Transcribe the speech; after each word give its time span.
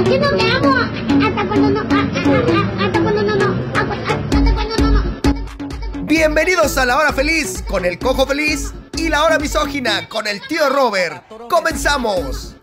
Aquí 0.00 0.18
no 0.18 0.32
me 0.32 0.50
amo. 0.50 0.74
Hasta 1.26 1.46
cuando 1.46 1.68
no. 1.68 1.80
Hasta 1.80 3.02
cuando 3.02 3.22
no, 3.22 3.36
no. 3.36 3.70
Hasta 3.78 4.30
cuando 4.30 4.78
no, 4.78 4.90
no. 4.92 6.04
Bienvenidos 6.04 6.78
a 6.78 6.86
la 6.86 6.96
hora 6.96 7.12
feliz 7.12 7.62
con 7.68 7.84
el 7.84 7.98
cojo 7.98 8.26
feliz 8.26 8.72
y 8.96 9.10
la 9.10 9.24
hora 9.24 9.38
misógina 9.38 10.08
con 10.08 10.26
el 10.26 10.40
tío 10.48 10.70
Robert. 10.70 11.24
¡Comenzamos! 11.50 12.56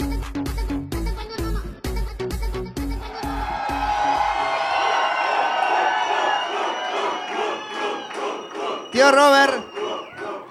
Tío 8.91 9.11
Robert, 9.11 9.63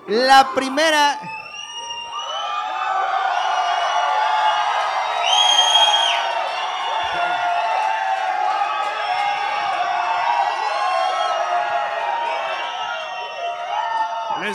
la 0.07 0.51
primera. 0.55 1.36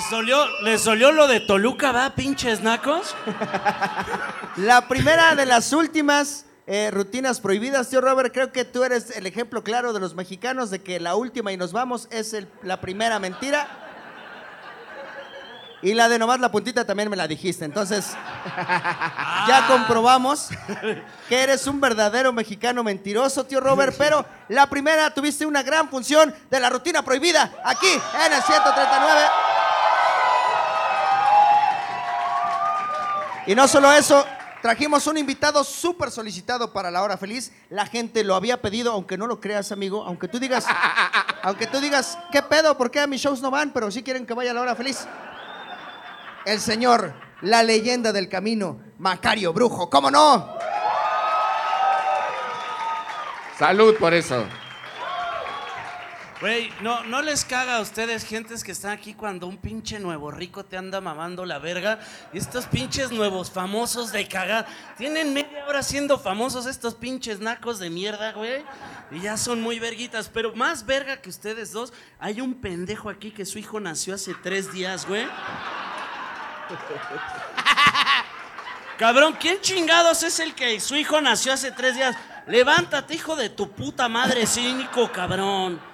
¿Les 0.02 0.10
dolió, 0.10 0.60
¿Les 0.62 0.84
dolió 0.84 1.12
lo 1.12 1.28
de 1.28 1.40
Toluca, 1.42 1.92
va, 1.92 2.10
pinches 2.16 2.62
nacos? 2.62 3.16
La 4.58 4.88
primera 4.88 5.36
de 5.36 5.46
las 5.46 5.72
últimas 5.74 6.46
eh, 6.66 6.90
rutinas 6.92 7.40
prohibidas, 7.40 7.88
tío 7.90 8.02
Robert. 8.02 8.34
Creo 8.34 8.52
que 8.52 8.66
tú 8.66 8.84
eres 8.84 9.12
el 9.16 9.28
ejemplo 9.28 9.64
claro 9.64 9.94
de 9.94 10.00
los 10.00 10.16
mexicanos 10.16 10.72
de 10.72 10.82
que 10.82 11.00
la 11.00 11.14
última 11.16 11.52
y 11.52 11.58
nos 11.58 11.72
vamos 11.72 12.08
es 12.10 12.34
el- 12.34 12.50
la 12.64 12.82
primera 12.82 13.20
mentira. 13.20 13.68
Y 15.84 15.94
la 15.94 16.10
de 16.10 16.18
nomás 16.18 16.40
la 16.40 16.52
puntita 16.52 16.84
también 16.86 17.10
me 17.10 17.16
la 17.16 17.28
dijiste. 17.28 17.64
Entonces, 17.64 18.08
ya 19.48 19.66
comprobamos 19.68 20.50
que 21.30 21.42
eres 21.44 21.68
un 21.68 21.80
verdadero 21.80 22.34
mexicano 22.34 22.84
mentiroso, 22.84 23.46
tío 23.46 23.60
Robert. 23.60 23.94
Pero 24.00 24.26
la 24.50 24.68
primera 24.68 25.14
tuviste 25.14 25.46
una 25.46 25.62
gran 25.62 25.90
función 25.90 26.34
de 26.50 26.60
la 26.60 26.70
rutina 26.72 27.04
prohibida 27.04 27.52
aquí 27.64 27.88
en 28.26 28.34
el 28.34 28.42
139. 28.42 29.22
Y 33.48 33.56
no 33.56 33.68
solo 33.68 33.92
eso, 33.92 34.26
trajimos 34.62 35.08
un 35.08 35.18
invitado 35.18 35.64
súper 35.64 36.12
solicitado 36.12 36.72
para 36.72 36.92
la 36.92 37.02
hora 37.02 37.18
feliz. 37.18 37.52
La 37.70 37.86
gente 37.86 38.24
lo 38.24 38.36
había 38.36 38.62
pedido, 38.62 38.92
aunque 38.92 39.18
no 39.18 39.28
lo 39.28 39.40
creas, 39.40 39.72
amigo. 39.72 40.04
Aunque 40.04 40.28
tú 40.28 40.40
digas, 40.40 40.66
aunque 41.44 41.68
tú 41.68 41.80
digas, 41.80 42.18
¿qué 42.32 42.42
pedo? 42.42 42.78
¿Por 42.78 42.92
qué 42.92 43.00
a 43.00 43.08
mis 43.08 43.22
shows 43.22 43.42
no 43.42 43.50
van? 43.50 43.72
Pero 43.72 43.90
sí 43.90 44.04
quieren 44.04 44.26
que 44.26 44.34
vaya 44.34 44.52
a 44.52 44.54
la 44.54 44.62
hora 44.62 44.76
feliz. 44.76 45.08
El 46.46 46.60
señor, 46.60 47.14
la 47.42 47.64
leyenda 47.64 48.12
del 48.12 48.30
camino, 48.30 48.80
Macario 49.00 49.54
Brujo. 49.54 49.90
¿Cómo 49.90 50.12
no? 50.12 50.56
Salud 53.58 53.96
por 53.98 54.14
eso. 54.14 54.46
Güey, 56.42 56.74
no, 56.82 57.04
no 57.04 57.22
les 57.22 57.46
caga 57.46 57.78
a 57.78 57.82
ustedes, 57.82 58.26
gentes 58.26 58.64
que 58.64 58.72
están 58.72 58.90
aquí 58.90 59.14
cuando 59.14 59.46
un 59.46 59.58
pinche 59.58 60.00
nuevo 60.00 60.32
rico 60.32 60.66
te 60.66 60.76
anda 60.76 61.00
mamando 61.00 61.46
la 61.46 61.60
verga. 61.60 62.00
Y 62.34 62.40
estos 62.40 62.66
pinches 62.66 63.12
nuevos 63.12 63.52
famosos 63.52 64.12
de 64.12 64.28
cagar. 64.28 64.66
Tienen 64.98 65.36
media 65.36 65.68
hora 65.68 65.84
siendo 65.84 66.18
famosos 66.18 66.66
estos 66.66 66.96
pinches 66.96 67.42
nacos 67.42 67.78
de 67.78 67.92
mierda, 67.92 68.32
güey. 68.32 68.64
Y 69.12 69.20
ya 69.20 69.38
son 69.38 69.62
muy 69.62 69.78
verguitas. 69.78 70.30
Pero 70.30 70.56
más 70.56 70.84
verga 70.84 71.22
que 71.22 71.30
ustedes 71.30 71.74
dos, 71.74 71.94
hay 72.18 72.42
un 72.42 72.56
pendejo 72.56 73.12
aquí 73.12 73.30
que 73.30 73.46
su 73.46 73.60
hijo 73.60 73.80
nació 73.80 74.16
hace 74.16 74.34
tres 74.34 74.74
días, 74.74 75.08
güey. 75.08 75.28
Cabrón, 78.98 79.38
¿quién 79.40 79.62
chingados 79.62 80.24
es 80.24 80.40
el 80.40 80.56
que 80.56 80.80
su 80.80 80.96
hijo 80.96 81.22
nació 81.22 81.54
hace 81.54 81.72
tres 81.72 81.94
días? 81.94 82.16
Levántate, 82.48 83.14
hijo 83.14 83.36
de 83.36 83.50
tu 83.50 83.70
puta 83.70 84.10
madre 84.10 84.48
cínico, 84.48 85.12
cabrón. 85.12 85.91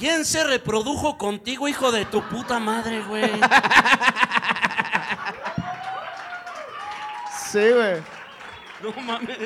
¿Quién 0.00 0.24
se 0.24 0.42
reprodujo 0.42 1.18
contigo, 1.18 1.68
hijo 1.68 1.92
de 1.92 2.06
tu 2.06 2.22
puta 2.22 2.58
madre, 2.58 3.02
güey? 3.02 3.30
Sí, 7.52 7.58
güey. 7.58 8.00
No 8.80 9.02
mames. 9.02 9.36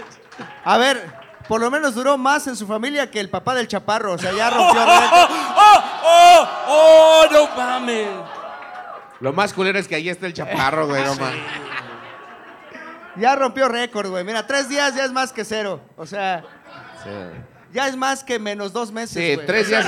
A 0.62 0.76
ver, 0.76 1.10
por 1.48 1.58
lo 1.58 1.70
menos 1.70 1.94
duró 1.94 2.18
más 2.18 2.46
en 2.46 2.54
su 2.54 2.66
familia 2.66 3.10
que 3.10 3.18
el 3.18 3.30
papá 3.30 3.54
del 3.54 3.66
chaparro. 3.66 4.12
O 4.12 4.18
sea, 4.18 4.30
ya 4.32 4.48
¡Oh, 4.48 4.56
rompió 4.58 4.82
oh, 4.86 5.00
récord. 5.00 5.30
oh, 5.56 5.82
oh, 6.04 6.48
oh, 6.68 7.26
no 7.32 7.56
mames! 7.56 8.08
Lo 9.20 9.32
más 9.32 9.54
culero 9.54 9.78
es 9.78 9.88
que 9.88 9.94
ahí 9.94 10.10
está 10.10 10.26
el 10.26 10.34
chaparro, 10.34 10.86
güey, 10.86 11.02
no 11.02 11.14
mames. 11.20 11.40
Ya 13.16 13.34
rompió 13.36 13.68
récord, 13.68 14.10
güey. 14.10 14.22
Mira, 14.22 14.46
tres 14.46 14.68
días 14.68 14.94
ya 14.94 15.06
es 15.06 15.12
más 15.12 15.32
que 15.32 15.44
cero. 15.46 15.80
O 15.96 16.04
sea, 16.04 16.44
ya 17.74 17.88
es 17.88 17.96
más 17.96 18.24
que 18.24 18.38
menos 18.38 18.72
dos 18.72 18.90
meses. 18.92 19.22
Sí, 19.22 19.34
güey. 19.34 19.46
tres 19.46 19.68
días. 19.68 19.86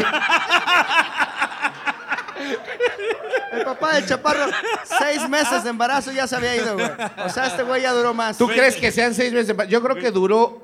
El 3.53 3.65
papá 3.65 3.95
del 3.95 4.07
chaparro, 4.07 4.47
seis 4.85 5.27
meses 5.29 5.65
de 5.65 5.71
embarazo 5.71 6.13
ya 6.13 6.27
se 6.27 6.37
había 6.37 6.55
ido, 6.57 6.75
güey. 6.75 6.91
O 7.25 7.29
sea, 7.31 7.47
este 7.47 7.63
güey 7.63 7.81
ya 7.83 7.93
duró 7.93 8.13
más. 8.13 8.37
¿Tú 8.37 8.47
crees 8.49 8.77
que 8.77 8.93
sean 8.93 9.15
seis 9.15 9.33
meses? 9.33 9.57
de- 9.57 9.69
Yo 9.69 9.83
creo 9.83 9.97
que 9.97 10.11
duró 10.11 10.63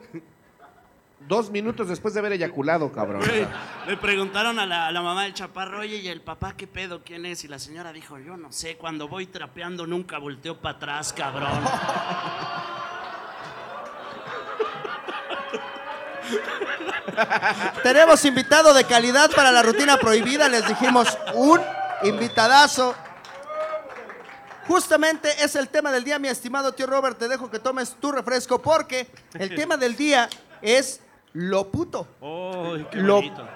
dos 1.28 1.50
minutos 1.50 1.88
después 1.88 2.12
de 2.12 2.21
haber 2.21 2.32
eyaculado, 2.32 2.93
cabrón. 2.93 3.22
Güey, 3.25 3.47
Le 3.87 3.97
preguntaron 3.97 4.59
a 4.59 4.66
la, 4.66 4.88
a 4.88 4.93
la 4.93 5.00
mamá 5.00 5.22
del 5.25 5.32
chaparro, 5.34 5.81
oye, 5.81 5.97
¿y 5.97 6.09
el 6.09 6.21
papá 6.21 6.55
qué 6.56 6.66
pedo? 6.66 7.03
¿Quién 7.03 7.25
es? 7.25 7.44
Y 7.44 7.49
la 7.49 7.59
señora 7.59 7.93
dijo, 7.93 8.19
yo 8.19 8.37
no 8.37 8.53
sé, 8.53 8.77
cuando 8.77 9.09
voy 9.09 9.27
trapeando 9.27 9.87
nunca 9.87 10.19
volteo 10.19 10.61
para 10.61 10.77
atrás, 10.77 11.12
cabrón. 11.12 11.61
Tenemos 17.83 18.25
invitado 18.25 18.72
de 18.75 18.84
calidad 18.84 19.31
para 19.34 19.53
la 19.53 19.62
rutina 19.62 19.97
prohibida. 19.97 20.49
Les 20.49 20.66
dijimos 20.66 21.16
un 21.34 21.60
invitadazo. 22.05 22.94
Justamente 24.66 25.28
es 25.43 25.56
el 25.56 25.69
tema 25.69 25.91
del 25.91 26.05
día, 26.05 26.19
mi 26.19 26.28
estimado 26.28 26.72
tío 26.72 26.87
Robert. 26.87 27.19
Te 27.19 27.28
dejo 27.28 27.50
que 27.50 27.59
tomes 27.59 27.94
tu 28.00 28.12
refresco 28.12 28.61
porque 28.62 29.09
el 29.34 29.55
tema 29.56 29.77
del 29.77 29.97
día 29.97 30.28
es 30.61 31.00
lo 31.32 31.71
puto. 31.71 32.06
¡Ay, 32.21 32.87
qué 32.91 32.99
Lo- 32.99 33.16
bonito! 33.16 33.49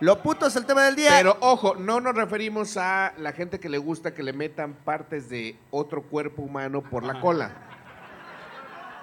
Lo 0.00 0.20
puto 0.20 0.46
es 0.46 0.56
el 0.56 0.66
tema 0.66 0.82
del 0.82 0.96
día. 0.96 1.10
Pero 1.12 1.36
ojo, 1.40 1.76
no 1.76 2.00
nos 2.00 2.14
referimos 2.14 2.76
a 2.76 3.14
la 3.16 3.32
gente 3.32 3.60
que 3.60 3.68
le 3.68 3.78
gusta 3.78 4.12
que 4.12 4.22
le 4.22 4.32
metan 4.32 4.74
partes 4.74 5.30
de 5.30 5.56
otro 5.70 6.02
cuerpo 6.02 6.42
humano 6.42 6.82
por 6.82 7.04
la 7.04 7.20
cola. 7.20 7.52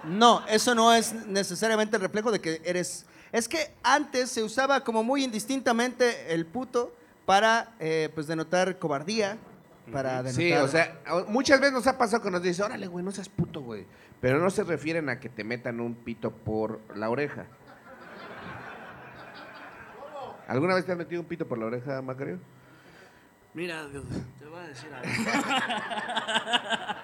No, 0.04 0.46
eso 0.48 0.76
no 0.76 0.94
es 0.94 1.14
necesariamente 1.28 1.96
el 1.96 2.02
reflejo 2.02 2.32
de 2.32 2.40
que 2.40 2.62
eres. 2.66 3.06
Es 3.32 3.48
que 3.48 3.74
antes 3.84 4.30
se 4.30 4.44
usaba 4.44 4.84
como 4.84 5.04
muy 5.04 5.24
indistintamente 5.24 6.34
el 6.34 6.46
puto 6.46 6.94
para 7.26 7.74
eh, 7.80 8.10
pues 8.14 8.28
denotar 8.28 8.78
cobardía, 8.78 9.38
para 9.92 10.24
denotar. 10.24 10.34
Sí, 10.34 10.54
o 10.54 10.68
sea, 10.68 11.00
muchas 11.28 11.60
veces 11.60 11.74
nos 11.74 11.88
ha 11.88 11.98
pasado 11.98 12.24
que 12.24 12.32
nos 12.32 12.42
dice, 12.42 12.64
órale, 12.64 12.88
güey, 12.88 13.06
no 13.06 13.12
seas 13.12 13.30
puto, 13.30 13.62
güey. 13.62 13.86
Pero 14.20 14.40
no 14.40 14.50
se 14.50 14.64
refieren 14.64 15.10
a 15.10 15.20
que 15.20 15.30
te 15.30 15.44
metan 15.44 15.80
un 15.80 15.96
pito 15.96 16.32
por 16.32 16.80
la 16.96 17.10
oreja. 17.10 17.46
¿Alguna 20.48 20.76
vez 20.76 20.86
te 20.86 20.92
has 20.92 20.98
metido 20.98 21.22
un 21.22 21.28
pito 21.28 21.48
por 21.48 21.58
la 21.58 21.66
oreja, 21.68 22.02
Macario? 22.02 22.38
Mira, 23.54 23.86
te 23.92 24.46
voy 24.46 24.60
a 24.60 24.68
decir 24.68 24.90
algo. 24.94 25.12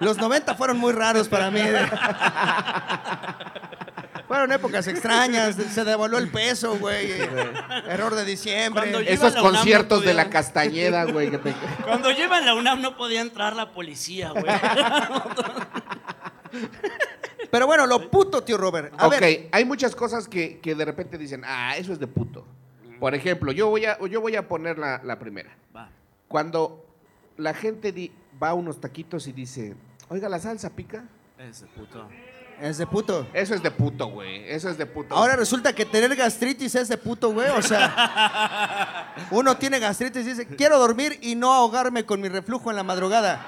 Los 0.00 0.16
90 0.16 0.54
fueron 0.54 0.78
muy 0.78 0.92
raros 0.92 1.28
para 1.28 1.50
mí. 1.50 1.60
fueron 4.26 4.52
épocas 4.52 4.86
extrañas, 4.86 5.56
se 5.56 5.84
devaluó 5.84 6.18
el 6.18 6.30
peso, 6.30 6.78
güey. 6.78 7.12
Error 7.88 8.14
de 8.14 8.24
diciembre. 8.24 9.12
Esos 9.12 9.34
conciertos 9.36 10.00
no 10.00 10.06
de 10.06 10.14
la. 10.14 10.30
Castañeda, 10.30 11.04
güey. 11.04 11.30
te- 11.30 11.54
Cuando 11.84 12.10
en 12.10 12.46
la 12.46 12.54
UNAM 12.54 12.80
no 12.80 12.96
podía 12.96 13.20
entrar 13.20 13.54
la 13.54 13.72
policía, 13.72 14.30
güey. 14.30 14.44
Pero 17.50 17.66
bueno, 17.66 17.86
lo 17.86 18.10
puto, 18.10 18.42
tío 18.42 18.56
Robert. 18.58 18.92
A 18.98 19.06
ok, 19.06 19.20
ver, 19.20 19.48
hay 19.52 19.64
muchas 19.64 19.94
cosas 19.94 20.28
que, 20.28 20.60
que 20.60 20.74
de 20.74 20.84
repente 20.84 21.16
dicen, 21.18 21.42
ah, 21.46 21.76
eso 21.76 21.92
es 21.92 21.98
de 21.98 22.06
puto. 22.06 22.46
Por 23.00 23.14
ejemplo, 23.14 23.52
yo 23.52 23.68
voy 23.68 23.84
a, 23.86 23.98
yo 24.06 24.20
voy 24.20 24.36
a 24.36 24.46
poner 24.48 24.78
la, 24.78 25.00
la 25.04 25.18
primera. 25.18 25.56
Va. 25.74 25.88
Cuando 26.28 26.84
la 27.36 27.54
gente 27.54 27.92
di- 27.92 28.12
va 28.42 28.50
a 28.50 28.54
unos 28.54 28.80
taquitos 28.80 29.26
y 29.26 29.32
dice, 29.32 29.74
oiga, 30.08 30.28
¿la 30.28 30.38
salsa 30.38 30.70
pica? 30.70 31.04
Ese 31.38 31.66
puto. 31.66 32.08
es 32.60 32.76
de 32.78 32.86
puto. 32.86 33.26
Eso 33.32 33.54
es 33.54 33.62
de 33.62 33.70
puto, 33.70 34.08
güey. 34.08 34.42
Eso 34.50 34.68
es 34.68 34.76
de 34.76 34.84
puto. 34.86 35.14
Ahora 35.14 35.36
resulta 35.36 35.72
que 35.72 35.84
tener 35.84 36.14
gastritis 36.16 36.74
es 36.74 36.88
de 36.88 36.98
puto, 36.98 37.32
güey. 37.32 37.48
O 37.50 37.62
sea, 37.62 39.14
uno 39.30 39.56
tiene 39.56 39.78
gastritis 39.78 40.26
y 40.26 40.30
dice, 40.30 40.46
quiero 40.48 40.78
dormir 40.78 41.18
y 41.22 41.34
no 41.36 41.52
ahogarme 41.54 42.04
con 42.04 42.20
mi 42.20 42.28
reflujo 42.28 42.70
en 42.70 42.76
la 42.76 42.82
madrugada. 42.82 43.40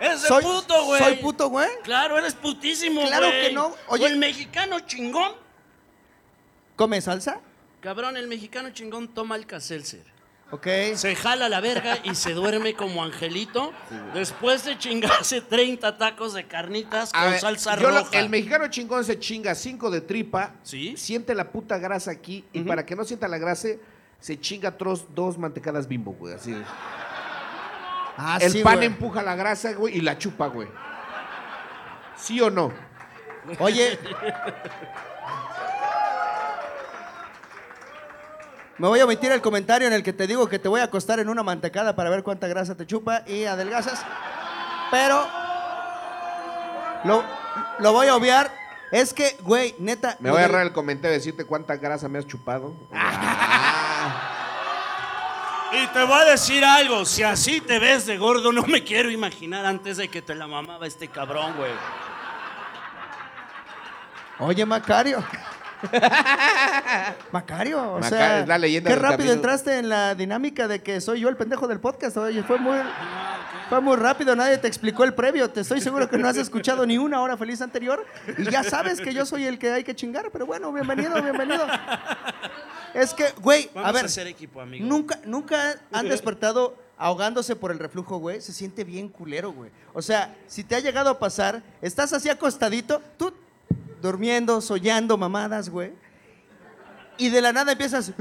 ¡Es 0.00 0.22
de 0.22 0.28
Soy- 0.28 0.42
puto, 0.44 0.84
güey! 0.84 1.02
¿Soy 1.02 1.14
puto, 1.16 1.48
güey? 1.48 1.68
Claro, 1.82 2.18
eres 2.18 2.34
putísimo, 2.34 3.00
güey. 3.00 3.08
Claro 3.08 3.30
que 3.30 3.52
no. 3.52 3.72
Oye- 3.88 4.04
O 4.04 4.08
el 4.08 4.18
mexicano 4.18 4.80
chingón. 4.80 5.32
¿Come 6.76 7.00
salsa? 7.00 7.40
Cabrón, 7.80 8.16
el 8.16 8.28
mexicano 8.28 8.70
chingón 8.70 9.08
toma 9.08 9.36
el 9.36 9.46
Seltzer. 9.60 10.04
Ok. 10.50 10.66
Se 10.94 11.14
jala 11.14 11.48
la 11.50 11.60
verga 11.60 11.98
y 12.04 12.14
se 12.14 12.32
duerme 12.32 12.72
como 12.74 13.04
angelito 13.04 13.72
después 14.14 14.64
de 14.64 14.78
chingarse 14.78 15.40
30 15.42 15.98
tacos 15.98 16.32
de 16.32 16.46
carnitas 16.46 17.12
con 17.12 17.30
ver, 17.30 17.38
salsa 17.40 17.76
lo- 17.76 17.90
roja. 17.90 18.18
el 18.18 18.30
mexicano 18.30 18.66
chingón 18.68 19.04
se 19.04 19.18
chinga 19.18 19.54
cinco 19.54 19.90
de 19.90 20.00
tripa, 20.00 20.54
¿Sí? 20.62 20.96
siente 20.96 21.34
la 21.34 21.50
puta 21.52 21.76
grasa 21.78 22.10
aquí 22.10 22.44
y 22.52 22.62
para 22.62 22.86
que 22.86 22.96
no 22.96 23.04
sienta 23.04 23.28
la 23.28 23.36
grasa 23.36 23.68
se 24.20 24.40
chinga 24.40 24.76
tros, 24.78 25.14
dos 25.14 25.36
mantecadas 25.38 25.86
bimbo, 25.86 26.12
güey, 26.12 26.34
así. 26.34 26.56
Ah, 28.16 28.38
el 28.40 28.50
sí, 28.50 28.62
pan 28.64 28.76
güey. 28.76 28.86
empuja 28.86 29.22
la 29.22 29.36
grasa, 29.36 29.72
güey, 29.74 29.98
y 29.98 30.00
la 30.00 30.18
chupa, 30.18 30.46
güey. 30.48 30.66
¿Sí 32.16 32.40
o 32.40 32.50
no? 32.50 32.72
Oye. 33.60 33.96
Me 38.78 38.86
voy 38.86 39.00
a 39.00 39.04
omitir 39.04 39.32
el 39.32 39.40
comentario 39.40 39.88
en 39.88 39.92
el 39.92 40.04
que 40.04 40.12
te 40.12 40.26
digo 40.26 40.48
que 40.48 40.58
te 40.58 40.68
voy 40.68 40.80
a 40.80 40.84
acostar 40.84 41.18
en 41.18 41.28
una 41.28 41.42
mantecada 41.42 41.96
para 41.96 42.10
ver 42.10 42.22
cuánta 42.22 42.46
grasa 42.46 42.76
te 42.76 42.86
chupa 42.86 43.24
y 43.26 43.44
adelgazas. 43.44 44.04
Pero 44.90 45.26
lo, 47.04 47.24
lo 47.80 47.92
voy 47.92 48.06
a 48.06 48.14
obviar. 48.14 48.52
Es 48.92 49.12
que, 49.12 49.36
güey, 49.42 49.74
neta. 49.78 50.16
Me 50.20 50.30
voy 50.30 50.40
a 50.40 50.44
agarrar 50.44 50.66
el 50.66 50.72
comentario 50.72 51.10
de 51.10 51.18
decirte 51.18 51.44
cuánta 51.44 51.76
grasa 51.76 52.08
me 52.08 52.18
has 52.18 52.26
chupado. 52.26 52.72
Y 55.70 55.86
te 55.88 56.02
voy 56.02 56.18
a 56.18 56.24
decir 56.24 56.64
algo, 56.64 57.04
si 57.04 57.22
así 57.22 57.60
te 57.60 57.78
ves 57.78 58.06
de 58.06 58.16
gordo, 58.16 58.52
no 58.52 58.62
me 58.62 58.82
quiero 58.84 59.10
imaginar 59.10 59.66
antes 59.66 59.98
de 59.98 60.08
que 60.08 60.22
te 60.22 60.34
la 60.34 60.46
mamaba 60.46 60.86
este 60.86 61.08
cabrón, 61.08 61.54
güey. 61.58 61.72
Oye, 64.38 64.64
Macario. 64.64 65.22
Macario, 67.32 67.82
o 67.92 67.98
Maca- 68.00 68.08
sea, 68.08 68.40
es 68.40 68.48
la 68.48 68.58
leyenda 68.58 68.88
qué 68.88 68.94
del 68.94 69.02
rápido 69.02 69.18
camino. 69.18 69.32
entraste 69.34 69.78
en 69.78 69.88
la 69.88 70.14
dinámica 70.14 70.68
de 70.68 70.82
que 70.82 71.00
soy 71.00 71.20
yo 71.20 71.28
el 71.28 71.36
pendejo 71.36 71.66
del 71.68 71.80
podcast. 71.80 72.16
Oye, 72.16 72.42
fue 72.42 72.58
muy, 72.58 72.78
fue 73.68 73.80
muy 73.80 73.96
rápido, 73.96 74.34
nadie 74.34 74.58
te 74.58 74.68
explicó 74.68 75.04
el 75.04 75.14
previo. 75.14 75.50
Te 75.50 75.60
estoy 75.60 75.80
seguro 75.80 76.08
que 76.08 76.18
no 76.18 76.28
has 76.28 76.36
escuchado 76.36 76.86
ni 76.86 76.98
una 76.98 77.20
hora 77.20 77.36
feliz 77.36 77.60
anterior 77.60 78.04
y 78.36 78.50
ya 78.50 78.62
sabes 78.64 79.00
que 79.00 79.12
yo 79.12 79.24
soy 79.26 79.44
el 79.44 79.58
que 79.58 79.70
hay 79.72 79.84
que 79.84 79.94
chingar. 79.94 80.30
Pero 80.32 80.46
bueno, 80.46 80.72
bienvenido, 80.72 81.20
bienvenido. 81.22 81.66
Es 82.94 83.12
que, 83.14 83.26
güey, 83.40 83.70
Vamos 83.74 83.88
a 83.90 83.92
ver, 83.92 84.08
ser 84.08 84.26
equipo, 84.26 84.60
amigo. 84.60 84.86
nunca, 84.86 85.18
nunca 85.24 85.74
han 85.92 86.08
despertado 86.08 86.74
ahogándose 86.96 87.54
por 87.54 87.70
el 87.70 87.78
reflujo, 87.78 88.16
güey. 88.18 88.40
Se 88.40 88.52
siente 88.52 88.82
bien 88.84 89.08
culero, 89.08 89.52
güey. 89.52 89.70
O 89.92 90.02
sea, 90.02 90.34
si 90.46 90.64
te 90.64 90.74
ha 90.74 90.80
llegado 90.80 91.10
a 91.10 91.18
pasar, 91.18 91.62
estás 91.82 92.12
así 92.12 92.28
acostadito, 92.30 93.02
tú 93.18 93.32
durmiendo, 94.00 94.60
soñando, 94.60 95.16
mamadas, 95.16 95.68
güey. 95.68 95.92
Y 97.16 97.30
de 97.30 97.40
la 97.40 97.52
nada 97.52 97.72
empiezas. 97.72 98.12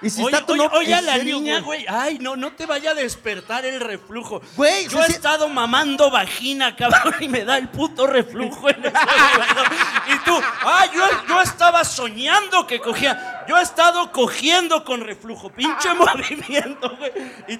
Y 0.00 0.10
si 0.10 0.22
oye, 0.22 0.32
está 0.36 0.46
tu 0.46 0.52
oye, 0.52 0.62
no- 0.64 0.70
oye 0.78 0.94
a 0.94 1.00
¿en 1.00 1.06
la 1.06 1.12
serio, 1.14 1.36
niña, 1.40 1.58
güey. 1.60 1.84
Ay, 1.88 2.18
no, 2.20 2.36
no 2.36 2.52
te 2.52 2.66
vaya 2.66 2.92
a 2.92 2.94
despertar 2.94 3.64
el 3.64 3.80
reflujo. 3.80 4.40
Güey, 4.54 4.86
Yo 4.86 5.02
he 5.02 5.06
si- 5.06 5.12
estado 5.14 5.48
mamando 5.48 6.08
vagina, 6.08 6.76
cabrón, 6.76 7.14
y 7.20 7.26
me 7.26 7.44
da 7.44 7.58
el 7.58 7.68
puto 7.68 8.06
reflujo 8.06 8.70
en 8.70 8.76
momento. 8.76 9.62
Y 10.06 10.18
tú, 10.24 10.38
ay, 10.64 10.90
yo, 10.94 11.02
yo 11.28 11.42
estaba 11.42 11.82
soñando 11.84 12.64
que 12.64 12.78
cogía. 12.78 13.44
Yo 13.48 13.56
he 13.58 13.62
estado 13.62 14.12
cogiendo 14.12 14.84
con 14.84 15.00
reflujo. 15.00 15.50
Pinche 15.50 15.92
movimiento, 15.94 16.96
güey. 16.96 17.10
Y, 17.48 17.58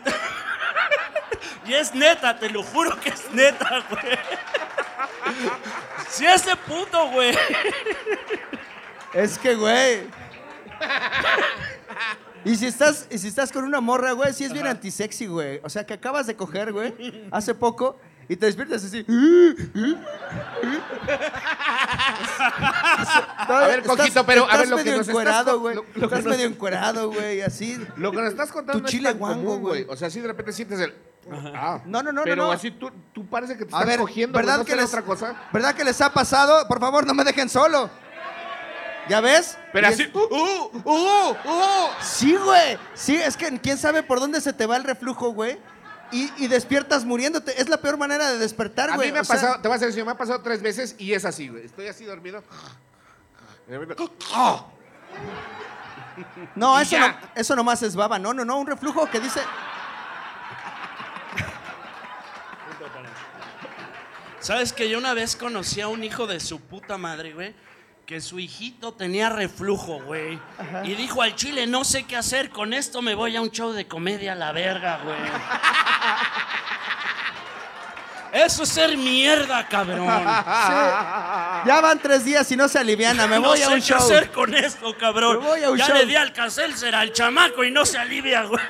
y 1.66 1.74
es 1.74 1.94
neta, 1.94 2.38
te 2.38 2.50
lo 2.50 2.62
juro 2.62 2.98
que 3.00 3.10
es 3.10 3.30
neta, 3.32 3.84
güey. 3.90 4.18
Si 6.08 6.26
ese 6.26 6.56
puto, 6.56 7.10
güey. 7.10 7.36
Es 9.12 9.38
que, 9.38 9.54
güey. 9.54 10.06
Y 12.44 12.56
si 12.56 12.66
estás, 12.66 13.06
y 13.10 13.18
si 13.18 13.28
estás 13.28 13.52
con 13.52 13.64
una 13.64 13.80
morra, 13.80 14.12
güey, 14.12 14.32
sí 14.32 14.44
es 14.44 14.52
bien 14.52 14.66
antisexy, 14.66 15.26
güey. 15.26 15.60
O 15.62 15.68
sea, 15.68 15.84
que 15.84 15.94
acabas 15.94 16.26
de 16.26 16.36
coger, 16.36 16.72
güey, 16.72 17.28
hace 17.30 17.54
poco, 17.54 17.98
y 18.28 18.36
te 18.36 18.46
despiertas 18.46 18.84
así. 18.84 19.04
A 23.48 23.66
ver, 23.66 23.82
Coquito, 23.84 24.24
pero, 24.26 24.50
a 24.50 24.56
ver, 24.56 24.68
lo 24.68 24.76
que 24.76 24.84
medio 24.84 24.98
nos 24.98 25.08
encuerado, 25.08 25.60
güey. 25.60 25.74
lo- 25.76 25.82
lo 25.82 25.92
que 25.92 26.00
Estás 26.04 26.24
nos- 26.24 26.36
medio 26.36 26.46
encuerado, 26.46 27.10
güey, 27.10 27.40
así. 27.42 27.78
Lo 27.96 28.10
que 28.10 28.18
nos 28.18 28.30
estás 28.30 28.50
contando 28.52 28.74
Tu 28.74 28.82
no 28.82 28.86
es 28.88 28.92
chile 28.92 29.08
tan 29.10 29.18
guango, 29.18 29.58
güey. 29.58 29.86
O 29.88 29.96
sea, 29.96 30.10
si 30.10 30.20
de 30.20 30.26
repente 30.28 30.52
sientes 30.52 30.78
el... 30.80 30.94
Ah, 31.54 31.80
No, 31.84 32.02
no, 32.02 32.10
no, 32.12 32.22
Pero 32.24 32.36
no, 32.36 32.46
no. 32.46 32.52
así 32.52 32.70
tú, 32.70 32.90
tú 33.12 33.26
parece 33.26 33.52
que 33.56 33.64
te 33.66 33.74
A 33.74 33.78
estás 33.80 33.86
ver, 33.86 33.98
cogiendo, 34.00 34.38
¿verdad 34.38 34.58
¿no 34.58 34.64
que 34.64 34.74
les, 34.76 34.86
otra 34.86 35.02
cosa? 35.02 35.34
¿verdad 35.52 35.74
que 35.74 35.84
les 35.84 36.00
ha 36.00 36.10
pasado? 36.12 36.66
Por 36.68 36.80
favor, 36.80 37.06
no 37.06 37.12
me 37.14 37.24
dejen 37.24 37.48
solo. 37.48 37.90
¿Ya 39.10 39.20
ves? 39.20 39.56
Pero 39.72 39.88
Y 39.88 39.92
así... 39.92 40.02
es- 40.02 40.14
¡Uh, 40.14 40.20
uh, 40.20 40.80
uh, 40.84 41.30
uh! 41.50 41.88
Sí, 42.02 42.36
güey. 42.36 42.78
Sí, 42.94 43.16
es 43.16 43.36
que 43.36 43.58
quién 43.60 43.76
sabe 43.78 44.02
por 44.02 44.20
dónde 44.20 44.40
se 44.40 44.52
te 44.52 44.66
va 44.66 44.76
el 44.76 44.84
reflujo, 44.84 45.30
güey. 45.32 45.58
Y, 46.10 46.32
y 46.42 46.48
despiertas 46.48 47.04
muriéndote. 47.04 47.60
Es 47.60 47.68
la 47.68 47.76
peor 47.80 47.96
manera 47.98 48.30
de 48.30 48.38
despertar, 48.38 48.90
A 48.90 48.96
güey. 48.96 49.08
mí 49.08 49.12
me 49.12 49.18
ha 49.20 49.24
sea, 49.24 49.34
pasado, 49.36 49.60
te 49.60 49.68
voy 49.68 49.76
a 49.76 49.80
decir, 49.80 50.04
me 50.04 50.12
ha 50.12 50.16
pasado 50.16 50.40
tres 50.40 50.62
veces 50.62 50.94
y 50.98 51.12
es 51.12 51.24
así, 51.24 51.48
güey. 51.48 51.66
Estoy 51.66 51.86
así 51.88 52.04
dormido. 52.04 52.42
No, 56.54 56.80
eso, 56.80 56.98
no, 56.98 57.14
eso 57.34 57.54
nomás 57.54 57.82
es 57.82 57.94
baba. 57.94 58.18
No, 58.18 58.32
no, 58.32 58.44
no. 58.44 58.58
Un 58.58 58.66
reflujo 58.66 59.08
que 59.10 59.20
dice. 59.20 59.40
¿Sabes 64.40 64.72
que 64.72 64.88
yo 64.88 64.98
una 64.98 65.14
vez 65.14 65.36
conocí 65.36 65.80
a 65.80 65.88
un 65.88 66.04
hijo 66.04 66.26
de 66.26 66.40
su 66.40 66.60
puta 66.60 66.96
madre, 66.96 67.32
güey? 67.34 67.54
Que 68.06 68.20
su 68.20 68.38
hijito 68.38 68.94
tenía 68.94 69.28
reflujo, 69.28 70.00
güey. 70.02 70.38
Y 70.84 70.94
dijo 70.94 71.20
al 71.22 71.34
chile, 71.34 71.66
no 71.66 71.84
sé 71.84 72.04
qué 72.04 72.16
hacer, 72.16 72.48
con 72.50 72.72
esto 72.72 73.02
me 73.02 73.14
voy 73.14 73.36
a 73.36 73.42
un 73.42 73.50
show 73.50 73.72
de 73.72 73.86
comedia 73.86 74.32
a 74.32 74.36
la 74.36 74.52
verga, 74.52 75.00
güey. 75.04 75.16
Eso 78.30 78.64
es 78.64 78.68
ser 78.68 78.94
mierda, 78.96 79.66
cabrón. 79.66 80.06
Ya 80.06 81.80
van 81.82 81.98
tres 81.98 82.24
días 82.26 82.50
y 82.52 82.56
no 82.56 82.68
se 82.68 82.78
aliviana. 82.78 83.26
Me 83.26 83.36
no 83.36 83.48
voy 83.48 83.62
a 83.62 83.66
sé 83.68 83.72
un 83.74 83.80
qué 83.80 83.86
show. 83.86 83.96
hacer 83.98 84.30
con 84.30 84.54
esto, 84.54 84.94
cabrón. 84.98 85.38
Me 85.40 85.46
voy 85.48 85.64
a 85.64 85.70
un 85.70 85.78
ya 85.78 85.86
show. 85.86 85.96
le 85.96 86.04
di 86.04 86.14
al 86.14 86.32
Caselser 86.34 86.94
al 86.94 87.12
chamaco 87.12 87.64
y 87.64 87.70
no 87.70 87.86
se 87.86 87.96
alivia, 87.96 88.42
güey. 88.42 88.60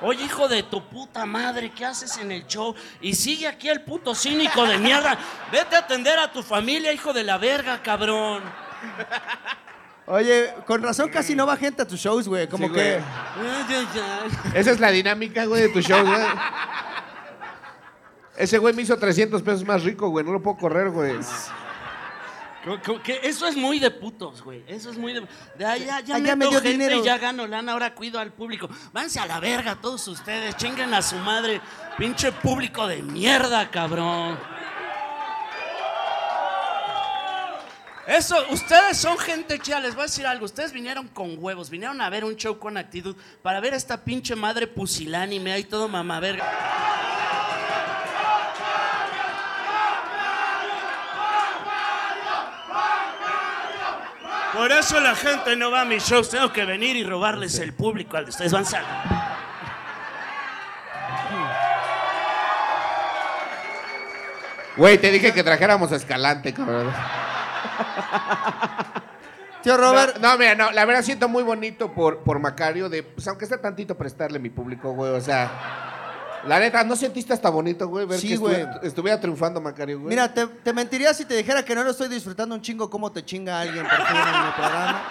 Oye, 0.00 0.24
hijo 0.24 0.48
de 0.48 0.62
tu 0.62 0.82
puta 0.88 1.26
madre, 1.26 1.70
¿qué 1.70 1.84
haces 1.84 2.16
en 2.16 2.32
el 2.32 2.46
show? 2.46 2.74
Y 3.02 3.14
sigue 3.14 3.46
aquí 3.46 3.68
el 3.68 3.82
puto 3.82 4.14
cínico 4.14 4.64
de 4.66 4.78
mierda. 4.78 5.18
Vete 5.52 5.76
a 5.76 5.80
atender 5.80 6.18
a 6.18 6.32
tu 6.32 6.42
familia, 6.42 6.90
hijo 6.90 7.12
de 7.12 7.24
la 7.24 7.36
verga, 7.36 7.82
cabrón. 7.82 8.42
Oye, 10.10 10.54
con 10.66 10.82
razón 10.82 11.10
casi 11.10 11.34
no 11.34 11.46
va 11.46 11.56
gente 11.56 11.82
a 11.82 11.86
tus 11.86 12.00
shows, 12.00 12.26
güey. 12.26 12.48
Como 12.48 12.66
Sí, 12.68 12.72
que. 12.72 13.00
güey. 13.34 14.54
Esa 14.54 14.70
es 14.70 14.80
la 14.80 14.90
dinámica, 14.90 15.44
güey, 15.44 15.62
de 15.62 15.68
tu 15.68 15.82
show, 15.82 16.02
güey. 16.04 16.26
Ese 18.36 18.56
güey 18.56 18.72
me 18.72 18.82
hizo 18.82 18.96
300 18.96 19.42
pesos 19.42 19.64
más 19.66 19.82
rico, 19.82 20.08
güey. 20.08 20.24
No 20.24 20.32
lo 20.32 20.42
puedo 20.42 20.56
correr, 20.56 20.90
güey. 20.90 21.16
Que 23.04 23.20
eso 23.22 23.46
es 23.46 23.56
muy 23.56 23.78
de 23.78 23.90
putos, 23.90 24.42
güey. 24.42 24.64
Eso 24.66 24.90
es 24.90 24.96
muy 24.96 25.12
de. 25.12 25.20
de 25.56 25.64
ah, 25.64 25.76
ya, 25.76 26.00
ya 26.00 26.18
ya 26.18 26.36
me 26.36 26.46
dio 26.46 26.60
gente 26.60 26.70
dinero. 26.70 26.96
y 26.96 27.02
ya 27.02 27.18
gano 27.18 27.46
lana, 27.46 27.72
ahora 27.72 27.94
cuido 27.94 28.18
al 28.18 28.32
público. 28.32 28.68
Váyanse 28.92 29.20
a 29.20 29.26
la 29.26 29.40
verga 29.40 29.76
todos 29.80 30.06
ustedes, 30.08 30.56
chinguen 30.56 30.92
a 30.94 31.02
su 31.02 31.16
madre. 31.16 31.60
Pinche 31.96 32.32
público 32.32 32.86
de 32.86 33.02
mierda, 33.02 33.70
cabrón. 33.70 34.38
Eso, 38.08 38.36
ustedes 38.48 38.96
son 38.96 39.18
gente 39.18 39.58
chida, 39.58 39.80
les 39.80 39.94
voy 39.94 40.04
a 40.04 40.06
decir 40.06 40.26
algo. 40.26 40.46
Ustedes 40.46 40.72
vinieron 40.72 41.08
con 41.08 41.36
huevos, 41.36 41.68
vinieron 41.68 42.00
a 42.00 42.08
ver 42.08 42.24
un 42.24 42.36
show 42.36 42.58
con 42.58 42.78
actitud 42.78 43.14
para 43.42 43.60
ver 43.60 43.74
a 43.74 43.76
esta 43.76 44.02
pinche 44.02 44.34
madre 44.34 44.66
pusilánime 44.66 45.52
ahí 45.52 45.64
todo 45.64 45.88
mamá 45.88 46.18
verga. 46.18 46.42
Por 54.54 54.72
eso 54.72 54.98
la 55.00 55.14
gente 55.14 55.54
no 55.54 55.70
va 55.70 55.82
a 55.82 55.84
mis 55.84 56.02
shows. 56.02 56.30
Tengo 56.30 56.50
que 56.50 56.64
venir 56.64 56.96
y 56.96 57.04
robarles 57.04 57.58
el 57.58 57.74
público 57.74 58.16
al 58.16 58.24
de 58.24 58.30
ustedes. 58.30 58.52
Van 58.52 58.64
a... 58.64 59.28
Güey, 64.78 64.96
te 64.96 65.10
dije 65.10 65.34
que 65.34 65.42
trajéramos 65.42 65.92
a 65.92 65.96
Escalante, 65.96 66.54
cabrón. 66.54 66.90
Tío 69.62 69.76
Robert. 69.76 70.18
No, 70.18 70.32
no, 70.32 70.38
mira, 70.38 70.54
no, 70.54 70.70
la 70.70 70.84
verdad 70.84 71.02
siento 71.02 71.28
muy 71.28 71.42
bonito 71.42 71.92
por, 71.92 72.18
por 72.20 72.38
Macario, 72.38 72.88
de, 72.88 73.02
pues 73.02 73.26
aunque 73.28 73.44
sea 73.46 73.60
tantito 73.60 73.96
prestarle 73.98 74.38
mi 74.38 74.50
público, 74.50 74.92
güey, 74.92 75.12
o 75.12 75.20
sea... 75.20 75.50
La 76.46 76.60
neta, 76.60 76.84
¿no 76.84 76.94
sentiste 76.94 77.32
hasta 77.32 77.50
bonito, 77.50 77.88
güey, 77.88 78.06
ver 78.06 78.20
Sí, 78.20 78.28
que 78.28 78.36
güey. 78.36 78.54
estuvi- 78.62 78.78
estuviera 78.84 79.20
triunfando 79.20 79.60
Macario, 79.60 79.98
güey? 79.98 80.10
Mira, 80.10 80.32
te, 80.32 80.46
te 80.46 80.72
mentiría 80.72 81.12
si 81.12 81.24
te 81.24 81.34
dijera 81.36 81.64
que 81.64 81.74
no 81.74 81.82
lo 81.82 81.90
estoy 81.90 82.06
disfrutando 82.08 82.54
un 82.54 82.62
chingo 82.62 82.88
cómo 82.88 83.10
te 83.10 83.24
chinga 83.24 83.60
alguien 83.60 83.84
por 83.84 83.98
en 83.98 84.06
mi 84.06 84.52
programa. 84.56 85.02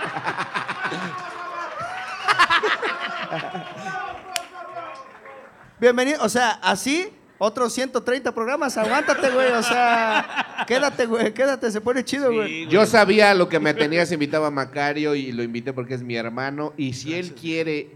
Bienvenido, 5.79 6.23
o 6.23 6.29
sea, 6.29 6.51
así 6.61 7.13
Otros 7.39 7.73
130 7.73 8.31
programas, 8.33 8.77
aguántate, 8.77 9.29
güey. 9.29 9.51
O 9.51 9.63
sea, 9.63 10.65
quédate, 10.67 11.05
güey, 11.05 11.33
quédate, 11.33 11.71
se 11.71 11.81
pone 11.81 12.03
chido, 12.03 12.33
güey. 12.33 12.67
Yo 12.67 12.85
sabía 12.85 13.33
lo 13.33 13.47
que 13.47 13.59
me 13.59 13.73
tenías, 13.73 14.11
invitaba 14.11 14.47
a 14.47 14.51
Macario 14.51 15.13
y 15.13 15.31
lo 15.31 15.43
invité 15.43 15.73
porque 15.73 15.93
es 15.93 16.01
mi 16.01 16.15
hermano. 16.15 16.73
Y 16.77 16.93
si 16.93 17.13
él 17.13 17.33
quiere 17.33 17.89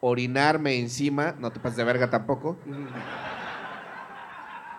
orinarme 0.00 0.78
encima, 0.78 1.34
no 1.40 1.50
te 1.50 1.58
pases 1.58 1.76
de 1.76 1.84
verga 1.84 2.10
tampoco. 2.10 2.56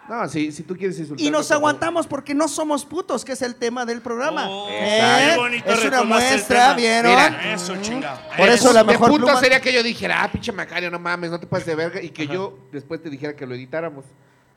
No, 0.08 0.28
si, 0.30 0.54
si 0.54 0.64
tú 0.64 0.76
quieres 0.78 0.98
insultar. 1.00 1.26
Y 1.26 1.30
nos 1.30 1.52
aguantamos 1.52 2.08
porque 2.08 2.34
no 2.34 2.48
somos 2.48 2.86
putos, 2.86 3.26
que 3.26 3.34
es 3.34 3.42
el 3.42 3.56
tema 3.56 3.86
del 3.86 4.02
programa. 4.02 4.48
Oh, 4.50 4.68
¿Eh? 4.70 5.32
qué 5.32 5.36
bonito 5.38 5.70
Es 5.70 5.84
una 5.86 6.04
muestra. 6.04 6.74
¿vieron? 6.76 7.12
Mira, 7.12 7.54
Eso, 7.54 7.76
chingado. 7.82 8.18
Por 8.38 8.48
eso 8.48 8.72
la 8.72 8.86
mejor 8.86 9.10
puto 9.10 9.26
pluma- 9.28 9.40
sería 9.40 9.60
que 9.60 9.74
yo 9.74 9.84
dijera, 9.84 10.24
ah, 10.24 10.32
pinche 10.32 10.52
Macario, 10.54 10.90
no 10.90 11.00
mames, 11.00 11.30
no 11.30 11.40
te 11.40 11.48
pases 11.48 11.66
de 11.68 11.76
verga. 11.76 12.02
Y 12.02 12.10
que 12.12 12.28
yo 12.28 12.58
después 12.72 13.02
te 13.02 13.10
dijera 13.10 13.36
que 13.36 13.46
lo 13.46 13.56
editáramos. 13.56 14.06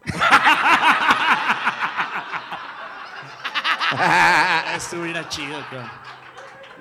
Estuviera 4.77 5.29
chido, 5.29 5.59
cabrón. 5.71 5.91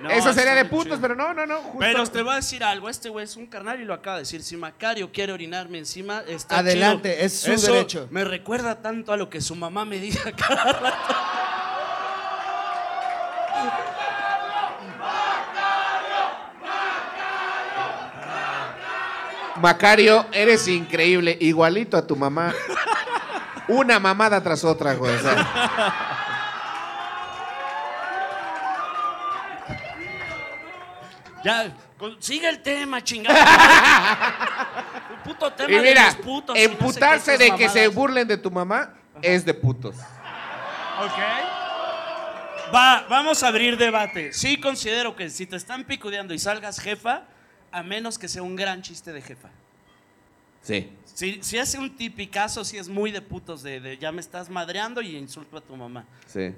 No, 0.02 0.10
Eso 0.10 0.32
sería 0.34 0.56
de 0.56 0.66
putos, 0.66 0.86
chido. 0.86 1.02
pero 1.02 1.16
no, 1.16 1.34
no, 1.34 1.46
no. 1.46 1.58
justo- 1.58 1.78
Pero 1.80 2.08
te 2.08 2.22
voy 2.22 2.34
a 2.34 2.36
decir 2.38 2.64
algo, 2.64 2.90
este 2.90 3.10
güey 3.10 3.26
es 3.26 3.36
un 3.36 3.48
carnal 3.48 3.82
y 3.82 3.86
lo 3.86 3.94
acaba 3.94 4.16
de 4.18 4.22
decir. 4.22 4.42
Si 4.44 4.56
Macario 4.56 5.12
quiere 5.12 5.34
orinarme 5.34 5.78
encima, 5.78 6.24
está 6.28 6.60
Adelante, 6.60 7.12
chido. 7.14 7.26
es 7.26 7.40
su 7.40 7.52
Eso 7.52 7.74
derecho. 7.74 8.08
Me 8.10 8.24
recuerda 8.24 8.82
tanto 8.82 9.12
a 9.12 9.18
lo 9.18 9.30
que 9.30 9.42
su 9.42 9.56
mamá 9.56 9.84
me 9.86 10.00
dice 10.00 10.32
cada 10.34 10.72
rato. 10.74 11.16
Macario, 19.62 20.26
eres 20.32 20.68
increíble, 20.68 21.38
igualito 21.42 21.98
a 21.98 22.06
tu 22.08 22.16
mamá. 22.16 22.54
Una 23.68 24.00
mamada 24.00 24.42
tras 24.42 24.64
otra, 24.64 24.94
güey. 24.96 25.14
o 25.16 25.20
sea. 25.20 26.16
Ya, 31.44 31.72
con- 31.98 32.22
sigue 32.22 32.50
el 32.50 32.62
tema, 32.62 33.04
chingada. 33.04 33.38
El 35.12 35.18
puto 35.24 35.52
tema 35.54 35.70
Y 35.72 35.76
de 35.76 35.82
mira, 35.82 36.06
los 36.08 36.16
putos. 36.16 36.58
y 36.58 36.60
no 36.62 36.66
sé 36.68 36.72
emputarse 36.74 37.38
de 37.38 37.56
que 37.56 37.70
se 37.70 37.88
burlen 37.88 38.28
de 38.28 38.38
tu 38.38 38.52
mamá 38.52 38.94
es 39.22 39.46
de 39.46 39.54
putos. 39.54 39.96
Ok. 39.96 41.18
Va, 42.74 43.06
vamos 43.10 43.42
a 43.44 43.48
abrir 43.48 43.78
debate. 43.78 44.32
Sí 44.34 44.60
considero 44.60 45.16
que 45.16 45.30
si 45.30 45.46
te 45.48 45.56
están 45.56 45.84
picudeando 45.86 46.34
y 46.34 46.40
salgas 46.40 46.80
jefa, 46.80 47.24
a 47.72 47.84
menos 47.84 48.18
que 48.20 48.28
sea 48.28 48.44
un 48.44 48.56
gran 48.56 48.82
chiste 48.82 49.12
de 49.14 49.22
jefa. 49.22 49.50
Sí. 50.62 50.92
Si, 51.06 51.40
si 51.42 51.58
hace 51.58 51.80
un 51.80 51.96
tipicazo, 51.96 52.64
si 52.64 52.78
es 52.78 52.88
muy 52.90 53.12
de 53.12 53.22
putos, 53.22 53.64
de, 53.64 53.80
de 53.80 53.98
ya 53.98 54.12
me 54.12 54.22
estás 54.22 54.50
madreando 54.50 55.02
y 55.02 55.16
insulto 55.18 55.58
a 55.58 55.62
tu 55.62 55.76
mamá. 55.76 56.06
Sí. 56.28 56.54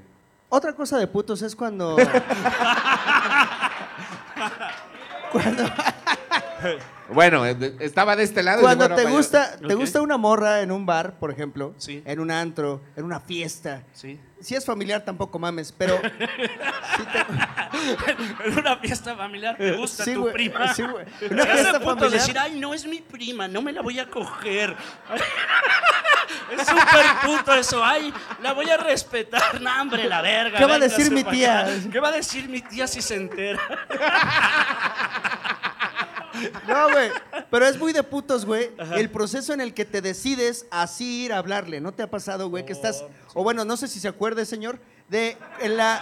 Otra 0.49 0.73
cosa 0.73 0.97
de 0.97 1.07
putos 1.07 1.41
es 1.43 1.55
cuando. 1.55 1.95
cuando 5.31 5.63
Bueno, 7.13 7.45
estaba 7.45 8.15
de 8.15 8.23
este 8.23 8.41
lado. 8.41 8.59
y 8.59 8.61
cuando 8.63 8.87
bueno, 8.87 8.95
te 8.95 9.03
gusta, 9.11 9.57
te 9.57 9.73
gusta 9.73 10.01
una 10.01 10.15
morra 10.15 10.61
en 10.61 10.71
un 10.71 10.85
bar, 10.85 11.19
por 11.19 11.29
ejemplo, 11.29 11.73
Sí. 11.77 12.01
en 12.05 12.21
un 12.21 12.31
antro, 12.31 12.81
en 12.95 13.03
una 13.03 13.19
fiesta. 13.19 13.83
Sí. 13.91 14.17
Si 14.39 14.55
es 14.55 14.65
familiar 14.65 15.03
tampoco 15.03 15.37
mames, 15.37 15.73
pero 15.77 15.99
te- 16.09 16.09
En 18.45 18.57
una 18.59 18.77
fiesta 18.77 19.13
familiar 19.17 19.57
te 19.57 19.73
gusta 19.73 20.05
Sí, 20.05 20.13
tu 20.13 20.31
prima. 20.31 20.73
sí, 20.73 20.83
Una 20.83 21.45
fiesta 21.45 21.81
familiar. 21.81 22.11
decir, 22.11 22.39
ay, 22.39 22.57
no 22.57 22.73
es 22.73 22.85
mi 22.85 23.01
prima, 23.01 23.45
no 23.49 23.61
me 23.61 23.73
la 23.73 23.81
voy 23.81 23.99
a 23.99 24.09
coger. 24.09 24.73
Es 26.51 26.67
súper 26.67 27.05
puto 27.25 27.53
eso, 27.55 27.83
ay, 27.83 28.13
la 28.41 28.53
voy 28.53 28.69
a 28.69 28.77
respetar. 28.77 29.59
No, 29.61 29.81
hombre, 29.81 30.05
la 30.07 30.21
verga. 30.21 30.57
¿Qué 30.57 30.65
va 30.65 30.75
a 30.75 30.79
decir 30.79 31.11
mi 31.11 31.23
tía? 31.23 31.61
acá. 31.61 31.71
¿Qué 31.91 31.99
va 31.99 32.09
a 32.09 32.11
decir 32.11 32.47
mi 32.49 32.61
tía 32.61 32.87
si 32.87 33.01
se 33.01 33.15
entera? 33.15 33.59
No, 36.67 36.89
güey. 36.91 37.11
Pero 37.51 37.67
es 37.67 37.77
muy 37.77 37.93
de 37.93 38.03
putos, 38.03 38.45
güey. 38.45 38.71
El 38.95 39.09
proceso 39.09 39.53
en 39.53 39.61
el 39.61 39.73
que 39.73 39.85
te 39.85 40.01
decides 40.01 40.65
así 40.71 41.25
ir 41.25 41.33
a 41.33 41.37
hablarle. 41.37 41.81
¿No 41.81 41.91
te 41.91 42.03
ha 42.03 42.09
pasado, 42.09 42.49
güey? 42.49 42.65
Que 42.65 42.73
estás. 42.73 43.03
O 43.33 43.43
bueno, 43.43 43.65
no 43.65 43.77
sé 43.77 43.87
si 43.87 43.99
se 43.99 44.07
acuerde, 44.07 44.45
señor, 44.45 44.79
de 45.09 45.37
en 45.59 45.77
la. 45.77 46.01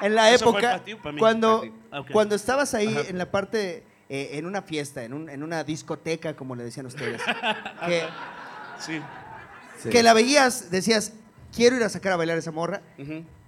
En 0.00 0.14
la 0.14 0.30
¿Eso 0.30 0.50
fue 0.52 0.60
época. 0.60 0.84
ti? 0.84 0.96
Cuando, 1.18 1.64
cuando 2.12 2.34
estabas 2.34 2.74
ahí 2.74 2.94
en 3.08 3.16
la 3.18 3.30
parte. 3.30 3.84
eh, 4.10 4.30
en 4.34 4.44
una 4.44 4.60
fiesta, 4.60 5.02
en, 5.02 5.14
un- 5.14 5.30
en 5.30 5.42
una 5.42 5.64
discoteca, 5.64 6.34
como 6.36 6.54
le 6.54 6.62
decían 6.64 6.84
ustedes. 6.86 7.22
que, 7.86 8.04
Sí. 8.80 9.00
Sí. 9.82 9.90
que 9.90 10.02
la 10.02 10.14
veías, 10.14 10.70
decías, 10.70 11.12
quiero 11.54 11.76
ir 11.76 11.82
a 11.82 11.88
sacar 11.88 12.12
a 12.12 12.16
bailar 12.16 12.36
a 12.36 12.38
esa 12.40 12.52
morra. 12.52 12.80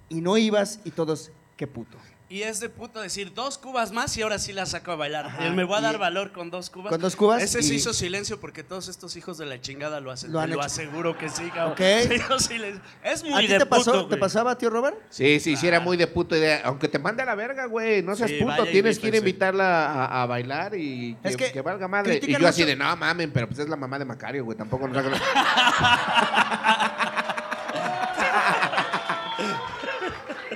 Y 0.09 0.21
no 0.21 0.37
ibas 0.37 0.79
y 0.85 0.91
todos, 0.91 1.31
qué 1.55 1.67
puto. 1.67 1.97
Y 2.29 2.41
es 2.41 2.59
de 2.59 2.67
puto 2.67 2.99
decir 2.99 3.33
dos 3.33 3.57
cubas 3.57 3.93
más 3.93 4.17
y 4.17 4.21
ahora 4.21 4.37
sí 4.37 4.51
la 4.51 4.65
saco 4.65 4.91
a 4.91 4.97
bailar. 4.97 5.31
Eh, 5.39 5.49
Me 5.51 5.63
voy 5.63 5.77
a 5.77 5.79
y- 5.79 5.83
dar 5.83 5.97
valor 5.97 6.33
con 6.33 6.49
dos 6.49 6.69
cubas. 6.69 6.91
Con 6.91 6.99
dos 6.99 7.15
cubas 7.15 7.41
Ese 7.41 7.63
se 7.63 7.73
hizo 7.73 7.93
silencio 7.93 8.37
porque 8.37 8.65
todos 8.65 8.89
estos 8.89 9.15
hijos 9.15 9.37
de 9.37 9.45
la 9.45 9.61
chingada 9.61 10.01
lo 10.01 10.11
hacen. 10.11 10.33
Lo 10.33 10.41
han 10.41 10.49
lo 10.49 10.61
aseguro 10.61 11.17
que 11.17 11.29
sí, 11.29 11.49
cabrón. 11.51 11.71
Ok. 11.71 11.77
Se 12.07 12.15
hizo 12.15 12.37
silencio. 12.39 12.81
Es 13.01 13.23
muy 13.23 13.33
¿A 13.33 13.37
ti 13.39 13.47
de 13.47 13.59
te, 13.59 13.65
pasó, 13.65 13.93
puto, 13.93 14.07
te 14.09 14.17
pasaba, 14.17 14.57
tío 14.57 14.69
Robert? 14.69 14.97
Sí, 15.09 15.39
sí, 15.39 15.55
sí, 15.55 15.67
era 15.69 15.79
muy 15.79 15.95
de 15.95 16.07
puto 16.07 16.35
idea. 16.35 16.63
Aunque 16.65 16.89
te 16.89 16.99
mande 16.99 17.23
a 17.23 17.25
la 17.25 17.35
verga, 17.35 17.65
güey. 17.65 18.03
No 18.03 18.13
seas 18.13 18.29
Sí, 18.29 18.39
puto. 18.41 18.65
Tienes 18.65 18.99
que 18.99 19.07
ir 19.07 19.13
a 19.13 19.17
invitarla 19.19 19.85
a, 20.05 20.23
a 20.23 20.25
bailar 20.25 20.75
y 20.75 21.15
que, 21.23 21.29
Es 21.29 21.37
que 21.37 21.51
que 21.53 21.61
valga 21.61 21.87
madre. 21.87 22.19
Y 22.21 22.37
yo 22.37 22.45
así 22.45 22.65
de, 22.65 22.75
no 22.75 22.93
mamen, 22.97 23.31
pero 23.31 23.47
pues 23.47 23.59
es 23.59 23.69
la 23.69 23.77
mamá 23.77 23.97
de 23.99 24.03
Macario, 24.05 24.43
güey. 24.43 24.57
Tampoco 24.57 24.85
nos 24.85 24.97
hagan- 24.97 25.13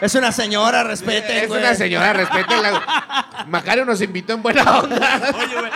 Es 0.02 0.16
una 0.16 0.32
señora, 0.32 0.84
respeten, 0.84 1.38
Es 1.38 1.48
güey. 1.48 1.62
una 1.62 1.76
señora, 1.76 2.12
respétenla. 2.14 3.46
Macario 3.48 3.86
nos 3.86 4.02
invitó 4.02 4.34
en 4.34 4.42
buena 4.42 4.80
onda. 4.80 5.22
Oye, 5.36 5.60
güey. 5.60 5.72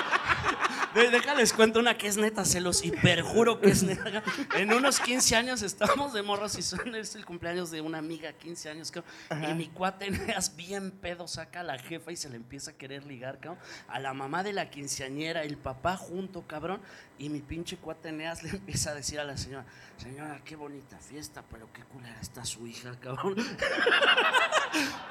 De- 0.96 1.10
Déjales 1.12 1.54
cuento 1.54 1.80
una 1.80 1.98
que 1.98 2.08
es 2.08 2.18
neta, 2.18 2.44
se 2.46 2.60
los 2.62 2.84
hiperjuro 2.84 3.60
que 3.62 3.70
es 3.70 3.84
neta. 3.84 4.24
En 4.56 4.74
unos 4.74 5.00
15 5.00 5.36
años 5.36 5.62
estamos 5.62 6.14
de 6.14 6.22
morros 6.24 6.58
y 6.58 6.62
son, 6.62 6.96
es 6.96 7.16
el 7.16 7.25
cumpleaños 7.25 7.72
de 7.72 7.82
una 7.82 7.98
amiga, 8.00 8.34
15 8.34 8.70
años, 8.70 8.92
cabrón. 8.92 9.14
Y 9.50 9.54
mi 9.54 9.68
cuate 9.68 10.06
Eneas 10.08 10.56
bien 10.56 10.92
pedo 10.92 11.28
saca 11.28 11.60
a 11.60 11.64
la 11.64 11.78
jefa 11.78 12.12
y 12.12 12.16
se 12.16 12.30
le 12.30 12.36
empieza 12.38 12.72
a 12.72 12.74
querer 12.74 13.06
ligar, 13.06 13.40
cabrón. 13.40 13.60
A 13.88 14.00
la 14.00 14.14
mamá 14.14 14.44
de 14.44 14.54
la 14.54 14.70
quinceañera, 14.70 15.44
el 15.44 15.58
papá 15.58 15.98
junto, 15.98 16.42
cabrón. 16.48 16.82
Y 17.18 17.30
mi 17.30 17.40
pinche 17.40 17.78
cuate 17.78 18.10
Eneas 18.10 18.44
le 18.44 18.50
empieza 18.50 18.92
a 18.92 18.94
decir 18.96 19.20
a 19.20 19.24
la 19.24 19.38
señora, 19.38 19.66
señora, 19.98 20.42
qué 20.44 20.56
bonita 20.56 20.98
fiesta, 21.00 21.44
pero 21.52 21.72
qué 21.74 21.84
culera 21.84 22.20
está 22.22 22.44
su 22.46 22.66
hija, 22.68 22.92
cabrón. 23.00 23.36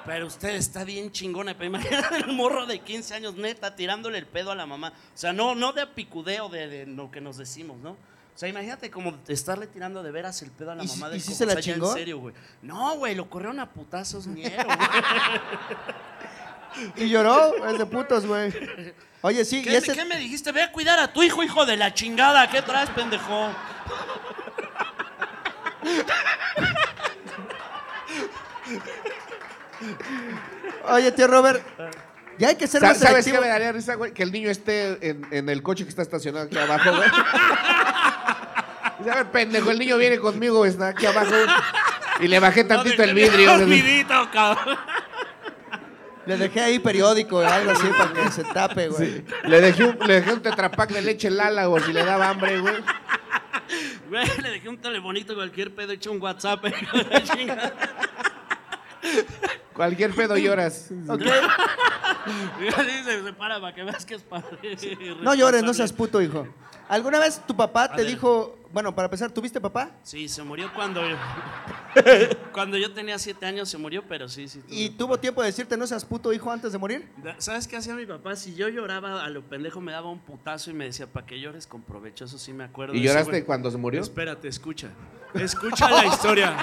Pero 0.04 0.26
usted 0.26 0.50
está 0.50 0.84
bien 0.84 1.10
chingona. 1.10 1.54
Pero 1.54 1.66
imagínate 1.66 2.16
el 2.18 2.26
morro 2.34 2.66
de 2.66 2.80
15 2.80 3.14
años, 3.14 3.34
neta, 3.36 3.74
tirándole 3.74 4.18
el 4.18 4.26
pedo 4.26 4.50
a 4.50 4.54
la 4.54 4.66
mamá. 4.66 4.88
O 5.14 5.16
sea, 5.16 5.32
no, 5.32 5.54
no 5.54 5.72
de 5.74 5.82
apicudeo 5.82 6.48
de, 6.48 6.68
de 6.68 6.86
lo 6.86 7.10
que 7.10 7.20
nos 7.20 7.36
decimos, 7.36 7.76
¿no? 7.78 7.90
O 7.90 8.36
sea, 8.38 8.48
imagínate 8.48 8.90
como 8.90 9.16
estarle 9.28 9.66
tirando 9.68 10.02
de 10.02 10.10
veras 10.10 10.42
el 10.42 10.50
pedo 10.50 10.72
a 10.72 10.74
la 10.74 10.82
¿Y 10.84 10.88
si- 10.88 10.98
mamá 10.98 11.10
de 11.10 11.18
y 11.18 11.20
si 11.20 11.34
se 11.34 11.46
la 11.46 11.60
chingó? 11.60 11.90
En 11.90 11.94
serio, 11.98 12.18
güey. 12.18 12.34
No, 12.62 12.96
güey, 12.96 13.14
lo 13.14 13.28
corrieron 13.30 13.60
a 13.60 13.70
putazos 13.70 14.26
ñero, 14.26 14.64
güey. 14.64 14.78
Y 16.96 17.08
lloró, 17.08 17.68
es 17.68 17.78
de 17.78 17.86
putos, 17.86 18.26
güey. 18.26 18.52
Oye, 19.20 19.44
sí, 19.44 19.60
y 19.60 19.62
¿Qué, 19.62 19.76
ese... 19.76 19.92
qué 19.92 20.04
me 20.04 20.16
dijiste? 20.18 20.50
Ve 20.50 20.60
a 20.60 20.72
cuidar 20.72 20.98
a 20.98 21.12
tu 21.12 21.22
hijo, 21.22 21.44
hijo 21.44 21.64
de 21.64 21.76
la 21.76 21.94
chingada. 21.94 22.50
¿Qué 22.50 22.62
traes, 22.62 22.90
pendejo? 22.90 23.48
Oye, 30.88 31.12
tío 31.12 31.26
Robert, 31.26 31.62
ya 32.38 32.48
hay 32.48 32.56
que 32.56 32.66
ser 32.66 32.82
más 32.82 32.98
¿Sabes 32.98 33.16
qué 33.16 33.22
selectivo. 33.22 33.42
me 33.42 33.48
daría 33.48 33.72
risa, 33.72 33.94
güey? 33.94 34.12
Que 34.12 34.22
el 34.22 34.32
niño 34.32 34.50
esté 34.50 34.98
en, 35.08 35.26
en 35.30 35.48
el 35.48 35.62
coche 35.62 35.84
que 35.84 35.90
está 35.90 36.02
estacionado 36.02 36.46
aquí 36.46 36.58
abajo, 36.58 36.90
güey. 36.96 37.08
Ver, 39.04 39.26
pendejo, 39.30 39.70
el 39.70 39.78
niño 39.78 39.98
viene 39.98 40.18
conmigo, 40.18 40.64
está 40.64 40.88
aquí 40.88 41.04
abajo. 41.06 41.34
Y 42.20 42.28
le 42.28 42.38
bajé 42.38 42.64
tantito 42.64 43.02
el 43.02 43.12
vidrio. 43.14 43.58
Dormidito, 43.58 44.28
cabrón. 44.32 44.78
Le 46.26 46.36
dejé 46.38 46.60
ahí 46.62 46.78
periódico 46.78 47.36
o 47.38 47.44
algo 47.46 47.72
así 47.72 47.86
para 47.98 48.12
que 48.12 48.30
se 48.30 48.44
tape, 48.44 48.88
güey. 48.88 49.24
Le 49.44 49.60
dejé 49.60 49.84
un, 49.84 49.98
le 50.06 50.14
dejé 50.20 50.32
un 50.32 50.40
tetrapack 50.40 50.90
de 50.92 51.02
leche 51.02 51.28
Lala, 51.28 51.68
o 51.68 51.78
si 51.80 51.92
le 51.92 52.02
daba 52.02 52.30
hambre, 52.30 52.60
güey. 52.60 52.76
Güey, 54.08 54.26
le 54.42 54.50
dejé 54.50 54.68
un 54.68 54.78
telebonito 54.78 55.34
cualquier 55.34 55.74
pedo 55.74 55.92
hecho 55.92 56.12
un 56.12 56.22
WhatsApp. 56.22 56.64
hijo 56.66 56.96
de 56.96 57.04
la 57.04 57.22
chingada. 57.22 57.72
Cualquier 59.74 60.12
pedo 60.14 60.36
lloras. 60.36 60.88
¿Ok? 61.08 61.22
Y 62.60 62.68
así 62.68 63.04
se 63.04 63.22
separa 63.22 63.60
para 63.60 63.74
que 63.74 63.82
veas 63.84 64.04
que 64.04 64.14
es 64.14 64.22
padre. 64.22 64.58
No 65.22 65.34
llores, 65.34 65.62
no 65.62 65.74
seas 65.74 65.92
puto, 65.92 66.20
hijo. 66.20 66.46
¿Alguna 66.88 67.18
vez 67.18 67.40
tu 67.46 67.56
papá 67.56 67.90
te 67.90 68.04
dijo, 68.04 68.58
bueno, 68.70 68.94
para 68.94 69.06
empezar, 69.06 69.30
¿tuviste 69.30 69.58
papá? 69.60 69.90
Sí, 70.02 70.28
se 70.28 70.42
murió 70.42 70.70
cuando. 70.74 71.00
Cuando 72.52 72.76
yo 72.76 72.92
tenía 72.92 73.18
siete 73.18 73.46
años 73.46 73.68
se 73.68 73.78
murió, 73.78 74.02
pero 74.08 74.28
sí, 74.28 74.48
sí. 74.48 74.60
¿Y 74.68 74.90
tuvo 74.90 75.18
tiempo 75.18 75.42
de 75.42 75.46
decirte 75.48 75.76
no 75.76 75.86
seas 75.86 76.04
puto 76.04 76.32
hijo 76.32 76.50
antes 76.50 76.72
de 76.72 76.78
morir? 76.78 77.08
¿Sabes 77.38 77.68
qué 77.68 77.76
hacía 77.76 77.94
mi 77.94 78.04
papá? 78.04 78.34
Si 78.36 78.54
yo 78.54 78.68
lloraba 78.68 79.24
a 79.24 79.28
lo 79.28 79.42
pendejo, 79.42 79.80
me 79.80 79.92
daba 79.92 80.10
un 80.10 80.18
putazo 80.18 80.70
y 80.70 80.74
me 80.74 80.84
decía, 80.86 81.06
para 81.06 81.24
que 81.24 81.40
llores 81.40 81.66
con 81.66 81.82
provecho. 81.82 82.24
Eso 82.24 82.36
sí 82.38 82.52
me 82.52 82.64
acuerdo. 82.64 82.94
¿Y 82.94 83.00
lloraste 83.00 83.44
cuando 83.44 83.70
se 83.70 83.76
murió? 83.78 84.00
Espérate, 84.00 84.48
escucha. 84.48 84.88
Escucha 85.34 85.88
la 85.90 86.04
historia. 86.12 86.56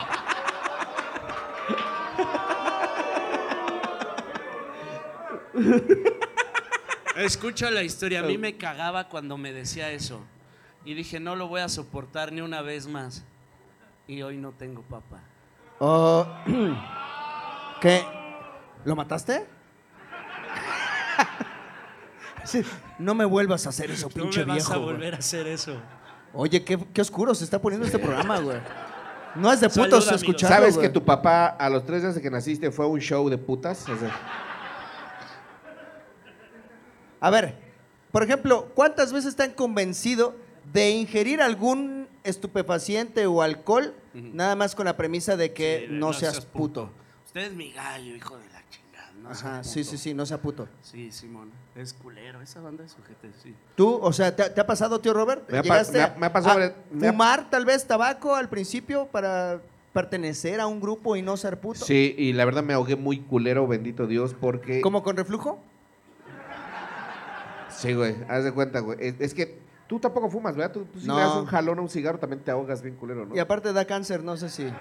Escucha 7.17 7.70
la 7.72 7.84
historia. 7.84 8.22
A 8.22 8.24
mí 8.24 8.38
me 8.38 8.58
cagaba 8.58 9.10
cuando 9.10 9.38
me 9.38 9.51
decía 9.53 9.91
eso. 9.91 10.22
Y 10.86 10.93
dije, 10.93 11.20
no 11.20 11.36
lo 11.36 11.48
voy 11.48 11.62
a 11.62 11.70
soportar 11.70 12.31
ni 12.31 12.41
una 12.41 12.62
vez 12.62 12.88
más. 12.88 13.24
Y 14.08 14.22
hoy 14.22 14.38
no 14.38 14.51
tengo 14.51 14.81
papá. 14.81 15.20
Oh, 15.79 16.25
¿Qué? 17.81 18.03
¿Lo 18.86 18.96
mataste? 18.96 19.46
Sí, 22.43 22.63
no 22.98 23.13
me 23.13 23.24
vuelvas 23.24 23.67
a 23.67 23.70
hacer 23.70 23.91
eso, 23.91 24.08
No 24.15 24.24
pinche 24.24 24.39
me 24.39 24.46
vas 24.48 24.55
viejo. 24.55 24.74
a 24.74 24.77
güey. 24.77 24.93
volver 24.93 25.13
a 25.13 25.17
hacer 25.20 25.46
eso. 25.46 25.79
Oye, 26.34 26.63
qué, 26.65 26.79
qué 26.91 27.01
oscuro 27.01 27.36
se 27.36 27.43
está 27.43 27.62
poniendo 27.62 27.86
este 27.86 28.00
programa, 28.00 28.39
güey. 28.39 28.58
No 29.36 29.53
es 29.53 29.62
de 29.62 29.70
putos 29.70 30.08
amigos. 30.08 30.24
escucharlo, 30.24 30.55
¿Sabes 30.58 30.74
güey. 30.75 30.88
que 30.88 30.91
tu 30.93 31.05
papá 31.05 31.46
a 31.48 31.70
los 31.70 31.86
tres 31.86 32.01
días 32.01 32.15
de 32.15 32.22
que 32.22 32.31
naciste 32.31 32.72
fue 32.72 32.86
a 32.86 32.88
un 32.88 33.00
show 33.00 33.29
de 33.29 33.38
putas? 33.38 33.88
O 33.88 33.96
sea, 33.96 34.10
A 37.22 37.30
ver, 37.30 37.56
por 38.12 38.24
ejemplo, 38.24 38.70
¿cuántas 38.75 39.13
veces 39.13 39.36
te 39.36 39.44
han 39.44 39.51
convencido 39.54 40.36
de 40.74 40.90
ingerir 40.92 41.42
algún 41.42 42.08
estupefaciente 42.24 43.25
o 43.28 43.42
alcohol 43.42 43.94
nada 44.13 44.56
más 44.56 44.75
con 44.75 44.86
la 44.86 44.98
premisa 44.98 45.38
de 45.38 45.54
que 45.54 45.84
Sí, 45.88 45.94
de 45.94 46.00
no, 46.00 46.12
seas, 46.13 46.42
puto? 46.42 46.90
Usted 47.25 47.42
es 47.42 47.54
mi 47.54 47.72
gallo, 47.72 48.16
hijo 48.16 48.36
de 48.38 48.46
la 48.50 48.62
chingada. 48.70 49.12
No 49.22 49.30
Ajá, 49.30 49.63
sí, 49.63 49.84
sí, 49.84 49.98
sí, 49.98 50.13
no 50.13 50.25
sea 50.25 50.40
puto. 50.42 50.68
Sí, 50.82 51.12
Simón. 51.12 51.51
Es 51.75 51.94
culero. 51.94 52.42
Esa 52.42 52.60
banda 52.60 52.84
de 52.84 52.90
sujetes, 52.90 53.34
sí. 53.42 53.56
¿Tú, 53.75 54.00
o 54.01 54.12
sea, 54.12 54.36
te, 54.36 54.50
te 54.50 54.60
ha 54.60 54.66
pasado, 54.68 55.00
tío 55.00 55.13
Robert? 55.13 55.50
Me 55.50 55.60
ha 55.60 55.62
pa- 55.62 55.68
¿Llegaste 55.68 55.98
me 56.00 56.04
ha- 56.04 56.16
me 56.18 56.25
ha 56.25 56.34
pasado- 56.34 56.60
a 56.60 56.74
me 56.92 57.08
ha- 57.08 57.12
fumar 57.12 57.50
tal 57.50 57.66
vez 57.66 57.86
tabaco 57.88 58.36
al 58.36 58.50
principio 58.50 59.06
para 59.06 59.62
pertenecer 59.94 60.60
a 60.60 60.68
un 60.68 60.82
grupo 60.82 61.16
y 61.16 61.22
no 61.22 61.38
ser 61.38 61.60
puto? 61.60 61.86
sí, 61.86 62.16
y 62.18 62.34
la 62.34 62.46
verdad 62.46 62.63
me 62.63 62.74
ahogué 62.74 62.96
muy 62.96 63.20
culero, 63.20 63.68
bendito 63.68 64.08
Dios, 64.08 64.34
porque... 64.34 64.82
¿Como 64.82 65.04
con 65.04 65.16
reflujo? 65.16 65.60
Sí, 67.82 67.94
güey, 67.94 68.16
haz 68.30 68.44
de 68.44 68.52
cuenta, 68.52 68.80
güey. 68.80 68.98
Es, 69.02 69.16
es 69.20 69.34
que 69.34 69.60
tú 69.88 70.00
tampoco 70.00 70.30
fumas, 70.30 70.56
¿verdad? 70.56 70.72
Tú, 70.72 70.86
tú 70.86 71.00
si 71.00 71.08
No. 71.08 71.16
le 71.16 71.22
das 71.22 71.36
un 71.36 71.46
jalón 71.46 71.80
a 71.80 71.82
un 71.82 71.90
cigarro 71.90 72.20
también 72.20 72.44
te 72.44 72.52
ahogas 72.52 72.82
bien 72.82 72.96
culero, 72.96 73.26
¿no? 73.26 73.36
Y 73.36 73.40
aparte 73.40 73.74
da 73.74 73.86
cáncer, 73.86 74.24
no 74.24 74.38
sé 74.38 74.50
si... 74.50 74.72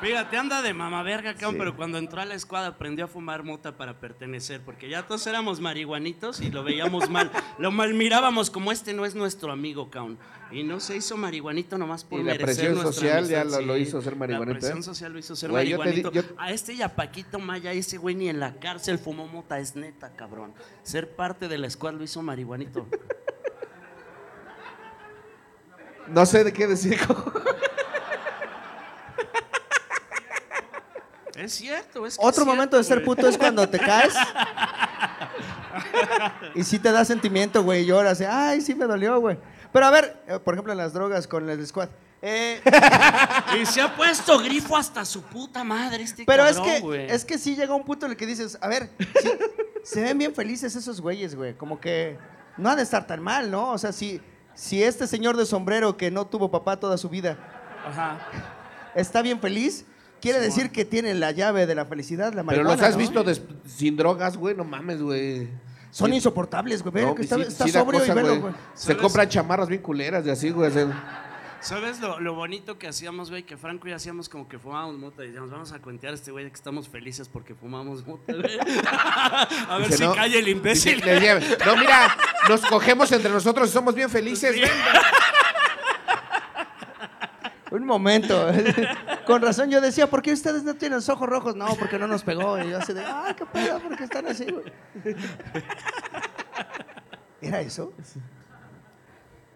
Fíjate, 0.00 0.36
anda 0.36 0.60
de 0.60 0.74
mamá 0.74 1.02
verga, 1.02 1.32
cabrón, 1.34 1.52
Sí. 1.52 1.58
pero 1.58 1.76
cuando 1.76 1.98
entró 1.98 2.20
a 2.20 2.24
la 2.24 2.34
escuadra 2.34 2.68
aprendió 2.68 3.04
a 3.06 3.08
fumar 3.08 3.42
mota 3.42 3.76
para 3.76 3.98
pertenecer, 4.00 4.60
porque 4.62 4.88
ya 4.88 5.06
todos 5.06 5.26
éramos 5.26 5.60
marihuanitos 5.60 6.40
y 6.40 6.50
lo 6.50 6.62
veíamos 6.62 7.08
mal. 7.08 7.30
Lo 7.58 7.70
mal 7.70 7.94
mirábamos 7.94 8.50
como 8.50 8.72
este 8.72 8.92
no 8.92 9.06
es 9.06 9.14
nuestro 9.14 9.50
amigo, 9.52 9.90
cabrón. 9.90 10.18
Y 10.50 10.62
no 10.62 10.78
se 10.80 10.96
hizo 10.96 11.16
marihuanito 11.16 11.78
nomás 11.78 12.04
por 12.04 12.20
Y 12.20 12.22
la 12.24 12.32
merecer 12.32 12.46
presión 12.46 12.74
nuestra 12.74 12.92
social 12.92 13.28
ya 13.28 13.40
amistad, 13.42 13.60
lo- 13.60 13.66
lo 13.66 13.74
sí. 13.76 13.80
hizo 13.80 14.02
ser 14.02 14.16
marihuanito, 14.16 14.52
La 14.54 14.58
presión 14.60 14.78
¿eh? 14.78 14.82
social 14.82 15.12
lo 15.12 15.18
hizo 15.18 15.36
ser 15.36 15.50
Güey, 15.50 15.68
yo 15.68 15.78
te 15.78 15.90
di- 15.90 16.02
marihuanito. 16.02 16.28
yo- 16.34 16.34
A 16.40 16.50
este 16.52 16.74
y 16.74 16.82
a 16.82 16.94
Paquito 16.94 17.38
Maya, 17.38 17.72
ese 17.72 17.96
güey 17.96 18.14
ni 18.14 18.28
en 18.28 18.40
la 18.40 18.54
cárcel 18.56 18.98
fumó 18.98 19.26
mota, 19.26 19.58
es 19.58 19.74
neta, 19.76 20.14
cabrón. 20.16 20.52
Ser 20.82 21.14
parte 21.16 21.48
de 21.48 21.58
la 21.58 21.66
escuadra 21.66 21.98
lo 21.98 22.04
hizo 22.04 22.20
marihuanito. 22.22 22.86
No 26.08 26.26
sé 26.26 26.44
de 26.44 26.52
qué 26.52 26.66
decir. 26.66 26.98
es 31.36 31.52
cierto, 31.52 32.06
es 32.06 32.16
que 32.16 32.24
Otro 32.24 32.42
es 32.42 32.46
momento 32.46 32.76
de 32.76 32.84
ser 32.84 33.04
puto 33.04 33.26
es 33.28 33.36
cuando 33.36 33.68
te 33.68 33.78
caes. 33.78 34.14
y 36.54 36.62
sí 36.62 36.78
te 36.78 36.92
da 36.92 37.04
sentimiento, 37.04 37.62
güey, 37.62 37.84
lloras. 37.84 38.20
Ay, 38.20 38.60
sí 38.60 38.74
me 38.74 38.86
dolió, 38.86 39.20
güey. 39.20 39.38
Pero 39.72 39.86
a 39.86 39.90
ver, 39.90 40.22
eh, 40.28 40.38
por 40.38 40.54
ejemplo, 40.54 40.72
en 40.72 40.78
las 40.78 40.92
drogas 40.92 41.26
con 41.26 41.48
el 41.50 41.66
squad. 41.66 41.88
Eh, 42.22 42.62
Y 43.60 43.66
se 43.66 43.80
ha 43.82 43.94
puesto 43.94 44.38
grifo 44.38 44.76
hasta 44.76 45.04
su 45.04 45.22
puta 45.22 45.62
madre 45.62 46.02
este 46.04 46.24
pero 46.24 46.46
es 46.46 46.56
cabrón, 46.56 46.74
que 46.74 46.80
güey. 46.80 47.10
es 47.10 47.24
que 47.24 47.36
sí 47.38 47.54
llega 47.54 47.74
un 47.74 47.84
punto 47.84 48.06
en 48.06 48.12
el 48.12 48.16
que 48.16 48.26
dices, 48.26 48.56
a 48.60 48.68
ver, 48.68 48.90
sí, 49.20 49.30
se 49.82 50.02
ven 50.02 50.16
bien 50.16 50.34
felices 50.34 50.74
esos 50.76 51.00
güeyes, 51.00 51.34
güey. 51.34 51.54
Como 51.54 51.80
que 51.80 52.16
no 52.56 52.70
han 52.70 52.76
de 52.76 52.82
estar 52.84 53.06
tan 53.06 53.20
mal, 53.20 53.50
¿no? 53.50 53.72
O 53.72 53.78
sea, 53.78 53.92
si, 53.92 54.20
si 54.54 54.82
este 54.82 55.06
señor 55.06 55.36
de 55.36 55.44
sombrero 55.46 55.96
que 55.96 56.10
no 56.10 56.26
tuvo 56.26 56.50
papá 56.50 56.78
toda 56.78 56.96
su 56.96 57.08
vida 57.08 57.36
Ajá. 57.86 58.18
Está 58.94 59.22
bien 59.22 59.40
feliz, 59.40 59.84
quiere 60.20 60.40
decir 60.40 60.70
que 60.70 60.84
tiene 60.84 61.14
la 61.14 61.30
llave 61.32 61.66
de 61.66 61.74
la 61.74 61.84
felicidad, 61.86 62.26
la 62.32 62.42
Pero 62.42 62.44
marihuana. 62.44 62.72
los 62.76 62.82
has 62.82 62.92
¿no? 62.94 62.98
visto 62.98 63.24
des- 63.24 63.42
sin 63.66 63.96
drogas, 63.96 64.36
güey, 64.36 64.54
no 64.56 64.64
mames, 64.64 65.00
güey. 65.02 65.48
Son 65.90 66.10
Sí. 66.10 66.16
insoportables, 66.16 66.82
güey. 66.82 66.92
Ve 66.94 67.02
No, 67.02 67.14
que 67.14 67.22
y 67.22 67.24
está, 67.24 67.36
sí- 67.36 67.42
está 67.42 67.64
sí 67.66 67.70
da 67.70 67.80
sobrio 67.80 68.00
cosa, 68.00 68.12
y 68.12 68.14
velo, 68.16 68.28
güey. 68.28 68.40
güey. 68.40 68.54
Se 68.74 68.86
¿Sabes? 68.88 69.02
compran 69.02 69.28
chamarras 69.28 69.68
bien 69.68 69.80
culeras 69.82 70.24
de 70.24 70.32
así, 70.32 70.50
güey. 70.50 70.68
así. 70.70 70.80
¿Sabes 71.60 71.98
lo, 72.00 72.20
lo 72.20 72.34
bonito 72.34 72.78
que 72.78 72.86
hacíamos, 72.88 73.30
güey? 73.30 73.44
Que 73.44 73.56
Franco 73.56 73.86
y 73.86 73.90
yo 73.90 73.96
hacíamos 73.96 74.28
como 74.28 74.46
que 74.48 74.58
fumábamos 74.58 74.98
mota 74.98 75.22
y 75.24 75.28
decíamos, 75.28 75.50
vamos 75.50 75.72
a 75.72 75.78
cuentear 75.80 76.12
a 76.12 76.16
este 76.16 76.30
güey 76.30 76.44
de 76.44 76.50
que 76.50 76.56
estamos 76.56 76.88
felices 76.90 77.26
porque 77.26 77.54
fumamos 77.54 78.06
mota, 78.06 78.34
güey. 78.34 78.58
a 79.68 79.78
ver 79.78 79.86
Dice, 79.86 79.96
si 79.98 80.04
no, 80.04 80.14
calla 80.14 80.38
el 80.38 80.44
dice, 80.44 80.50
imbécil. 80.58 81.02
no, 81.64 81.76
mira, 81.76 82.14
nos 82.50 82.60
cogemos 82.66 83.10
entre 83.12 83.30
nosotros 83.30 83.70
y 83.70 83.72
somos 83.72 83.94
bien 83.94 84.10
felices. 84.10 84.54
ven". 84.60 84.68
Un 87.74 87.84
momento. 87.86 88.50
Con 89.26 89.42
razón 89.42 89.68
yo 89.70 89.80
decía, 89.80 90.06
¿por 90.08 90.22
qué 90.22 90.32
ustedes 90.32 90.62
no 90.62 90.74
tienen 90.74 90.96
los 90.98 91.08
ojos 91.08 91.28
rojos? 91.28 91.56
No, 91.56 91.66
porque 91.78 91.98
no 91.98 92.06
nos 92.06 92.22
pegó. 92.22 92.56
Y 92.62 92.70
yo 92.70 92.78
así 92.78 92.92
de, 92.92 93.02
ah, 93.04 93.34
qué 93.36 93.44
pedo, 93.46 93.80
¿por 93.80 93.96
qué 93.96 94.04
están 94.04 94.26
así, 94.28 94.46
güey? 94.46 94.64
¿Era 97.40 97.60
eso? 97.60 97.92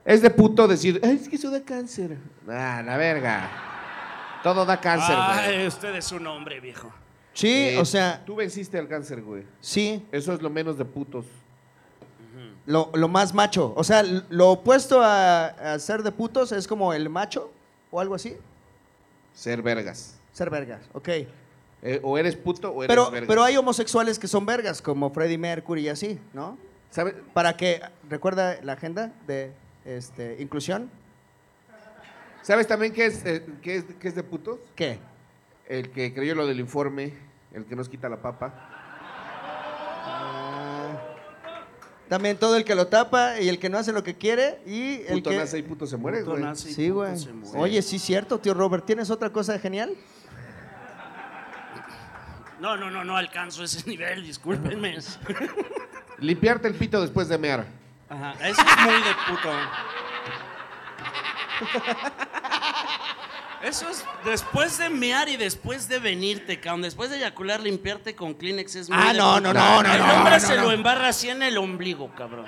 Es 0.04 0.20
de 0.22 0.30
puto 0.30 0.66
decir, 0.66 1.00
Ay, 1.04 1.18
es 1.22 1.28
que 1.28 1.36
eso 1.36 1.50
da 1.50 1.62
cáncer. 1.62 2.18
Ah, 2.48 2.82
la 2.84 2.96
verga. 2.96 3.48
Todo 4.42 4.64
da 4.64 4.80
cáncer, 4.80 5.14
güey. 5.14 5.28
Ay, 5.60 5.66
usted 5.66 5.94
es 5.94 6.10
un 6.12 6.26
hombre, 6.26 6.60
viejo. 6.60 6.90
Sí, 7.34 7.68
Eh, 7.70 7.78
o 7.78 7.84
sea, 7.84 8.22
Tú 8.24 8.34
venciste 8.34 8.78
al 8.78 8.88
cáncer, 8.88 9.22
güey. 9.22 9.44
sí, 9.60 10.04
Eso 10.10 10.32
es 10.32 10.42
lo 10.42 10.50
menos 10.50 10.76
de 10.76 10.84
putos. 10.84 11.24
lo, 12.66 12.90
lo 12.94 13.08
más 13.08 13.32
macho. 13.32 13.72
O 13.76 13.84
sea, 13.84 14.02
lo 14.02 14.50
opuesto 14.50 15.00
a, 15.02 15.46
a 15.46 15.78
ser 15.78 16.02
de 16.02 16.10
putos 16.10 16.50
es 16.52 16.66
como 16.66 16.92
el 16.92 17.08
macho 17.08 17.52
o 17.90 18.00
algo 18.00 18.14
así. 18.14 18.36
Ser 19.34 19.62
vergas. 19.62 20.18
Ser 20.32 20.50
vergas, 20.50 20.82
ok. 20.92 21.08
Eh, 21.80 22.00
o 22.02 22.18
eres 22.18 22.36
puto 22.36 22.70
o 22.70 22.82
eres 22.82 22.88
Pero, 22.88 23.10
vergas. 23.10 23.28
pero 23.28 23.42
hay 23.44 23.56
homosexuales 23.56 24.18
que 24.18 24.26
son 24.26 24.44
vergas, 24.44 24.82
como 24.82 25.10
Freddie 25.10 25.38
Mercury 25.38 25.82
y 25.82 25.88
así, 25.88 26.18
¿no? 26.32 26.58
¿Sabes? 26.90 27.14
Para 27.34 27.56
que, 27.56 27.80
recuerda 28.08 28.58
la 28.62 28.72
agenda 28.72 29.12
de 29.26 29.52
este, 29.84 30.36
inclusión. 30.40 30.90
¿Sabes 32.42 32.66
también 32.66 32.92
qué 32.92 33.06
es, 33.06 33.24
eh, 33.26 33.44
qué 33.62 33.76
es, 33.76 33.84
qué 34.00 34.08
es 34.08 34.14
de 34.14 34.22
putos? 34.22 34.58
¿Qué? 34.74 34.98
El 35.66 35.90
que 35.90 36.14
creyó 36.14 36.34
lo 36.34 36.46
del 36.46 36.60
informe, 36.60 37.12
el 37.52 37.64
que 37.66 37.76
nos 37.76 37.88
quita 37.88 38.08
la 38.08 38.22
papa. 38.22 38.77
También 42.08 42.38
todo 42.38 42.56
el 42.56 42.64
que 42.64 42.74
lo 42.74 42.86
tapa 42.86 43.38
y 43.40 43.48
el 43.48 43.58
que 43.58 43.68
no 43.68 43.76
hace 43.78 43.92
lo 43.92 44.02
que 44.02 44.16
quiere 44.16 44.60
y 44.66 45.02
el 45.06 45.14
Puto 45.14 45.30
que... 45.30 45.36
nace 45.36 45.58
y 45.58 45.62
puto 45.62 45.86
se 45.86 45.96
muere, 45.98 46.20
Puto 46.20 46.30
güey. 46.32 46.42
nace 46.42 46.70
y 46.70 46.74
Sí, 46.74 46.88
puto 46.88 46.94
güey. 47.00 47.18
se 47.18 47.32
muere. 47.32 47.58
Oye, 47.60 47.82
sí, 47.82 47.98
cierto, 47.98 48.38
tío 48.38 48.54
Robert. 48.54 48.86
¿Tienes 48.86 49.10
otra 49.10 49.30
cosa 49.30 49.58
genial? 49.58 49.94
No, 52.60 52.76
no, 52.76 52.90
no, 52.90 53.04
no 53.04 53.16
alcanzo 53.16 53.62
ese 53.62 53.82
nivel, 53.88 54.22
discúlpenme. 54.24 54.96
Limpiarte 56.18 56.66
el 56.68 56.74
pito 56.74 57.00
después 57.00 57.28
de 57.28 57.38
mear. 57.38 57.66
Ajá, 58.08 58.32
eso 58.48 58.60
es 58.62 58.84
muy 58.84 58.94
de 58.94 59.14
puto. 59.28 59.50
Eso 63.62 63.88
es 63.88 64.04
después 64.24 64.78
de 64.78 64.88
mear 64.88 65.28
y 65.28 65.36
después 65.36 65.88
de 65.88 65.98
venirte, 65.98 66.60
cabrón. 66.60 66.82
Después 66.82 67.10
de 67.10 67.16
eyacular, 67.16 67.60
limpiarte 67.60 68.14
con 68.14 68.34
Kleenex 68.34 68.76
es 68.76 68.88
muy 68.88 68.98
Ah, 69.00 69.12
no, 69.12 69.34
puto. 69.36 69.40
no, 69.40 69.52
no, 69.52 69.82
no, 69.82 69.92
El 69.94 69.98
no, 70.00 70.14
hombre 70.14 70.34
no, 70.34 70.40
se 70.40 70.56
no. 70.56 70.62
lo 70.62 70.72
embarra 70.72 71.08
así 71.08 71.28
en 71.28 71.42
el 71.42 71.58
ombligo, 71.58 72.08
cabrón. 72.14 72.46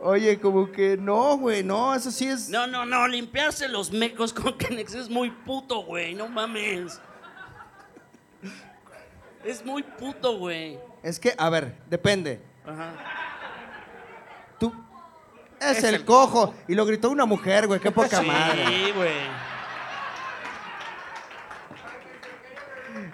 Oye, 0.00 0.38
como 0.40 0.70
que 0.70 0.96
no, 0.96 1.36
güey, 1.38 1.64
no, 1.64 1.92
eso 1.94 2.10
sí 2.12 2.28
es... 2.28 2.48
No, 2.48 2.66
no, 2.68 2.84
no, 2.84 3.08
limpiarse 3.08 3.68
los 3.68 3.90
mecos 3.90 4.32
con 4.32 4.52
Kleenex 4.56 4.94
es 4.94 5.08
muy 5.10 5.30
puto, 5.30 5.82
güey. 5.82 6.14
No 6.14 6.28
mames. 6.28 7.00
Es 9.44 9.64
muy 9.64 9.82
puto, 9.82 10.38
güey. 10.38 10.78
Es 11.02 11.18
que, 11.18 11.34
a 11.36 11.48
ver, 11.50 11.76
depende. 11.88 12.40
Ajá. 12.66 12.92
Es, 15.60 15.82
el, 15.84 16.04
cojo. 16.04 16.54
Y 16.68 16.74
lo 16.74 16.86
gritó 16.86 17.10
una 17.10 17.26
mujer, 17.26 17.66
güey, 17.66 17.80
qué 17.80 17.90
poca 17.90 18.22
madre. 18.22 18.64
Sí, 18.66 18.92
güey. 18.94 19.12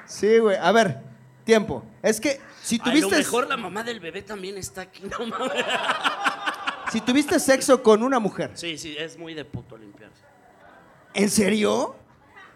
Sí, 0.07 0.38
güey. 0.38 0.57
A 0.57 0.72
ver, 0.72 1.00
tiempo. 1.44 1.85
Es 2.02 2.20
que 2.20 2.40
si 2.62 2.76
A 2.76 2.87
lo 2.87 2.92
tuviste... 2.92 3.16
mejor 3.16 3.48
la 3.48 3.57
mamá 3.57 3.83
del 3.83 4.00
bebé 4.00 4.22
también 4.22 4.57
está 4.57 4.83
aquí, 4.83 5.02
no 5.02 5.26
mames. 5.26 5.64
Si 6.92 7.00
tuviste 7.00 7.40
sexo 7.40 7.83
con 7.83 8.02
una 8.02 8.18
mujer, 8.18 8.52
Sí, 8.54 8.78
sí, 8.78 8.94
es 8.98 9.18
muy 9.18 9.35
de 9.35 9.44
puto 9.44 9.76
limpiarse. 9.76 10.22
¿en 11.14 11.30
serio? 11.30 11.96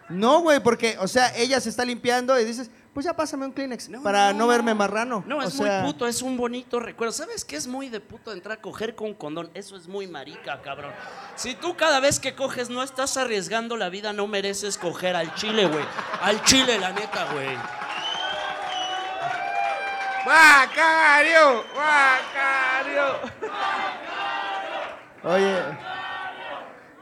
No, 0.09 0.41
güey, 0.41 0.59
porque, 0.61 0.97
o 0.99 1.07
sea, 1.07 1.35
ella 1.35 1.59
se 1.59 1.69
está 1.69 1.85
limpiando 1.85 2.39
y 2.39 2.45
dices, 2.45 2.69
pues 2.93 3.05
ya 3.05 3.15
pásame 3.15 3.45
un 3.45 3.51
Kleenex 3.51 3.89
para 4.03 4.33
no, 4.33 4.47
verme 4.47 4.73
marrano. 4.73 5.23
No, 5.27 5.37
O 5.37 5.41
es 5.41 5.53
sea, 5.53 5.81
muy 5.81 5.91
puto, 5.91 6.07
es 6.07 6.21
un 6.21 6.37
bonito 6.37 6.79
recuerdo. 6.79 7.11
¿Sabes 7.11 7.45
qué 7.45 7.55
es 7.55 7.67
muy 7.67 7.89
de 7.89 7.99
puto 7.99 8.33
entrar 8.33 8.57
a 8.57 8.61
coger 8.61 8.95
con 8.95 9.13
condón? 9.13 9.49
Eso 9.53 9.75
es 9.75 9.87
muy 9.87 10.07
marica, 10.07 10.61
cabrón. 10.61 10.91
Si 11.35 11.55
tú 11.55 11.75
cada 11.77 11.99
vez 11.99 12.19
que 12.19 12.35
coges 12.35 12.69
no 12.69 12.81
estás 12.83 13.15
arriesgando 13.17 13.77
la 13.77 13.89
vida, 13.89 14.11
no 14.13 14.27
mereces 14.27 14.77
coger 14.77 15.15
al 15.15 15.33
chile, 15.35 15.67
güey. 15.67 15.85
Al 16.21 16.43
chile, 16.43 16.79
la 16.79 16.91
neta, 16.91 17.31
güey. 17.31 17.55
¡Macario! 20.25 21.63
¡Macario! 21.75 23.19
Oye, 25.23 25.57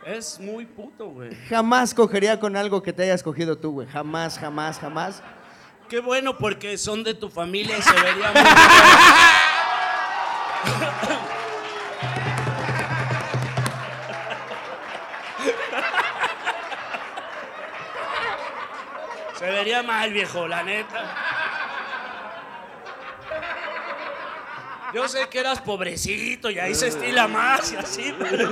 Es 0.06 0.40
muy 0.40 0.66
puto, 0.66 1.10
güey. 1.10 1.36
jamás 1.50 1.94
cogería 1.94 2.40
con 2.40 2.56
algo 2.56 2.82
que 2.82 2.94
te 2.94 3.04
hayas 3.04 3.22
cogido 3.24 3.58
tú, 3.58 3.72
güey. 3.72 3.88
Jamás, 3.88 4.40
jamás, 4.40 4.80
jamás. 4.80 5.22
Qué 5.90 6.00
bueno 6.02 6.38
porque 6.38 6.78
son 6.78 7.04
de 7.04 7.14
tu 7.14 7.30
familia 7.30 7.78
y 7.78 7.82
se 7.82 7.94
vería 7.94 8.32
muy 8.32 8.42
Se 19.40 19.46
vería 19.46 19.84
mal, 19.84 20.12
viejo, 20.12 20.48
la 20.48 20.64
neta. 20.64 21.16
Yo 24.94 25.08
sé 25.08 25.30
que 25.30 25.40
eras 25.40 25.62
pobrecito 25.62 26.50
y 26.50 26.60
ahí 26.60 26.74
se 26.74 26.88
estila 26.88 27.28
más 27.28 27.72
y 27.72 27.76
así, 27.76 28.16
pero, 28.18 28.52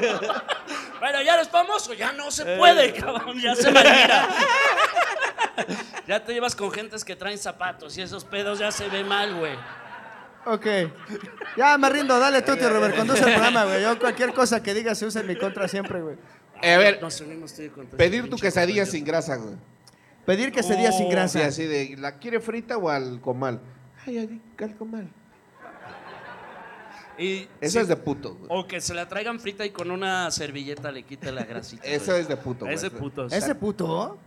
pero 0.99 1.21
ya 1.21 1.33
eres 1.35 1.49
famoso, 1.49 1.93
ya 1.93 2.11
no 2.11 2.29
se 2.29 2.45
puede, 2.57 2.93
cabrón, 2.93 3.41
ya 3.41 3.55
se 3.55 3.71
mira. 3.71 4.29
Ya 6.07 6.23
te 6.23 6.33
llevas 6.33 6.55
con 6.55 6.71
gentes 6.71 7.03
que 7.03 7.15
traen 7.15 7.37
zapatos 7.37 7.97
y 7.97 8.01
esos 8.01 8.23
pedos 8.25 8.59
ya 8.59 8.71
se 8.71 8.87
ve 8.89 9.03
mal, 9.03 9.33
güey. 9.35 9.55
Ok. 10.45 10.65
Ya 11.57 11.77
me 11.77 11.89
rindo, 11.89 12.19
dale 12.19 12.41
tú, 12.43 12.55
tío 12.55 12.69
Robert, 12.69 12.95
conduce 12.95 13.19
el 13.23 13.31
programa, 13.33 13.65
güey. 13.65 13.81
Yo 13.81 13.97
cualquier 13.99 14.33
cosa 14.33 14.61
que 14.61 14.73
digas 14.75 14.97
se 14.97 15.05
usa 15.07 15.21
en 15.21 15.27
mi 15.27 15.35
contra 15.35 15.67
siempre, 15.67 16.01
güey. 16.01 16.17
Eh, 16.61 16.73
a 16.73 16.77
ver, 16.77 17.01
Nos 17.01 17.19
unimos 17.21 17.53
tú 17.53 17.63
y 17.63 17.69
contra 17.69 17.97
pedir 17.97 18.19
ese 18.19 18.23
tu 18.23 18.29
pinche 18.35 18.43
quesadilla 18.43 18.83
compañero. 18.83 18.91
sin 18.91 19.05
grasa, 19.05 19.35
güey. 19.37 19.55
Pedir 20.25 20.51
que 20.51 20.63
se 20.63 20.75
día 20.75 20.91
sin 20.91 21.05
Oh, 21.05 21.09
Sí, 21.09 21.11
grasa. 21.15 21.45
así 21.47 21.63
de, 21.65 21.95
¿la 21.97 22.17
quiere 22.19 22.39
frita 22.39 22.77
o 22.77 22.89
al 22.89 23.19
comal? 23.21 23.59
Ay, 24.05 24.17
ay, 24.19 24.41
al 24.63 24.75
comal. 24.75 25.09
Y 27.17 27.47
Eso 27.61 27.73
sí, 27.73 27.77
es 27.79 27.87
de 27.87 27.95
puto, 27.95 28.35
güey. 28.35 28.47
O 28.49 28.67
que 28.67 28.81
se 28.81 28.93
la 28.93 29.07
traigan 29.07 29.39
frita 29.39 29.65
y 29.65 29.69
con 29.71 29.89
una 29.89 30.29
servilleta 30.31 30.91
le 30.91 31.03
quite 31.03 31.31
la 31.31 31.43
grasita. 31.45 31.83
Eso 31.87 32.11
güey. 32.11 32.21
es 32.21 32.27
de 32.27 32.35
puto, 32.37 32.65
güey. 32.65 32.75
Ese 32.75 32.91
puto. 32.91 33.25
¿Ese 33.27 33.55
puto? 33.55 34.17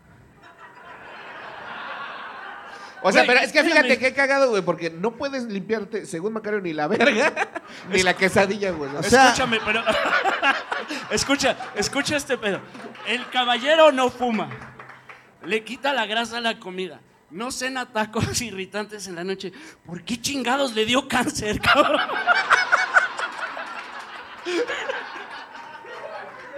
O 3.03 3.13
sea, 3.13 3.23
Güey, 3.25 3.35
pero 3.37 3.47
es 3.47 3.53
que 3.53 3.63
fíjate 3.63 3.81
espérame. 3.93 3.99
que 4.01 4.07
he 4.09 4.15
cagado, 4.15 4.51
güey, 4.51 4.63
porque 4.63 4.91
no 4.91 5.13
puedes 5.17 5.45
limpiarte, 5.45 6.05
según 6.05 6.33
Macario, 6.33 6.61
ni 6.61 6.73
la 6.73 6.89
verga, 6.89 7.33
ni 7.91 8.03
la 8.03 8.15
quesadilla, 8.15 8.71
güey. 8.73 8.91
O 8.97 9.03
sea- 9.03 9.27
Escúchame, 9.29 9.61
pero. 9.65 9.85
escucha, 11.11 11.57
escucha 11.77 12.17
este 12.17 12.37
pedo. 12.39 12.61
El 13.07 13.29
caballero 13.31 13.93
no 13.93 14.11
fuma. 14.11 14.51
Le 15.45 15.63
quita 15.63 15.93
la 15.93 16.07
grasa 16.07 16.39
a 16.39 16.41
la 16.41 16.59
comida. 16.59 17.01
No 17.31 17.53
cena 17.53 17.87
tacos 17.93 18.41
irritantes 18.43 19.07
en 19.07 19.15
la 19.15 19.23
noche. 19.23 19.53
¿Por 19.87 20.03
qué 20.03 20.21
chingados 20.21 20.75
le 20.75 20.85
dio 20.85 21.07
cáncer, 21.07 21.61
cabrón? 21.61 22.01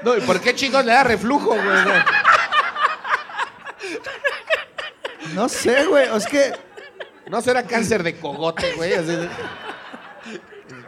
No, 0.03 0.16
¿y 0.16 0.20
por 0.22 0.40
qué 0.40 0.55
chingos 0.55 0.85
le 0.85 0.92
da 0.92 1.05
reflujo, 1.05 1.50
güey? 1.55 1.68
O 1.68 1.85
sea, 1.85 2.07
No 5.34 5.48
sé, 5.48 5.86
güey. 5.86 6.08
Es 6.16 6.26
que 6.26 6.52
No 7.30 7.40
será 7.40 7.62
cáncer 7.64 8.02
de 8.02 8.18
cogote, 8.18 8.72
güey. 8.74 8.90
de- 8.90 9.28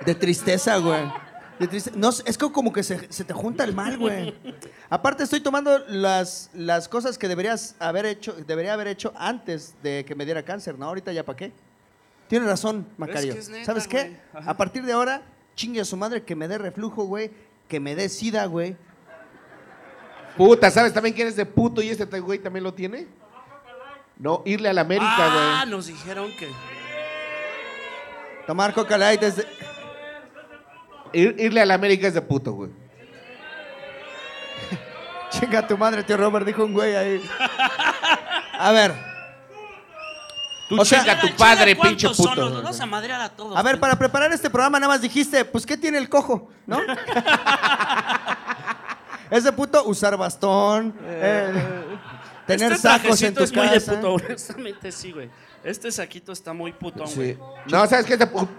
de 0.04 0.14
tristeza, 0.14 0.76
güey. 0.78 1.00
De 1.58 1.68
triste- 1.68 1.92
No, 1.94 2.10
sé, 2.10 2.22
es 2.26 2.36
que 2.36 2.50
como 2.50 2.72
que 2.72 2.82
se, 2.82 3.12
se 3.12 3.22
te 3.24 3.32
junta 3.32 3.62
el 3.62 3.72
mal, 3.74 3.96
güey. 3.98 4.34
Aparte 4.90 5.22
estoy 5.22 5.40
tomando 5.40 5.78
las, 5.86 6.50
las 6.54 6.88
cosas 6.88 7.18
que 7.18 7.28
deberías 7.28 7.76
haber 7.78 8.06
hecho, 8.06 8.32
debería 8.46 8.72
haber 8.72 8.88
hecho 8.88 9.12
antes 9.16 9.74
de 9.82 10.04
que 10.04 10.14
me 10.16 10.24
diera 10.24 10.42
cáncer, 10.42 10.76
¿no? 10.78 10.86
Ahorita 10.86 11.12
ya 11.12 11.24
para 11.24 11.36
qué. 11.36 11.52
Tienes 12.28 12.48
razón, 12.48 12.86
Macario. 12.96 13.34
que 13.34 13.38
es 13.38 13.48
neta, 13.48 13.66
¿Sabes 13.66 13.86
qué? 13.86 14.16
A 14.34 14.56
partir 14.56 14.82
de 14.84 14.92
ahora, 14.92 15.22
chingue 15.54 15.80
a 15.80 15.84
su 15.84 15.96
madre 15.96 16.22
que 16.24 16.34
me 16.34 16.48
dé 16.48 16.58
reflujo, 16.58 17.04
güey, 17.04 17.30
que 17.68 17.78
me 17.78 17.94
dé 17.94 18.08
sida, 18.08 18.46
güey. 18.46 18.74
Puta, 20.36 20.70
¿sabes 20.70 20.92
también 20.94 21.14
quién 21.14 21.28
es 21.28 21.36
de 21.36 21.44
puto 21.46 21.82
y 21.82 21.90
este 21.90 22.04
güey 22.20 22.38
también 22.38 22.64
lo 22.64 22.72
tiene? 22.74 23.06
No, 24.22 24.40
irle 24.44 24.68
a 24.68 24.72
la 24.72 24.82
América, 24.82 25.16
ah, 25.18 25.56
güey. 25.64 25.70
nos 25.72 25.86
dijeron 25.86 26.30
que. 26.38 26.48
Tomar 28.46 28.72
Coca 28.72 28.96
Light 28.96 29.20
desde... 29.20 29.44
Ir- 31.12 31.34
irle 31.40 31.60
a 31.60 31.66
la 31.66 31.74
América 31.74 32.06
es 32.06 32.14
de 32.14 32.22
puto, 32.22 32.52
güey. 32.52 32.70
Chinga 35.30 35.66
tu 35.66 35.76
madre, 35.76 36.04
tío 36.04 36.16
Robert, 36.16 36.46
dijo 36.46 36.64
un 36.64 36.72
güey 36.72 36.94
ahí. 36.94 37.28
A 38.60 38.70
ver, 38.70 38.94
Tú 40.68 40.80
O 40.80 40.84
sea- 40.84 41.00
chinga 41.00 41.14
a 41.14 41.20
tu 41.20 41.28
padre, 41.36 41.74
¿cuántos 41.76 42.02
pinche 42.02 42.14
son? 42.14 42.28
puto. 42.34 42.48
Güey. 42.48 42.62
vamos 42.62 42.80
a 42.80 42.86
madrear 42.86 43.20
a 43.22 43.28
todos. 43.28 43.56
a 43.58 43.62
ver, 43.62 43.80
para 43.80 43.98
preparar 43.98 44.32
este 44.32 44.48
programa 44.48 44.78
nada 44.78 44.92
más 44.92 45.02
dijiste, 45.02 45.44
pues, 45.44 45.66
¿qué 45.66 45.76
tiene 45.76 45.98
el 45.98 46.08
cojo? 46.08 46.48
¿No? 46.64 46.78
Ese 49.30 49.50
puto, 49.52 49.82
usar 49.84 50.16
bastón, 50.16 50.94
eh, 51.06 51.82
tener 52.46 52.72
este 52.72 52.88
sacos 52.88 53.22
en 53.22 53.34
tu 53.34 53.42
es 53.44 53.52
muy 53.54 53.66
de 53.68 53.74
casa. 53.74 53.94
puto, 53.94 54.14
honestamente 54.14 54.92
sí, 54.92 55.12
güey. 55.12 55.30
Este 55.64 55.92
saquito 55.92 56.32
está 56.32 56.52
muy 56.52 56.72
putón, 56.72 57.08
güey. 57.14 57.34
Sí. 57.34 57.38
No, 57.70 57.86
¿sabes 57.86 58.04
qué? 58.06 58.18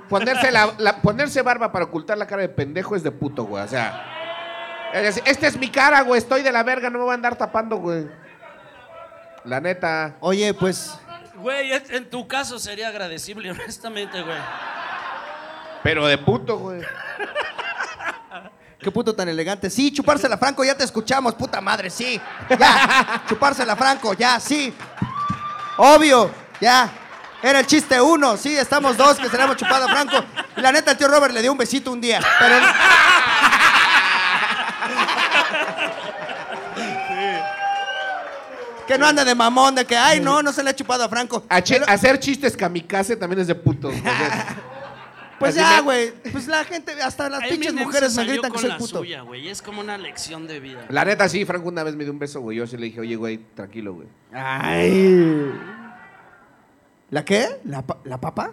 Ponerse, 0.10 0.52
la, 0.52 0.74
la- 0.78 1.02
ponerse 1.02 1.42
barba 1.42 1.72
para 1.72 1.86
ocultar 1.86 2.18
la 2.18 2.26
cara 2.28 2.42
de 2.44 2.50
pendejo 2.50 2.96
es 2.96 3.04
de 3.04 3.12
puto, 3.12 3.44
güey. 3.44 3.64
O 3.64 3.68
sea, 3.68 4.90
es 4.94 5.02
decir, 5.04 5.24
esta 5.26 5.48
es 5.48 5.58
mi 5.58 5.70
cara, 5.70 6.02
güey. 6.02 6.18
Estoy 6.20 6.44
de 6.44 6.52
la 6.52 6.64
verga, 6.64 6.90
no 6.90 7.00
me 7.00 7.04
voy 7.06 7.12
a 7.12 7.16
andar 7.16 7.36
tapando, 7.38 7.78
güey. 7.78 8.08
La 9.44 9.60
neta. 9.60 10.16
Oye, 10.22 10.54
pues, 10.54 10.98
Güey, 11.36 11.72
en 11.90 12.10
tu 12.10 12.26
caso 12.28 12.58
sería 12.60 12.88
agradecible, 12.88 13.52
honestamente, 13.52 14.22
güey. 14.22 14.38
Pero 15.84 16.08
de 16.08 16.18
puto, 16.18 16.58
güey. 16.58 16.82
qué 18.84 18.92
puto 18.92 19.16
tan 19.16 19.28
elegante. 19.30 19.70
Sí, 19.72 19.92
chupársela, 19.92 20.38
Franco, 20.38 20.64
ya 20.64 20.76
te 20.78 20.84
escuchamos, 20.84 21.34
puta 21.34 21.60
madre, 21.62 21.90
sí. 21.90 22.22
Ya, 22.60 23.24
chupársela, 23.30 23.76
Franco, 23.76 24.14
ya, 24.14 24.40
sí. 24.40 24.72
Obvio, 25.78 26.30
ya. 26.62 26.92
Era 27.42 27.60
el 27.60 27.66
chiste 27.68 28.00
uno, 28.00 28.38
sí, 28.38 28.56
estamos 28.56 28.96
dos 28.96 29.18
que 29.18 29.28
se 29.30 29.36
le 29.36 29.44
hemos 29.44 29.58
chupado 29.58 29.86
a 29.86 29.90
Franco. 29.90 30.24
Y 30.56 30.62
la 30.62 30.72
neta, 30.72 30.92
el 30.92 30.98
tío 30.98 31.08
Robert 31.08 31.34
le 31.34 31.42
dio 31.42 31.52
un 31.52 31.58
besito 31.58 31.92
un 31.92 32.00
día, 32.00 32.22
pero... 32.40 32.56
Que 38.88 38.98
no 38.98 39.08
ande 39.08 39.24
de 39.24 39.34
mamón, 39.34 39.76
de 39.76 39.86
que, 39.86 39.96
ay, 39.96 40.20
no, 40.20 40.42
no 40.44 40.52
se 40.52 40.62
le 40.62 40.72
ha 40.72 40.76
chupado 40.76 41.06
a 41.06 41.10
Franco. 41.10 41.44
A 41.50 41.62
che- 41.62 41.76
Pero- 41.80 41.90
hacer 41.90 42.20
chistes 42.20 42.58
kamikaze 42.58 43.16
también 43.16 43.40
es 43.40 43.48
de 43.48 43.56
puto. 43.56 43.90
pues 45.44 45.56
ya, 45.56 45.82
güey. 45.82 46.12
Pues 46.32 46.48
la 46.48 46.64
gente, 46.64 46.92
hasta 47.02 47.30
las 47.30 47.42
pinches 47.48 47.74
mujeres 47.74 48.14
se 48.14 48.22
me 48.22 48.28
gritan 48.28 48.52
que 48.52 48.56
con 48.56 48.62
soy 48.62 48.70
la 48.70 48.78
puto. 48.78 49.00
suya, 49.00 49.22
güey. 49.22 49.48
Es 49.50 49.62
como 49.62 49.82
una 49.82 49.98
lección 49.98 50.48
de 50.48 50.60
vida. 50.60 50.86
la 50.90 51.06
neta, 51.06 51.28
sí, 51.30 51.46
Franco 51.46 51.70
una 51.70 51.84
vez 51.84 51.96
me 51.96 52.04
dio 52.04 52.14
un 52.14 52.20
beso, 52.20 52.42
güey. 52.42 52.58
Yo 52.58 52.68
sí 52.68 52.78
le 52.78 52.86
dije, 52.86 53.00
oye, 53.02 53.16
güey, 53.16 53.38
tranquilo, 53.56 53.94
güey. 53.94 54.08
Ay. 54.34 55.52
¿La 57.10 57.24
qué? 57.26 57.60
¿La, 57.66 57.82
pa- 57.82 58.00
¿La 58.06 58.20
papa? 58.20 58.52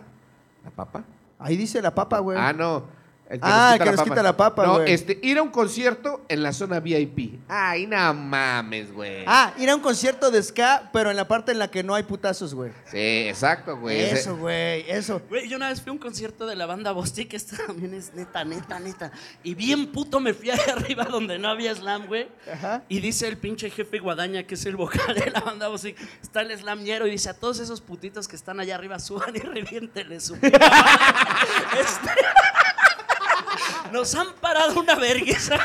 ¿La 0.64 0.70
papa? 0.70 1.04
Ahí 1.38 1.56
dice 1.56 1.80
la 1.80 1.94
papa, 1.94 2.18
güey. 2.18 2.36
Ah, 2.38 2.52
no. 2.52 2.84
El 3.30 3.38
Ah, 3.42 3.74
el 3.78 3.82
que 3.84 3.92
nos 3.92 4.02
quita 4.02 4.22
la 4.24 4.36
papa, 4.36 4.66
No, 4.66 4.74
güey. 4.78 4.92
este, 4.92 5.18
ir 5.22 5.38
a 5.38 5.42
un 5.42 5.50
concierto 5.50 6.24
en 6.28 6.42
la 6.42 6.52
zona 6.52 6.80
VIP. 6.80 7.38
Ay, 7.48 7.86
no 7.86 8.12
mames, 8.12 8.92
güey. 8.92 9.22
Ah, 9.24 9.54
ir 9.56 9.70
a 9.70 9.76
un 9.76 9.80
concierto 9.80 10.32
de 10.32 10.42
ska, 10.42 10.90
pero 10.92 11.10
en 11.12 11.16
la 11.16 11.28
parte 11.28 11.52
en 11.52 11.60
la 11.60 11.70
que 11.70 11.84
no 11.84 11.94
hay 11.94 12.02
putazos, 12.02 12.54
güey. 12.54 12.72
Sí, 12.90 12.98
exacto, 13.28 13.76
güey. 13.76 14.00
Eso, 14.00 14.36
güey, 14.36 14.84
eso. 14.90 15.22
Güey, 15.28 15.48
yo 15.48 15.56
una 15.58 15.68
vez 15.68 15.80
fui 15.80 15.90
a 15.90 15.92
un 15.92 15.98
concierto 15.98 16.44
de 16.44 16.56
la 16.56 16.66
banda 16.66 16.90
Bosti, 16.90 17.26
que 17.26 17.36
esta 17.36 17.56
también 17.66 17.94
es 17.94 18.12
neta, 18.14 18.44
neta, 18.44 18.80
neta. 18.80 19.12
Y 19.44 19.54
bien 19.54 19.92
puto 19.92 20.18
me 20.18 20.34
fui 20.34 20.50
ahí 20.50 20.58
arriba 20.76 21.04
donde 21.04 21.38
no 21.38 21.48
había 21.50 21.72
slam, 21.72 22.08
güey. 22.08 22.28
Ajá. 22.52 22.82
Y 22.88 22.98
dice 22.98 23.28
el 23.28 23.36
pinche 23.38 23.70
jefe 23.70 24.00
Guadaña, 24.00 24.42
que 24.42 24.54
es 24.56 24.66
el 24.66 24.74
vocal 24.74 25.14
de 25.14 25.30
la 25.30 25.38
banda 25.40 25.68
Bosti, 25.68 25.94
está 26.20 26.40
el 26.40 26.58
slamñero 26.58 27.06
y 27.06 27.12
dice 27.12 27.30
a 27.30 27.34
todos 27.34 27.60
esos 27.60 27.80
putitos 27.80 28.26
que 28.26 28.34
están 28.34 28.58
allá 28.58 28.74
arriba, 28.74 28.98
suban 28.98 29.36
y 29.36 29.38
reviéntenle 29.40 30.18
su 30.18 30.34
puta 30.36 30.58
madre". 30.58 31.80
Este- 31.80 32.10
Nos 33.92 34.14
han 34.14 34.32
parado 34.34 34.78
una 34.80 34.94
vergüenza. 34.94 35.58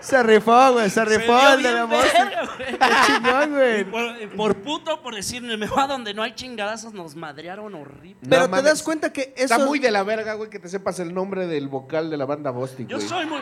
Se 0.00 0.20
rifó, 0.22 0.72
güey, 0.72 0.90
se 0.90 1.04
rifó 1.04 1.48
el 1.50 1.62
de 1.62 1.72
la 1.72 1.86
verga. 1.86 2.48
Qué 2.58 2.76
chingón, 3.06 3.50
güey. 3.52 3.84
por, 3.84 4.30
por 4.36 4.56
puto, 4.62 5.00
por 5.00 5.14
decirme, 5.14 5.56
me 5.56 5.68
va 5.68 5.86
donde 5.86 6.12
no 6.12 6.22
hay 6.24 6.34
chingadazos, 6.34 6.92
nos 6.92 7.14
madrearon 7.14 7.72
horrible. 7.74 8.16
Pero 8.28 8.48
No 8.48 8.56
te 8.56 8.62
das 8.62 8.82
cuenta 8.82 9.12
que 9.12 9.32
eso... 9.36 9.54
Está 9.54 9.58
muy 9.60 9.78
de 9.78 9.92
la 9.92 10.02
verga, 10.02 10.34
güey, 10.34 10.50
que 10.50 10.58
te 10.58 10.68
sepas 10.68 10.98
el 10.98 11.14
nombre 11.14 11.46
del 11.46 11.68
vocal 11.68 12.10
de 12.10 12.16
la 12.16 12.26
banda 12.26 12.50
Bostic, 12.50 12.88
Yo 12.88 13.00
soy 13.00 13.26
muy. 13.26 13.40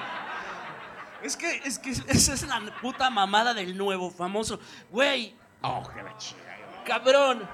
Es 1.23 1.37
que, 1.37 1.63
es 1.65 1.79
que 1.79 1.91
esa 1.91 2.35
es 2.35 2.47
la 2.47 2.61
puta 2.83 3.09
mamada 3.09 3.55
del 3.55 3.77
nuevo 3.77 4.11
famoso. 4.11 4.61
Güey, 4.91 5.35
Oh, 5.63 5.83
que 5.95 6.03
la 6.03 6.17
chinga. 6.17 6.41
cabrón. 6.87 7.49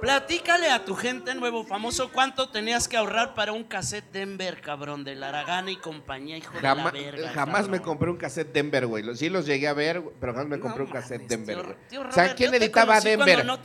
Platícale 0.00 0.70
a 0.70 0.84
tu 0.84 0.94
gente 0.94 1.34
nuevo 1.34 1.64
famoso 1.64 2.10
cuánto 2.10 2.48
tenías 2.48 2.88
que 2.88 2.96
ahorrar 2.96 3.34
para 3.34 3.52
un 3.52 3.64
cassette 3.64 4.10
Denver, 4.12 4.60
cabrón, 4.60 5.04
de 5.04 5.14
Laragana 5.14 5.70
y 5.70 5.76
compañía, 5.76 6.38
hijo 6.38 6.54
de 6.54 6.62
la 6.62 6.74
verga. 6.90 7.30
jamás 7.32 7.68
me 7.68 7.80
compré 7.80 8.10
un 8.10 8.16
cassette 8.16 8.52
Denver, 8.52 8.86
güey. 8.86 9.04
Sí 9.16 9.28
los 9.28 9.44
llegué 9.46 9.68
a 9.68 9.74
ver, 9.74 10.02
pero 10.18 10.32
jamás 10.32 10.48
me 10.48 10.58
compré 10.58 10.80
No 10.80 10.84
un 10.86 10.90
cassette 10.92 11.22
mames, 11.30 11.46
Denver, 11.46 11.76
tío- 11.88 12.00
O 12.08 12.12
sea, 12.12 12.34
¿quién 12.34 12.54
editaba 12.54 13.00
Denver? 13.00 13.44
No 13.44 13.58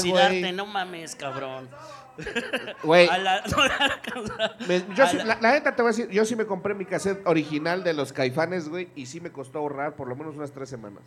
suicidarte, 0.00 0.40
güey. 0.40 0.52
no 0.52 0.66
mames, 0.66 1.14
cabrón. 1.14 1.68
Güey, 2.82 3.08
A 3.08 3.18
la- 3.18 3.42
no 3.46 4.94
yo 4.94 5.04
a 5.04 5.06
sí- 5.08 5.18
la, 5.18 5.38
la 5.38 5.52
neta 5.52 5.76
te 5.76 5.82
voy 5.82 5.90
a 5.90 5.92
decir, 5.94 6.08
yo 6.10 6.24
sí 6.24 6.34
me 6.34 6.46
compré 6.46 6.72
mi 6.74 6.86
cassette 6.86 7.20
original 7.26 7.84
de 7.84 7.92
los 7.92 8.12
Caifanes, 8.14 8.70
güey, 8.70 8.88
y 8.96 9.04
sí 9.04 9.20
me 9.20 9.30
costó 9.30 9.58
ahorrar 9.58 9.96
por 9.96 10.08
lo 10.08 10.16
menos 10.16 10.34
unas 10.34 10.50
tres 10.50 10.70
semanas. 10.70 11.02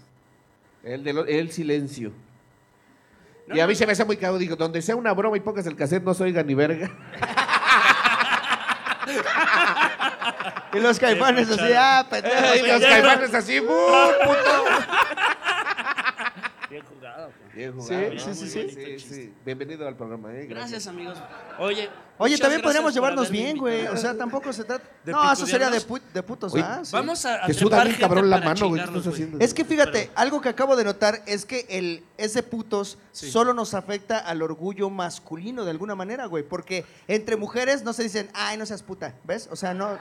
El 0.83 1.03
de 1.03 1.13
lo- 1.13 1.25
el 1.25 1.51
silencio. 1.51 2.11
No, 3.49 3.55
y 3.55 3.59
a 3.59 3.67
mí 3.67 3.73
no, 3.73 3.79
se 3.79 3.85
me 3.85 3.91
hace 3.93 4.05
muy 4.05 4.15
digo, 4.37 4.55
donde 4.55 4.81
sea 4.81 4.95
una 4.95 5.11
broma 5.13 5.35
y 5.35 5.39
pongas 5.39 5.65
el 5.65 5.75
cassette 5.75 6.03
no 6.03 6.13
se 6.13 6.23
oiga 6.23 6.43
ni 6.43 6.53
verga. 6.53 6.89
Y 10.73 10.79
los 10.79 10.99
caifanes 10.99 11.49
así, 11.49 11.73
ah, 11.75 12.05
pendejo. 12.09 12.55
y 12.63 12.67
los 12.67 12.81
Caifanes 12.81 13.33
así, 13.33 13.59
¡bu, 13.59 13.75
puto! 14.23 14.65
Bien 16.69 16.83
jugado. 16.85 17.31
Bien 17.59 17.73
Sí, 17.73 17.77
jugado, 17.81 18.11
sí, 18.19 18.25
¿no? 18.29 18.35
sí, 18.35 18.99
sí. 18.99 19.33
Bienvenido 19.45 19.85
al 19.85 19.93
programa, 19.97 20.33
eh. 20.33 20.45
Gracias, 20.45 20.87
amigos. 20.87 21.17
Oye. 21.59 21.89
Oye, 22.17 22.37
también 22.37 22.61
podríamos 22.61 22.93
llevarnos 22.93 23.29
bien, 23.29 23.57
güey. 23.57 23.85
O 23.87 23.97
sea, 23.97 24.15
tampoco 24.17 24.53
se 24.53 24.63
trata... 24.63 24.85
¿De 25.03 25.11
No, 25.11 25.29
eso 25.33 25.45
sería 25.45 25.69
de, 25.69 25.81
picudearnos? 25.81 26.09
pu- 26.09 26.13
de 26.13 26.23
putos, 26.23 26.53
Oye, 26.53 26.63
¿ah? 26.63 26.79
Sí. 26.83 26.91
Vamos 26.93 27.25
a, 27.25 27.45
Te 27.45 27.53
suda 27.53 27.83
bien 27.83 27.97
cabrón 27.99 28.29
la 28.29 28.39
mano, 28.39 28.69
güey. 28.69 28.81
Es 29.41 29.53
que 29.53 29.65
fíjate, 29.65 30.09
algo 30.15 30.39
que 30.39 30.47
acabo 30.47 30.77
de 30.77 30.85
notar 30.85 31.21
es 31.25 31.45
que 31.45 31.65
el 31.69 32.05
ese 32.17 32.43
putos 32.43 32.97
Sí. 33.11 33.29
solo 33.29 33.53
nos 33.53 33.73
afecta 33.73 34.19
al 34.19 34.41
orgullo 34.41 34.89
masculino 34.89 35.65
de 35.65 35.71
alguna 35.71 35.95
manera, 35.95 36.27
güey. 36.27 36.43
Porque 36.43 36.85
entre 37.09 37.35
mujeres 37.35 37.83
no 37.83 37.91
se 37.91 38.03
dicen, 38.03 38.29
ay, 38.33 38.55
no 38.57 38.65
seas 38.65 38.83
puta, 38.83 39.15
¿ves? 39.25 39.49
O 39.51 39.57
sea, 39.57 39.73
no. 39.73 39.97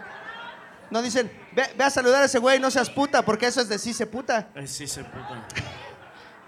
No 0.93 1.03
dicen, 1.03 1.29
ve, 1.57 1.65
ve 1.77 1.85
a 1.85 1.91
saludar 1.91 2.23
a 2.23 2.27
ese 2.27 2.39
güey, 2.39 2.61
no 2.61 2.71
seas 2.71 2.89
puta, 2.89 3.23
porque 3.23 3.47
eso 3.47 3.61
es 3.61 3.69
decirse 3.69 4.07
puta. 4.07 4.49
Ay, 4.55 4.67
sí, 4.69 4.87
se 4.87 5.03
puta. 5.03 5.45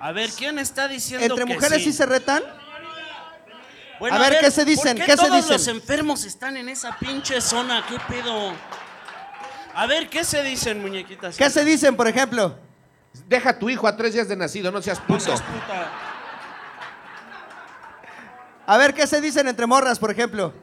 A 0.00 0.12
ver, 0.12 0.30
¿quién 0.30 0.58
está 0.58 0.88
diciendo 0.88 1.26
Entre 1.26 1.44
que 1.44 1.54
mujeres 1.54 1.84
sí 1.84 1.92
se 1.92 2.06
retan. 2.06 2.42
Bueno, 3.98 4.16
A 4.16 4.18
ver, 4.18 4.38
¿qué 4.40 4.50
se 4.50 4.64
dicen? 4.64 4.96
¿por 4.96 5.04
¿Qué 5.06 5.12
se 5.12 5.16
todos 5.18 5.36
dicen? 5.36 5.52
los 5.52 5.66
enfermos 5.68 6.24
están 6.24 6.56
en 6.56 6.70
esa 6.70 6.96
pinche 6.98 7.38
zona? 7.42 7.84
¿Qué 7.86 7.98
pedo? 8.08 8.54
A 9.74 9.86
ver, 9.86 10.08
¿qué 10.08 10.24
se 10.24 10.42
dicen, 10.42 10.80
muñequitas? 10.80 11.36
¿Qué 11.36 11.50
se 11.50 11.64
dicen, 11.64 11.94
por 11.96 12.08
ejemplo? 12.08 12.56
Deja 13.28 13.50
a 13.50 13.58
tu 13.58 13.68
hijo 13.68 13.86
a 13.86 13.96
tres 13.96 14.14
días 14.14 14.26
de 14.26 14.36
nacido, 14.36 14.72
no 14.72 14.80
seas 14.80 14.98
No 15.00 15.06
puto. 15.06 15.20
seas 15.20 15.42
puta. 15.42 15.90
A 18.66 18.76
ver, 18.78 18.94
¿qué 18.94 19.06
se 19.06 19.20
dicen 19.20 19.48
entre 19.48 19.66
morras, 19.66 19.98
por 19.98 20.10
ejemplo? 20.10 20.54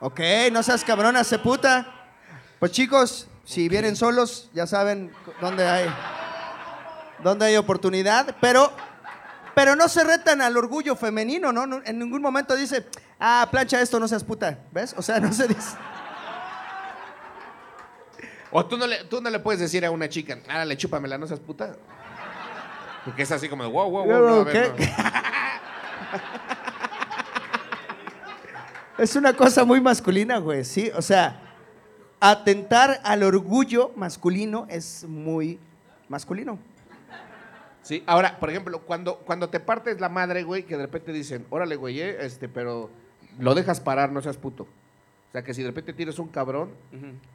Ok, 0.00 0.20
no 0.50 0.62
seas 0.64 0.82
cabrona, 0.82 1.22
se 1.22 1.38
puta. 1.38 1.86
Pues 2.58 2.72
chicos, 2.72 3.28
si 3.44 3.68
vienen 3.68 3.94
solos, 3.94 4.50
ya 4.52 4.66
saben 4.66 5.12
dónde 5.40 5.68
hay, 5.68 5.88
dónde 7.22 7.46
hay 7.46 7.56
oportunidad, 7.56 8.36
pero, 8.40 8.72
pero 9.54 9.76
no 9.76 9.88
se 9.88 10.04
retan 10.04 10.40
al 10.40 10.56
orgullo 10.56 10.96
femenino, 10.96 11.52
¿no? 11.52 11.82
En 11.84 11.98
ningún 11.98 12.22
momento 12.22 12.54
dice, 12.54 12.86
ah, 13.18 13.48
plancha 13.50 13.80
esto, 13.80 13.98
no 14.00 14.08
seas 14.08 14.24
puta, 14.24 14.58
¿ves? 14.70 14.94
O 14.96 15.02
sea, 15.02 15.20
no 15.20 15.32
se 15.32 15.48
dice. 15.48 15.76
O 18.50 18.66
tú 18.66 18.76
no, 18.76 18.86
le, 18.86 19.04
tú 19.04 19.20
no 19.20 19.30
le 19.30 19.38
puedes 19.38 19.60
decir 19.60 19.84
a 19.84 19.90
una 19.90 20.08
chica, 20.08 20.38
árale, 20.48 20.76
chúpamela, 20.76 21.16
no 21.16 21.26
seas 21.26 21.40
puta. 21.40 21.74
Porque 23.04 23.22
es 23.22 23.32
así 23.32 23.48
como, 23.48 23.64
de, 23.64 23.70
wow, 23.70 23.90
wow, 23.90 24.04
wow. 24.04 24.20
no, 24.20 24.34
a 24.40 24.44
ver, 24.44 24.74
¿Qué? 24.74 24.86
no. 24.86 25.02
Es 28.98 29.16
una 29.16 29.32
cosa 29.32 29.64
muy 29.64 29.80
masculina, 29.80 30.38
güey, 30.38 30.64
sí. 30.64 30.90
O 30.94 31.02
sea, 31.02 31.40
atentar 32.20 33.00
al 33.02 33.22
orgullo 33.22 33.90
masculino 33.96 34.66
es 34.68 35.04
muy 35.08 35.58
masculino. 36.08 36.58
Sí, 37.82 38.02
ahora, 38.06 38.38
por 38.38 38.48
ejemplo, 38.50 38.80
cuando, 38.82 39.18
cuando 39.18 39.48
te 39.48 39.58
partes 39.60 40.00
la 40.00 40.08
madre, 40.08 40.42
güey, 40.44 40.64
que 40.64 40.76
de 40.76 40.82
repente 40.84 41.12
dicen, 41.12 41.46
órale, 41.50 41.76
güey, 41.76 42.00
eh, 42.00 42.24
este, 42.24 42.48
pero 42.48 42.90
lo 43.38 43.54
dejas 43.54 43.80
parar, 43.80 44.12
no 44.12 44.20
seas 44.22 44.36
puto. 44.36 44.64
O 44.64 45.32
sea, 45.32 45.42
que 45.42 45.54
si 45.54 45.62
de 45.62 45.68
repente 45.68 45.92
tienes 45.94 46.18
un 46.18 46.28
cabrón, 46.28 46.70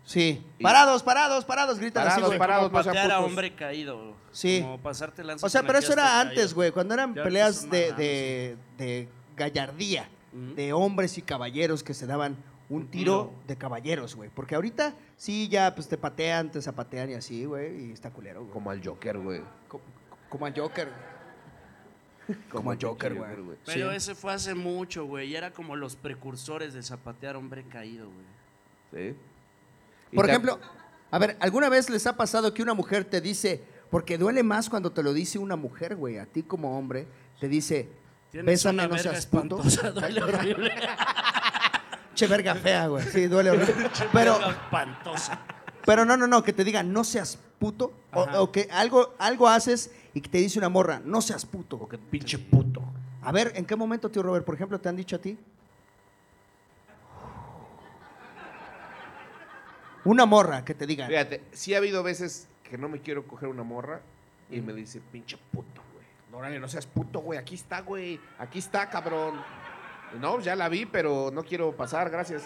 Sí. 0.06 0.44
Y- 0.60 0.64
Parados, 0.64 1.02
parados, 1.04 1.44
parados, 1.46 1.80
gritan 1.80 2.04
así, 2.04 2.10
Parados, 2.12 2.28
güey. 2.30 2.40
parados. 2.40 2.66
Como 2.70 2.78
no 2.78 2.84
sean 2.84 2.96
patear 2.96 3.12
a 3.12 3.16
putos. 3.18 3.30
hombre 3.32 3.56
caído. 3.56 4.14
Sí. 4.32 4.60
Como 4.62 4.78
pasarte 4.80 5.24
lanza 5.24 5.46
O 5.48 5.50
sea, 5.50 5.62
con 5.62 5.68
pero 5.68 5.80
eso 5.80 5.88
que 5.88 5.94
era 5.94 6.04
está 6.06 6.22
antes, 6.22 6.54
güey, 6.54 6.72
cuando 6.72 6.94
eran 6.94 7.16
Ya 7.16 7.24
peleas 7.24 7.56
son 7.56 7.70
de, 7.72 7.80
mamadas, 7.82 7.98
de, 7.98 8.58
de 8.78 9.08
gallardía, 9.36 10.08
Ujú. 10.32 10.54
de 10.56 10.74
hombres 10.74 11.18
y 11.18 11.24
caballeros 11.24 11.84
que 11.84 11.94
se 11.96 12.06
daban 12.06 12.38
un 12.70 12.88
tiro 12.88 13.34
de 13.48 13.56
caballeros, 13.56 14.16
güey. 14.16 14.30
Porque 14.30 14.54
ahorita 14.56 14.94
sí 15.16 15.48
ya 15.50 15.74
pues 15.74 15.88
te 15.88 15.98
patean, 15.98 16.52
te 16.52 16.62
zapatean 16.62 17.10
y 17.10 17.14
así, 17.16 17.46
güey, 17.46 17.88
y 17.88 17.92
está 17.94 18.12
culero, 18.12 18.42
güey. 18.42 18.52
como 18.54 18.70
al 18.70 18.86
Joker, 18.86 19.18
güey. 19.18 19.42
Co- 19.68 19.82
Como 20.30 20.46
al 20.46 20.54
Joker. 20.58 20.92
Como 22.52 22.72
al 22.72 22.78
Joker, 22.82 23.14
güey. 23.14 23.32
Pero 23.66 23.90
Sí. 23.92 23.96
ese 23.96 24.16
fue 24.16 24.34
hace 24.34 24.54
mucho, 24.54 25.06
güey. 25.06 25.30
Y 25.30 25.36
era 25.36 25.52
como 25.52 25.76
los 25.76 25.96
precursores 25.96 26.74
de 26.74 26.84
zapatear 26.84 27.36
hombre 27.36 27.64
caído, 27.64 28.08
güey. 28.08 29.12
Sí. 29.14 29.18
Y 30.12 30.16
Por 30.16 30.30
ejemplo, 30.30 30.60
a 31.12 31.20
ver, 31.20 31.38
¿alguna 31.40 31.70
vez 31.70 31.90
les 31.90 32.06
ha 32.08 32.16
pasado 32.18 32.54
que 32.54 32.62
una 32.64 32.74
mujer 32.74 33.06
te 33.06 33.22
dice, 33.22 33.64
porque 33.90 34.18
duele 34.18 34.44
más 34.44 34.70
cuando 34.70 34.92
te 34.92 35.04
lo 35.04 35.14
dice 35.14 35.40
una 35.40 35.56
mujer, 35.56 35.96
güey, 35.96 36.18
a 36.18 36.26
ti 36.26 36.44
como 36.44 36.78
hombre, 36.78 37.08
te 37.40 37.48
dice, 37.48 37.90
bésame, 38.34 38.88
no 38.88 38.98
seas 38.98 39.26
puto? 39.26 39.62
espantosa, 39.62 39.92
duele 39.92 40.22
horrible. 40.24 40.74
Che, 42.16 42.26
verga 42.26 42.56
fea, 42.56 42.88
güey. 42.88 43.06
Sí, 43.06 43.28
duele 43.28 43.52
horrible. 43.52 43.92
Pero, 44.12 44.40
espantosa. 44.50 45.40
pero 45.86 46.04
no, 46.04 46.18
no, 46.18 46.26
no, 46.26 46.42
que 46.44 46.52
te 46.52 46.64
diga, 46.64 46.82
no 46.82 47.04
seas 47.04 47.38
puto. 47.60 47.94
O, 48.12 48.24
o 48.42 48.52
que 48.52 48.68
algo, 48.72 49.14
algo 49.20 49.48
haces 49.48 49.92
y 50.14 50.22
que 50.22 50.30
te 50.30 50.38
dice 50.38 50.60
una 50.60 50.70
morra, 50.70 51.02
no 51.04 51.22
seas 51.22 51.46
puto. 51.46 51.78
O 51.78 51.88
que 51.88 51.98
pinche 51.98 52.40
puto. 52.40 52.82
A 53.22 53.32
ver, 53.32 53.52
¿en 53.56 53.66
qué 53.66 53.76
momento, 53.76 54.10
tío 54.10 54.24
Robert, 54.24 54.46
por 54.46 54.56
ejemplo, 54.56 54.80
te 54.80 54.90
han 54.90 54.96
dicho 54.96 55.16
a 55.16 55.20
ti? 55.20 55.38
Una 60.06 60.26
morra 60.26 60.64
que 60.64 60.74
te 60.74 60.88
diga, 60.88 61.08
Fíjate, 61.08 61.44
sí 61.52 61.74
ha 61.74 61.78
habido 61.78 62.02
veces 62.02 62.48
que 62.64 62.78
no 62.78 62.88
me 62.88 63.02
quiero 63.02 63.28
coger 63.28 63.50
una 63.50 63.64
morra 63.64 64.02
y 64.50 64.62
me 64.62 64.74
dice, 64.74 65.02
pinche 65.12 65.38
puto, 65.52 65.82
güey. 65.94 66.06
Órale, 66.40 66.60
no 66.60 66.68
seas 66.70 66.86
puto, 66.86 67.20
güey. 67.20 67.38
Aquí 67.38 67.56
está, 67.56 67.82
güey. 67.82 68.20
Aquí 68.40 68.60
está, 68.60 68.90
cabrón. 68.90 69.42
Y 70.16 70.20
No, 70.20 70.40
ya 70.40 70.56
la 70.56 70.70
vi, 70.70 70.86
pero 70.86 71.30
no 71.34 71.44
quiero 71.44 71.76
pasar, 71.76 72.10
gracias. 72.10 72.44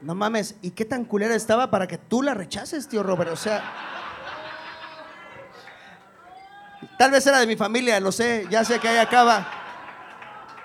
no 0.00 0.14
mames, 0.14 0.56
¿y 0.62 0.70
qué 0.70 0.84
tan 0.84 1.04
culera 1.04 1.34
estaba 1.34 1.70
para 1.70 1.88
que 1.88 1.98
tú 1.98 2.22
la 2.22 2.34
rechaces, 2.34 2.88
tío 2.88 3.02
Robert? 3.02 3.32
O 3.32 3.36
sea... 3.36 4.01
Tal 7.02 7.10
vez 7.10 7.26
era 7.26 7.40
de 7.40 7.48
mi 7.48 7.56
familia, 7.56 7.98
lo 7.98 8.12
sé, 8.12 8.46
ya 8.48 8.64
sé 8.64 8.78
que 8.78 8.86
ahí 8.86 8.98
acaba. 8.98 9.44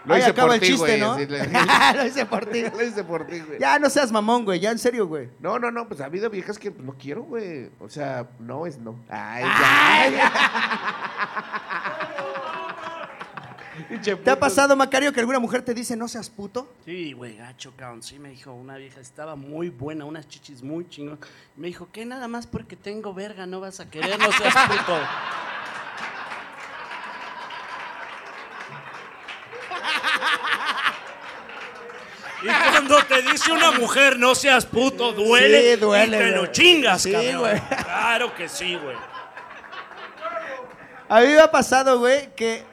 Lo 0.06 0.14
ahí 0.14 0.22
hice 0.22 0.30
acaba 0.30 0.50
por 0.50 0.54
el 0.54 0.62
ti, 0.62 0.68
chiste, 0.68 0.86
güey, 0.86 1.00
¿no? 1.00 1.14
así 1.14 1.26
le- 1.26 1.48
lo 1.96 2.06
hice 2.06 2.26
por 2.28 2.46
ti. 2.46 2.62
Lo 2.78 2.84
hice 2.84 3.04
por 3.04 3.26
ti, 3.26 3.40
güey. 3.40 3.60
Ya 3.60 3.80
no 3.80 3.90
seas 3.90 4.12
mamón, 4.12 4.46
güey, 4.46 4.60
ya 4.60 4.70
en 4.70 4.78
serio, 4.78 5.08
güey. 5.08 5.32
No, 5.40 5.58
no, 5.58 5.72
no, 5.72 5.88
pues 5.88 6.00
ha 6.00 6.06
habido 6.06 6.30
viejas 6.30 6.60
que 6.60 6.70
pues, 6.70 6.86
no 6.86 6.94
quiero, 6.94 7.24
güey. 7.24 7.72
O 7.80 7.90
sea, 7.90 8.28
no 8.38 8.68
es 8.68 8.78
no. 8.78 9.00
Ay, 9.10 9.46
ya. 10.16 10.32
¿Te 14.24 14.30
ha 14.30 14.40
pasado, 14.40 14.76
Macario, 14.76 15.12
que 15.12 15.20
alguna 15.20 15.40
mujer 15.40 15.64
te 15.64 15.74
dice 15.74 15.96
no 15.96 16.08
seas 16.08 16.30
puto? 16.30 16.72
Sí, 16.86 17.14
güey, 17.14 17.36
gacho, 17.36 17.74
cabrón. 17.76 18.04
Sí, 18.04 18.20
me 18.20 18.30
dijo 18.30 18.54
una 18.54 18.78
vieja, 18.78 19.00
estaba 19.00 19.36
muy 19.36 19.70
buena, 19.72 20.06
unas 20.06 20.28
chichis 20.28 20.62
muy 20.62 20.88
chingón. 20.88 21.18
Me 21.56 21.66
dijo, 21.66 21.90
que 21.92 22.06
nada 22.06 22.28
más 22.28 22.46
porque 22.46 22.76
tengo 22.76 23.16
verga 23.16 23.48
no 23.48 23.60
vas 23.60 23.80
a 23.80 23.90
querer, 23.90 24.20
no 24.20 24.32
seas 24.34 24.54
puto. 24.68 25.00
Y 32.44 32.46
cuando 32.48 32.98
te 33.06 33.22
dice 33.24 33.52
una 33.52 33.72
mujer 33.72 34.20
no 34.20 34.36
seas 34.36 34.66
puto, 34.66 35.12
duele. 35.14 35.74
Sí, 35.74 35.80
duele, 35.80 36.18
Y 36.18 36.20
te 36.20 36.32
lo 36.32 36.46
chingas, 36.48 37.02
Sí, 37.02 37.12
cabrón. 37.12 37.40
güey. 37.40 37.60
Claro 37.84 38.36
que 38.36 38.48
sí, 38.48 38.76
güey. 38.76 38.96
A 41.10 41.22
mí 41.22 41.28
me 41.28 41.40
ha 41.40 41.50
pasado, 41.52 42.00
güey, 42.00 42.34
que 42.36 42.64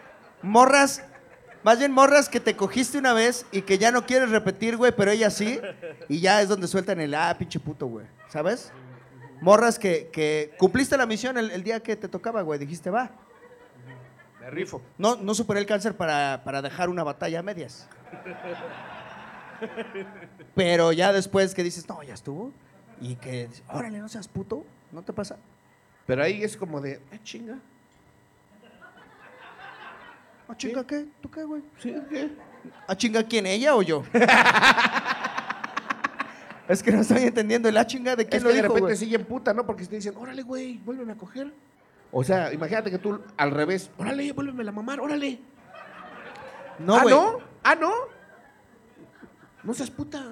morras 0.43 1.03
Más 1.63 1.79
bien 1.79 1.93
morras 1.93 2.29
que 2.29 2.41
te 2.41 2.57
cogiste 2.57 2.99
una 2.99 3.13
vez 3.15 3.47
y 3.53 3.63
que 3.63 3.79
ya 3.79 3.91
no 3.91 4.05
quieres 4.05 4.31
repetir, 4.31 4.77
güey, 4.77 4.93
pero 4.93 5.11
ella 5.11 5.31
sí. 5.31 5.59
Y 6.09 6.21
ya 6.21 6.43
es 6.43 6.49
donde 6.49 6.67
sueltan 6.69 7.01
el, 7.01 7.15
ah, 7.15 7.35
pinche 7.39 7.59
puto, 7.59 7.87
güey. 7.87 8.05
¿Sabes? 8.29 8.71
Morras 9.41 9.79
que, 9.79 10.11
que 10.13 10.53
cumpliste 10.59 10.97
la 10.99 11.07
misión 11.07 11.39
el, 11.39 11.51
el 11.51 11.63
día 11.63 11.81
que 11.81 11.97
te 11.97 12.09
tocaba, 12.09 12.43
güey. 12.43 12.59
Dijiste, 12.59 12.91
va. 12.91 13.11
Me 14.41 14.51
rifo. 14.51 14.83
No, 14.99 15.17
no 15.17 15.35
superé 15.35 15.61
el 15.61 15.67
cáncer 15.67 15.97
para, 15.97 16.43
para 16.45 16.61
dejar 16.61 16.91
una 16.91 17.03
batalla 17.03 17.39
a 17.39 17.43
medias. 17.43 17.89
Pero 20.55 20.93
ya 20.93 21.13
después 21.13 21.55
que 21.55 21.63
dices, 21.63 21.89
no, 21.89 22.03
ya 22.03 22.15
estuvo. 22.15 22.53
Y 23.01 23.17
que, 23.17 23.49
órale, 23.69 23.99
no 23.99 24.09
seas 24.09 24.29
puto. 24.29 24.65
¿No 24.93 25.03
te 25.03 25.13
pasa? 25.13 25.37
Pero 26.07 26.23
ahí 26.23 26.43
es 26.43 26.57
como 26.57 26.81
de, 26.81 27.01
ah, 27.13 27.19
chinga. 27.23 27.59
¿A 30.49 30.55
chinga 30.57 30.87
qué? 30.87 31.07
¿Tú 31.21 31.31
qué, 31.31 31.45
güey? 31.45 31.63
¿Sí? 31.79 31.95
¿Qué? 32.09 32.31
¿A 32.87 32.97
chinga 32.97 33.23
quién? 33.25 33.47
¿Ella 33.47 33.75
o 33.75 33.83
yo? 33.83 34.05
es 36.69 36.83
que 36.83 36.93
no 36.93 37.01
estoy 37.01 37.25
entendiendo. 37.25 37.69
¿El 37.69 37.77
a 37.77 37.87
chinga 37.87 38.17
de 38.17 38.27
quién 38.27 38.39
Es 38.39 38.43
lo 38.43 38.51
que 38.51 38.57
de 38.57 38.63
repente 38.63 38.97
siguen 38.97 39.25
puta, 39.25 39.53
¿no? 39.53 39.67
Porque 39.67 39.87
te 39.87 39.97
dicen, 39.97 40.15
órale, 40.17 40.43
güey, 40.43 40.79
vuélveme 40.79 41.13
a 41.13 41.17
coger. 41.17 41.53
O 42.13 42.23
sea, 42.23 42.53
imagínate 42.53 42.91
que 42.91 42.99
tú 42.99 43.21
al 43.37 43.51
revés, 43.51 43.91
órale, 43.99 44.33
vuélveme 44.33 44.69
a 44.69 44.73
mamar, 44.73 45.01
órale. 45.01 45.41
No, 46.79 46.97
¿Ah, 46.97 47.03
güey. 47.03 47.15
no? 47.15 47.39
¿Ah, 47.63 47.75
no? 47.75 47.93
No 49.65 49.75
seas 49.75 49.91
puta. 49.91 50.23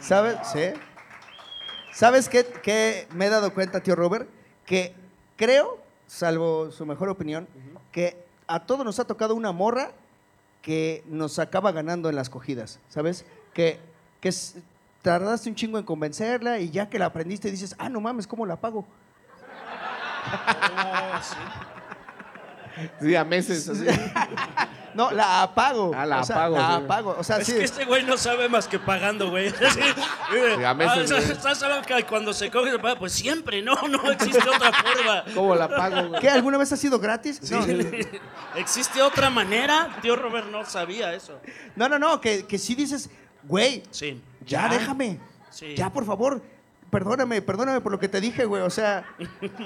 ¿Sabes? 0.00 0.36
Sí. 0.52 0.72
¿Sabes 1.92 2.28
qué, 2.28 2.46
qué 2.62 3.06
me 3.12 3.26
he 3.26 3.28
dado 3.28 3.52
cuenta, 3.52 3.80
tío 3.80 3.94
Robert? 3.94 4.28
Que 4.64 4.94
creo, 5.36 5.78
salvo 6.06 6.70
su 6.70 6.86
mejor 6.86 7.10
opinión, 7.10 7.46
que 7.92 8.24
a 8.46 8.60
todos 8.60 8.84
nos 8.84 8.98
ha 8.98 9.06
tocado 9.06 9.34
una 9.34 9.52
morra 9.52 9.90
que 10.62 11.04
nos 11.06 11.38
acaba 11.38 11.72
ganando 11.72 12.08
en 12.08 12.16
las 12.16 12.30
cogidas, 12.30 12.80
¿sabes? 12.88 13.26
Que, 13.52 13.78
que 14.20 14.32
tardaste 15.02 15.50
un 15.50 15.54
chingo 15.54 15.78
en 15.78 15.84
convencerla 15.84 16.60
y 16.60 16.70
ya 16.70 16.88
que 16.88 16.98
la 16.98 17.06
aprendiste 17.06 17.50
dices, 17.50 17.74
ah, 17.78 17.88
no 17.88 18.00
mames, 18.00 18.26
¿cómo 18.26 18.46
la 18.46 18.56
pago? 18.56 18.86
Sí, 21.22 21.36
a 23.16 23.24
meses 23.24 23.68
así. 23.68 23.86
No, 24.94 25.10
la 25.10 25.42
apago. 25.42 25.92
Ah, 25.96 26.04
la 26.04 26.20
O 26.20 26.24
sea, 26.24 26.36
apago, 26.36 26.58
La 26.58 26.66
sí. 26.76 26.84
apago. 26.84 27.16
O 27.18 27.24
sea, 27.24 27.38
Es 27.38 27.46
sí. 27.46 27.54
que 27.54 27.64
este 27.64 27.86
güey 27.86 28.04
no 28.04 28.18
sabe 28.18 28.46
más 28.50 28.68
que 28.68 28.78
pagando, 28.78 29.30
güey. 29.30 29.48
Sí, 29.58 29.80
Sí, 30.58 30.64
a 30.64 30.74
meses, 30.74 31.10
Ah, 31.10 31.14
güey. 31.18 31.32
¿Estás 31.32 31.62
hablando 31.62 31.86
que 31.86 32.04
cuando 32.04 32.34
se 32.34 32.50
coge 32.50 32.72
se 32.72 32.78
paga? 32.78 32.98
Pues 32.98 33.12
siempre, 33.12 33.62
no, 33.62 33.74
no 33.88 34.10
existe 34.10 34.46
otra 34.46 34.70
forma. 34.70 35.24
¿Cómo 35.34 35.54
la 35.54 35.66
pago, 35.66 36.08
güey? 36.08 36.20
¿Qué? 36.20 36.28
¿Alguna 36.28 36.58
vez 36.58 36.70
ha 36.74 36.76
sido 36.76 36.98
gratis? 36.98 37.40
Sí. 37.42 37.54
No. 37.54 37.64
¿Existe 38.56 39.00
otra 39.00 39.30
manera? 39.30 39.96
Tío 40.02 40.14
Robert 40.14 40.48
no 40.50 40.66
sabía 40.66 41.14
eso. 41.14 41.40
No, 41.74 41.88
no, 41.88 41.98
no, 41.98 42.20
que, 42.20 42.44
que 42.44 42.58
sí 42.58 42.74
dices, 42.74 43.08
güey, 43.44 43.82
Sí. 43.92 44.20
ya, 44.44 44.68
déjame. 44.68 45.18
Sí. 45.48 45.74
Ya, 45.74 45.88
por 45.90 46.04
favor, 46.04 46.42
perdóname, 46.90 47.40
perdóname 47.40 47.80
por 47.80 47.92
lo 47.92 47.98
que 47.98 48.08
te 48.08 48.20
dije, 48.20 48.44
güey. 48.44 48.60
O 48.62 48.68
sea, 48.68 49.06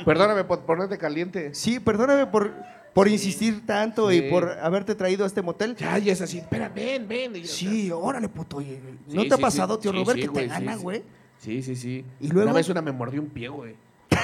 Perdóname 0.04 0.44
por 0.44 0.60
ponerte 0.60 0.98
caliente. 0.98 1.52
sí, 1.52 1.80
perdóname 1.80 2.26
por, 2.26 2.54
por 2.96 3.08
insistir 3.08 3.66
tanto 3.66 4.10
Sí. 4.10 4.16
y 4.16 4.30
por 4.30 4.48
haberte 4.58 4.94
traído 4.94 5.24
a 5.24 5.26
este 5.26 5.42
motel. 5.42 5.76
Ya, 5.76 5.98
ya 5.98 6.14
es 6.14 6.22
así, 6.22 6.38
espera, 6.38 6.70
ven, 6.70 7.06
ven. 7.06 7.36
Y 7.36 7.44
Sí, 7.46 7.90
órale, 7.92 8.26
puto. 8.30 8.58
¿No 8.60 9.22
Sí, 9.22 9.28
te 9.28 9.34
ha 9.34 9.38
pasado, 9.38 9.78
tío 9.78 9.92
Robert, 9.92 10.18
que 10.18 10.28
te 10.28 10.40
sí, 10.40 10.46
gana, 10.48 10.76
güey? 10.76 11.04
Sí, 11.38 11.62
sí, 11.62 11.76
sí. 11.76 12.02
¿Y 12.20 12.28
luego? 12.28 12.48
Una 12.48 12.56
vez 12.56 12.68
una 12.70 12.80
me 12.80 12.92
mordió 12.92 13.20
un 13.20 13.28
pie, 13.28 13.48
güey. 13.48 13.76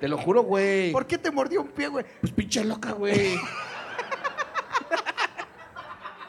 Te 0.00 0.08
lo 0.08 0.18
juro, 0.18 0.42
güey. 0.42 0.90
¿Por 0.90 1.06
qué 1.06 1.16
te 1.16 1.30
mordió 1.30 1.62
un 1.62 1.68
pie, 1.68 1.86
güey? 1.86 2.04
Pues 2.20 2.32
pinche 2.32 2.64
loca, 2.64 2.90
güey. 2.92 3.36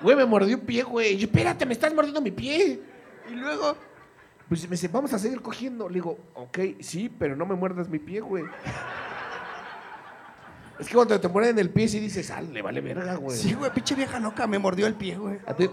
Güey, 0.01 0.15
me 0.15 0.25
mordió 0.25 0.55
un 0.57 0.61
pie, 0.61 0.83
güey. 0.83 1.13
Y 1.13 1.17
yo, 1.17 1.25
espérate, 1.25 1.65
me 1.65 1.73
estás 1.73 1.93
mordiendo 1.93 2.21
mi 2.21 2.31
pie. 2.31 2.79
Y 3.29 3.33
luego, 3.33 3.75
Pues 4.47 4.61
me 4.65 4.69
dice, 4.75 4.87
vamos 4.87 5.11
a 5.13 5.17
seguir 5.19 5.41
cogiendo. 5.41 5.89
Le 5.89 5.95
digo, 5.95 6.19
ok, 6.35 6.59
sí, 6.79 7.09
pero 7.09 7.35
no 7.35 7.45
me 7.47 7.55
muerdas 7.55 7.89
mi 7.89 7.97
pie, 7.97 8.21
güey. 8.21 8.43
Es 10.79 10.87
que 10.87 10.93
cuando 10.93 11.19
te 11.19 11.27
muerden 11.27 11.57
el 11.59 11.69
pie, 11.69 11.87
sí 11.87 11.99
dices, 11.99 12.29
ah, 12.31 12.41
le 12.41 12.61
vale 12.61 12.81
verga, 12.81 13.15
güey. 13.15 13.37
sí, 13.37 13.53
güey, 13.53 13.71
pinche 13.71 13.95
vieja 13.95 14.19
loca, 14.19 14.45
me 14.45 14.59
mordió 14.59 14.87
el 14.87 14.95
pie, 14.95 15.17
güey. 15.17 15.39
¿A 15.45 15.53
ti, 15.53 15.69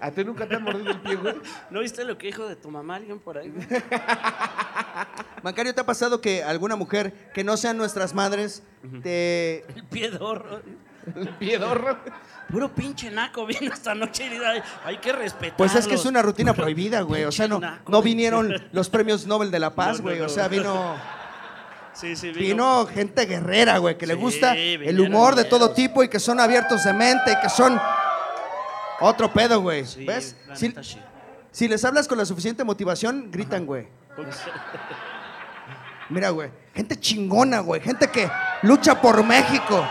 ¿A 0.00 0.10
ti 0.10 0.24
nunca 0.24 0.46
te 0.46 0.56
han 0.56 0.62
mordido 0.62 0.90
el 0.90 1.00
pie, 1.00 1.16
güey? 1.16 1.34
¿No 1.70 1.80
viste 1.80 2.04
lo 2.04 2.18
que 2.18 2.28
dijo 2.28 2.46
de 2.46 2.56
tu 2.56 2.70
mamá 2.70 2.96
alguien 2.96 3.18
por 3.18 3.38
ahí? 3.38 3.50
güey? 3.50 3.66
Macario, 5.42 5.74
¿te 5.74 5.80
ha 5.80 5.86
pasado 5.86 6.20
que 6.20 6.42
alguna 6.42 6.76
mujer 6.76 7.30
que 7.34 7.44
no 7.44 7.56
sean 7.56 7.76
nuestras 7.76 8.14
madres 8.14 8.62
te... 9.02 9.64
El 9.74 9.84
piedorro. 9.84 10.62
El 11.16 11.28
piedorro. 11.36 11.98
Puro 12.50 12.74
pinche 12.74 13.10
naco 13.10 13.46
vino 13.46 13.72
esta 13.72 13.94
noche 13.94 14.26
y 14.26 14.36
hay, 14.44 14.62
hay 14.84 14.98
que 14.98 15.12
respetar. 15.12 15.56
Pues 15.56 15.74
es 15.74 15.86
que 15.86 15.94
es 15.94 16.04
una 16.04 16.22
rutina 16.22 16.54
prohibida, 16.54 17.00
güey. 17.00 17.24
O 17.24 17.32
sea, 17.32 17.48
no, 17.48 17.60
no 17.86 18.02
vinieron 18.02 18.54
los 18.72 18.90
premios 18.90 19.26
Nobel 19.26 19.50
de 19.50 19.58
la 19.58 19.74
Paz, 19.74 19.92
No, 19.92 19.96
no, 19.98 20.02
güey. 20.04 20.20
O 20.20 20.28
sea, 20.28 20.48
vino, 20.48 20.96
Sí, 21.98 22.14
sí, 22.14 22.30
vino 22.30 22.86
gente 22.86 23.26
guerrera, 23.26 23.78
güey, 23.78 23.98
que 23.98 24.06
le 24.06 24.14
gusta 24.14 24.54
el 24.54 25.00
humor 25.00 25.34
de 25.34 25.44
todo 25.44 25.72
tipo 25.72 26.04
y 26.04 26.08
que 26.08 26.20
son 26.20 26.38
abiertos 26.38 26.84
de 26.84 26.92
mente 26.92 27.32
y 27.32 27.40
que 27.40 27.48
son 27.48 27.80
otro 29.00 29.32
pedo, 29.32 29.60
güey. 29.60 29.84
Sí, 29.84 30.04
¿Ves? 30.04 30.36
Si, 31.50 31.66
les 31.66 31.84
hablas 31.84 32.06
con 32.06 32.16
la 32.18 32.24
suficiente 32.24 32.62
motivación, 32.62 33.30
gritan, 33.32 33.66
güey. 33.66 33.88
Mira, 36.08 36.30
güey, 36.30 36.50
gente 36.72 36.98
chingona, 36.98 37.60
güey, 37.60 37.80
gente 37.80 38.08
que 38.08 38.30
lucha 38.62 39.00
por 39.00 39.24
México, 39.24 39.84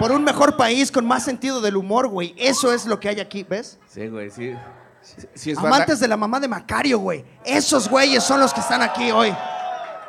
por 0.00 0.10
un 0.10 0.24
mejor 0.24 0.56
país 0.56 0.90
con 0.90 1.06
más 1.06 1.24
sentido 1.24 1.60
del 1.60 1.76
humor, 1.76 2.08
güey. 2.08 2.34
Eso 2.36 2.72
es 2.72 2.84
lo 2.84 2.98
que 2.98 3.08
hay 3.08 3.20
aquí, 3.20 3.44
¿ves? 3.44 3.78
Sí, 3.86 4.08
güey, 4.08 4.28
sí. 4.28 4.56
Sí, 5.02 5.28
sí 5.34 5.50
es 5.52 5.56
banda- 5.56 5.76
Amantes 5.76 6.00
de 6.00 6.08
la 6.08 6.16
mamá 6.16 6.40
de 6.40 6.48
Macario, 6.48 6.98
güey. 6.98 7.24
Esos 7.44 7.88
güeyes 7.88 8.24
son 8.24 8.40
los 8.40 8.52
que 8.52 8.60
están 8.60 8.82
aquí 8.82 9.10
hoy. 9.12 9.32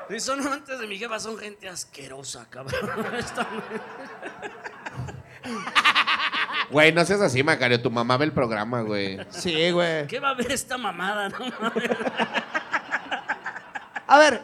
Sí, 0.10 0.20
son 0.20 0.46
amantes 0.46 0.80
de 0.80 0.88
mi 0.88 0.98
jefa, 0.98 1.20
son 1.20 1.38
gente 1.38 1.68
asquerosa, 1.70 2.46
cabrón. 2.50 2.80
Güey, 6.72 6.92
no 6.92 7.06
seas 7.06 7.22
así, 7.22 7.44
Macario. 7.44 7.80
Tu 7.82 7.92
mamá 7.92 8.18
ve 8.18 8.26
el 8.26 8.32
programa, 8.32 8.82
güey. 8.82 9.20
Sí, 9.30 9.70
güey. 9.70 10.08
¿Qué 10.08 10.20
va 10.20 10.30
a 10.30 10.34
ver 10.34 10.52
esta 10.52 10.78
mamada? 10.78 11.30
No 11.30 11.40
mames. 11.60 11.90
A 14.06 14.20
ver, 14.20 14.44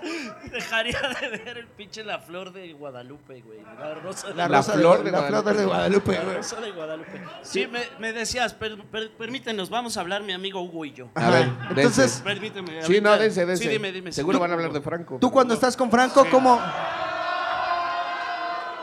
Dejaría 0.52 0.98
de 1.22 1.30
ver 1.30 1.58
el 1.58 1.68
pinche 1.68 2.04
La 2.04 2.20
Flor 2.20 2.54
de 2.54 2.72
Guadalupe, 2.74 3.42
güey. 3.42 3.60
La 3.80 3.94
Rosa 3.96 4.28
de 4.30 4.34
la, 4.36 4.48
La 4.48 4.58
rosa 4.58 4.74
flor 4.74 5.04
de 5.04 5.12
la 5.12 5.24
flor 5.24 5.44
de 5.44 5.66
Guadalupe, 5.66 6.14
La 6.14 6.24
güey. 6.24 6.36
Rosa 6.38 6.62
de 6.62 6.72
Guadalupe. 6.72 7.22
Sí, 7.44 7.68
me, 7.68 7.82
me 8.00 8.14
decías, 8.14 8.54
per- 8.54 8.82
per- 8.86 9.12
permítenos, 9.18 9.70
vamos 9.70 9.98
a 9.98 10.00
hablar 10.02 10.24
mi 10.24 10.32
amigo 10.34 10.62
Hugo 10.62 10.86
y 10.86 10.94
yo. 10.94 11.10
A 11.16 11.30
ver, 11.30 11.50
Entonces. 11.72 12.22
Permíteme. 12.24 12.82
Sí, 12.84 13.02
no, 13.02 13.18
dense, 13.18 13.46
dense. 13.46 13.64
Sí, 13.64 13.70
dime, 13.70 13.92
dime. 13.92 14.12
Seguro 14.14 14.38
Tú- 14.38 14.42
van 14.42 14.52
a 14.52 14.54
hablar 14.54 14.72
de 14.72 14.82
Franco. 14.82 15.18
tú 15.20 15.30
cuando 15.30 15.54
estás 15.54 15.76
con 15.76 15.92
Franco, 15.92 16.26
¿cómo? 16.32 16.56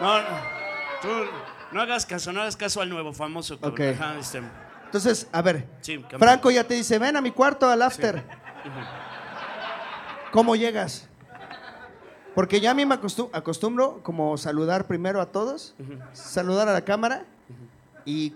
No, 0.01 0.21
no, 0.21 0.29
tú 1.01 1.09
no 1.73 1.81
hagas 1.83 2.05
caso, 2.05 2.33
no 2.33 2.43
hagas 2.43 2.57
caso 2.57 2.83
al 2.83 2.91
nuevo 2.91 3.13
famoso. 3.15 3.59
cabrón. 3.59 3.73
Ok. 3.93 3.99
Ajá, 4.01 4.19
este, 4.19 4.43
Entonces, 4.85 5.27
a 5.33 5.41
ver, 5.43 5.67
Sí. 5.81 6.05
Franco 6.19 6.51
ya 6.51 6.65
te 6.65 6.75
dice, 6.75 6.99
ven 6.99 7.17
a 7.17 7.21
mi 7.23 7.31
cuarto 7.31 7.69
al 7.69 7.81
after. 7.83 8.23
¿Cómo 10.37 10.55
llegas? 10.55 11.09
Porque 12.35 12.61
ya 12.61 12.73
a 12.73 12.75
mí 12.75 12.85
me 12.85 12.95
acostum- 12.95 13.31
acostumbro 13.33 14.03
como 14.03 14.37
saludar 14.37 14.87
primero 14.87 15.23
a 15.23 15.33
todos, 15.33 15.75
saludar 16.13 16.69
a 16.69 16.75
la 16.75 16.85
cámara 16.85 17.25
y 18.05 18.35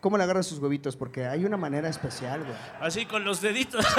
cómo 0.00 0.18
le 0.18 0.24
agarras 0.24 0.46
sus 0.48 0.58
huevitos, 0.58 0.96
porque 0.96 1.24
hay 1.24 1.44
una 1.44 1.56
manera 1.56 1.88
especial, 1.88 2.40
güey. 2.42 2.56
Así 2.80 3.06
con 3.06 3.24
los 3.24 3.40
deditos. 3.40 3.86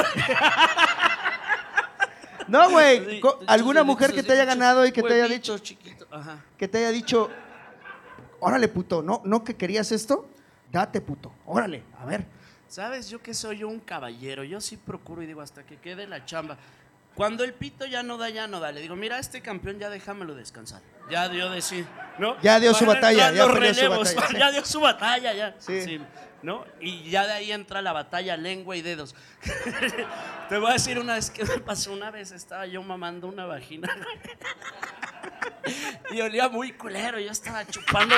No, 2.49 2.69
güey, 2.69 3.21
alguna 3.45 3.83
mujer 3.83 4.13
que 4.13 4.23
te 4.23 4.31
haya 4.31 4.45
ganado 4.45 4.85
y 4.85 4.93
que 4.93 5.03
te 5.03 5.13
haya 5.15 5.27
dicho, 5.27 5.57
chiquitos, 5.57 6.07
Ajá. 6.09 6.45
que 6.57 6.69
te 6.69 6.77
haya 6.77 6.91
dicho, 6.91 7.29
órale, 8.39 8.69
puto, 8.69 9.01
¿no, 9.01 9.21
no 9.25 9.43
que 9.43 9.57
querías 9.57 9.91
esto? 9.91 10.29
Date, 10.71 11.01
puto, 11.01 11.33
órale, 11.45 11.83
a 11.99 12.05
ver. 12.05 12.25
¿Sabes? 12.69 13.09
Yo 13.09 13.21
que 13.21 13.33
soy 13.33 13.65
un 13.65 13.81
caballero, 13.81 14.45
yo 14.45 14.61
sí 14.61 14.77
procuro 14.77 15.21
y 15.21 15.25
digo 15.25 15.41
hasta 15.41 15.63
que 15.65 15.75
quede 15.75 16.07
la 16.07 16.23
chamba. 16.23 16.57
Cuando 17.17 17.43
el 17.43 17.53
pito 17.53 17.87
ya 17.87 18.03
no 18.03 18.17
da, 18.17 18.29
ya 18.29 18.45
no 18.47 18.59
da. 18.59 18.71
Le 18.71 18.79
digo, 18.79 18.95
mira, 18.95 19.17
este 19.17 19.41
campeón 19.41 19.79
ya 19.79 19.89
déjamelo 19.89 20.35
descansar. 20.35 20.81
Ya 21.09 21.27
dio 21.27 21.49
de 21.49 21.63
sí, 21.63 21.83
¿no? 22.19 22.39
Ya 22.41 22.59
dio 22.59 22.75
su 22.75 22.85
batalla, 22.85 23.31
ya 23.31 23.45
su 23.45 23.49
relevos, 23.53 24.13
batalla, 24.13 24.27
sí. 24.31 24.37
Ya 24.37 24.51
dio 24.51 24.65
su 24.65 24.79
batalla, 24.79 25.33
ya. 25.33 25.55
Sí. 25.57 25.99
¿No? 26.43 26.65
Y 26.79 27.09
ya 27.09 27.25
de 27.25 27.33
ahí 27.33 27.51
entra 27.51 27.81
la 27.81 27.93
batalla 27.93 28.37
lengua 28.37 28.75
y 28.75 28.81
dedos. 28.81 29.15
Te 30.49 30.57
voy 30.57 30.69
a 30.69 30.73
decir 30.73 30.99
una 30.99 31.15
vez 31.15 31.31
que 31.31 31.43
me 31.43 31.57
pasó. 31.59 31.91
Una 31.91 32.11
vez 32.11 32.31
estaba 32.31 32.65
yo 32.67 32.83
mamando 32.83 33.27
una 33.27 33.45
vagina. 33.45 33.89
Y 36.11 36.21
olía 36.21 36.47
muy 36.47 36.71
culero, 36.71 37.19
yo 37.19 37.31
estaba 37.31 37.65
chupando. 37.65 38.15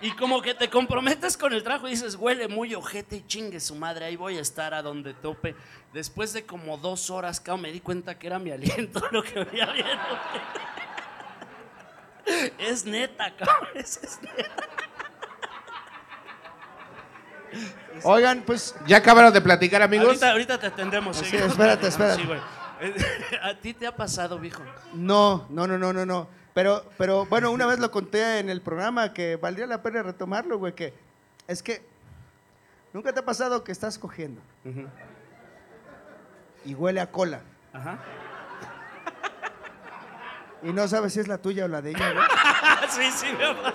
Y 0.00 0.10
como 0.12 0.42
que 0.42 0.54
te 0.54 0.68
comprometes 0.68 1.36
con 1.36 1.52
el 1.52 1.62
trabajo 1.62 1.88
y 1.88 1.92
dices, 1.92 2.16
huele 2.16 2.48
muy 2.48 2.74
ojete 2.74 3.16
y 3.16 3.26
chingue 3.26 3.60
su 3.60 3.74
madre, 3.74 4.04
ahí 4.06 4.16
voy 4.16 4.36
a 4.36 4.40
estar 4.40 4.74
a 4.74 4.82
donde 4.82 5.14
tope. 5.14 5.54
Después 5.92 6.32
de 6.32 6.44
como 6.44 6.76
dos 6.76 7.10
horas, 7.10 7.40
cao, 7.40 7.56
me 7.56 7.72
di 7.72 7.80
cuenta 7.80 8.18
que 8.18 8.26
era 8.26 8.38
mi 8.38 8.50
aliento 8.50 9.02
lo 9.10 9.22
que 9.22 9.40
olía 9.40 9.72
bien. 9.72 9.98
Es 12.58 12.84
neta, 12.84 13.34
cabrón. 13.36 13.68
Es 13.74 14.18
neta. 14.22 14.68
Oigan, 18.04 18.42
pues 18.42 18.74
¿Ya 18.86 18.98
acabaron 18.98 19.32
de 19.32 19.40
platicar, 19.40 19.82
amigos? 19.82 20.08
Ahorita, 20.08 20.30
ahorita 20.30 20.58
te 20.58 20.66
atendemos. 20.66 21.16
Sí, 21.16 21.24
seguimos 21.26 21.52
espérate, 21.52 21.88
espérate. 21.88 22.22
¿A 23.42 23.54
ti 23.54 23.74
te 23.74 23.86
ha 23.86 23.94
pasado, 23.94 24.38
viejo? 24.38 24.62
no, 24.94 25.46
no, 25.50 25.66
no, 25.66 25.78
no, 25.78 25.92
no, 25.92 26.04
no. 26.04 26.28
Pero, 26.54 26.84
pero 26.98 27.26
bueno, 27.26 27.50
una 27.50 27.66
vez 27.66 27.78
lo 27.78 27.90
conté 27.90 28.38
en 28.38 28.50
el 28.50 28.60
programa 28.60 29.12
que 29.14 29.36
valdría 29.36 29.66
la 29.66 29.82
pena 29.82 30.02
retomarlo, 30.02 30.58
güey, 30.58 30.74
que 30.74 30.92
es 31.46 31.62
que 31.62 31.82
nunca 32.92 33.12
te 33.12 33.20
ha 33.20 33.24
pasado 33.24 33.64
que 33.64 33.72
estás 33.72 33.98
cogiendo 33.98 34.40
y 36.64 36.74
huele 36.74 37.00
a 37.00 37.10
cola 37.10 37.40
Ajá. 37.72 37.98
y 40.62 40.72
no 40.72 40.86
sabes 40.88 41.14
si 41.14 41.20
es 41.20 41.28
la 41.28 41.38
tuya 41.38 41.64
o 41.64 41.68
la 41.68 41.80
de 41.80 41.90
ella, 41.90 42.12
güey. 42.12 42.24
sí, 42.90 43.10
sí, 43.10 43.26
me 43.36 43.44
ha 43.46 43.54
pasado. 43.62 43.72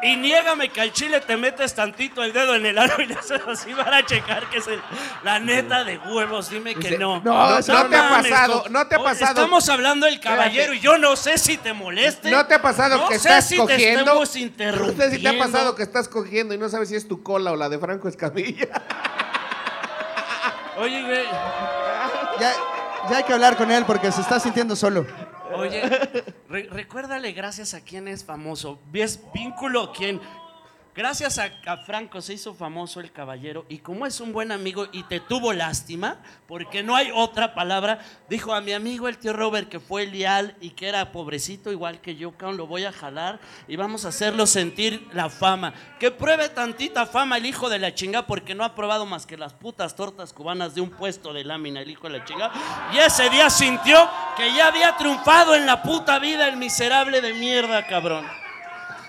Y 0.00 0.14
niégame 0.16 0.68
que 0.68 0.80
al 0.80 0.92
chile 0.92 1.20
te 1.20 1.36
metes 1.36 1.74
tantito 1.74 2.22
el 2.22 2.32
dedo 2.32 2.54
en 2.54 2.64
el 2.66 2.78
ano 2.78 2.94
y 2.98 3.06
le 3.06 3.14
haces 3.14 3.40
así 3.48 3.74
para 3.74 4.06
checar 4.06 4.48
que 4.48 4.58
es 4.58 4.66
el- 4.68 4.80
la 5.24 5.40
neta 5.40 5.82
de 5.82 5.98
huevos. 5.98 6.50
Dime 6.50 6.74
que 6.76 6.80
Dice, 6.90 6.98
no. 6.98 7.20
no, 7.24 7.58
no 7.58 7.62
te 7.88 7.96
ha 7.96 8.08
pasado, 8.08 8.64
no 8.70 8.86
te 8.86 8.94
ha 8.94 9.02
pasado. 9.02 9.30
Estamos 9.42 9.68
hablando 9.68 10.06
del 10.06 10.20
caballero 10.20 10.72
y 10.74 10.78
yo 10.80 10.98
no 10.98 11.16
sé 11.16 11.36
si 11.36 11.56
te 11.56 11.72
moleste. 11.72 12.30
¿No 12.30 12.46
te 12.46 12.54
ha 12.54 12.62
pasado 12.62 12.96
No 12.98 13.08
que 13.08 13.18
sé 13.18 13.28
estás 13.28 13.48
si 13.48 13.56
te 13.56 13.60
cogiendo? 13.62 14.00
estemos 14.00 14.18
No 14.18 14.26
sé 14.26 14.32
si 14.38 14.48
te 14.50 14.64
ha 14.64 14.68
interrumpiendo. 14.68 15.38
pasado 15.44 15.74
que 15.74 15.82
estás 15.82 16.08
cogiendo 16.08 16.54
y 16.54 16.58
no 16.58 16.68
sabes 16.68 16.88
si 16.90 16.94
es 16.94 17.08
tu 17.08 17.22
cola 17.24 17.50
o 17.50 17.56
la 17.56 17.68
de 17.68 17.78
Franco 17.80 18.06
Escamilla. 18.08 18.68
Oye, 20.78 21.02
güey. 21.02 21.24
Ya, 22.38 22.52
ya 23.10 23.16
hay 23.16 23.24
que 23.24 23.32
hablar 23.32 23.56
con 23.56 23.70
él 23.72 23.84
porque 23.84 24.12
se 24.12 24.20
está 24.20 24.38
sintiendo 24.38 24.76
solo. 24.76 25.04
Oye, 25.54 25.82
re- 26.48 26.68
recuérdale 26.70 27.32
gracias 27.32 27.74
a 27.74 27.80
quién 27.80 28.08
es 28.08 28.24
famoso. 28.24 28.80
¿Ves 28.90 29.20
vínculo 29.32 29.92
quién? 29.92 30.20
Gracias 30.98 31.38
a, 31.38 31.76
Franco 31.76 32.20
se 32.20 32.34
hizo 32.34 32.54
famoso 32.54 32.98
el 32.98 33.12
caballero 33.12 33.64
y 33.68 33.78
como 33.78 34.04
es 34.04 34.20
un 34.20 34.32
buen 34.32 34.50
amigo 34.50 34.88
y 34.90 35.04
te 35.04 35.20
tuvo 35.20 35.52
lástima, 35.52 36.16
porque 36.48 36.82
no 36.82 36.96
hay 36.96 37.12
otra 37.14 37.54
palabra, 37.54 38.00
dijo 38.28 38.52
a 38.52 38.60
mi 38.60 38.72
amigo 38.72 39.06
el 39.06 39.16
tío 39.16 39.32
Robert 39.32 39.68
que 39.68 39.78
fue 39.78 40.06
leal 40.06 40.56
y 40.60 40.70
que 40.70 40.88
era 40.88 41.12
pobrecito 41.12 41.70
igual 41.70 42.00
que 42.00 42.16
yo, 42.16 42.34
lo 42.40 42.66
voy 42.66 42.84
a 42.84 42.90
jalar 42.90 43.38
y 43.68 43.76
vamos 43.76 44.04
a 44.04 44.08
hacerlo 44.08 44.44
sentir 44.44 45.06
la 45.12 45.30
fama. 45.30 45.72
Que 46.00 46.10
pruebe 46.10 46.48
tantita 46.48 47.06
fama 47.06 47.36
el 47.36 47.46
hijo 47.46 47.68
de 47.68 47.78
la 47.78 47.94
chinga 47.94 48.26
porque 48.26 48.56
no 48.56 48.64
ha 48.64 48.74
probado 48.74 49.06
más 49.06 49.24
que 49.24 49.36
las 49.36 49.52
putas 49.52 49.94
tortas 49.94 50.32
cubanas 50.32 50.74
de 50.74 50.80
un 50.80 50.90
puesto 50.90 51.32
de 51.32 51.44
lámina 51.44 51.80
el 51.80 51.90
hijo 51.92 52.08
de 52.08 52.18
la 52.18 52.24
chinga. 52.24 52.50
Y 52.92 52.98
ese 52.98 53.30
día 53.30 53.50
sintió 53.50 54.10
que 54.36 54.52
ya 54.52 54.66
había 54.66 54.96
triunfado 54.96 55.54
en 55.54 55.64
la 55.64 55.80
puta 55.80 56.18
vida 56.18 56.48
el 56.48 56.56
miserable 56.56 57.20
de 57.20 57.34
mierda, 57.34 57.86
cabrón. 57.86 58.47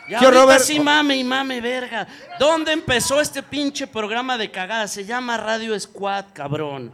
Y 0.09 0.15
Tío 0.17 0.31
Robert- 0.31 0.61
sí 0.63 0.79
mame 0.79 1.15
y 1.17 1.23
mame, 1.23 1.61
verga. 1.61 2.07
¿Dónde 2.39 2.71
empezó 2.73 3.21
este 3.21 3.43
pinche 3.43 3.85
programa 3.87 4.37
de 4.37 4.49
cagada? 4.49 4.87
Se 4.87 5.05
llama 5.05 5.37
Radio 5.37 5.79
Squad, 5.79 6.25
cabrón. 6.33 6.91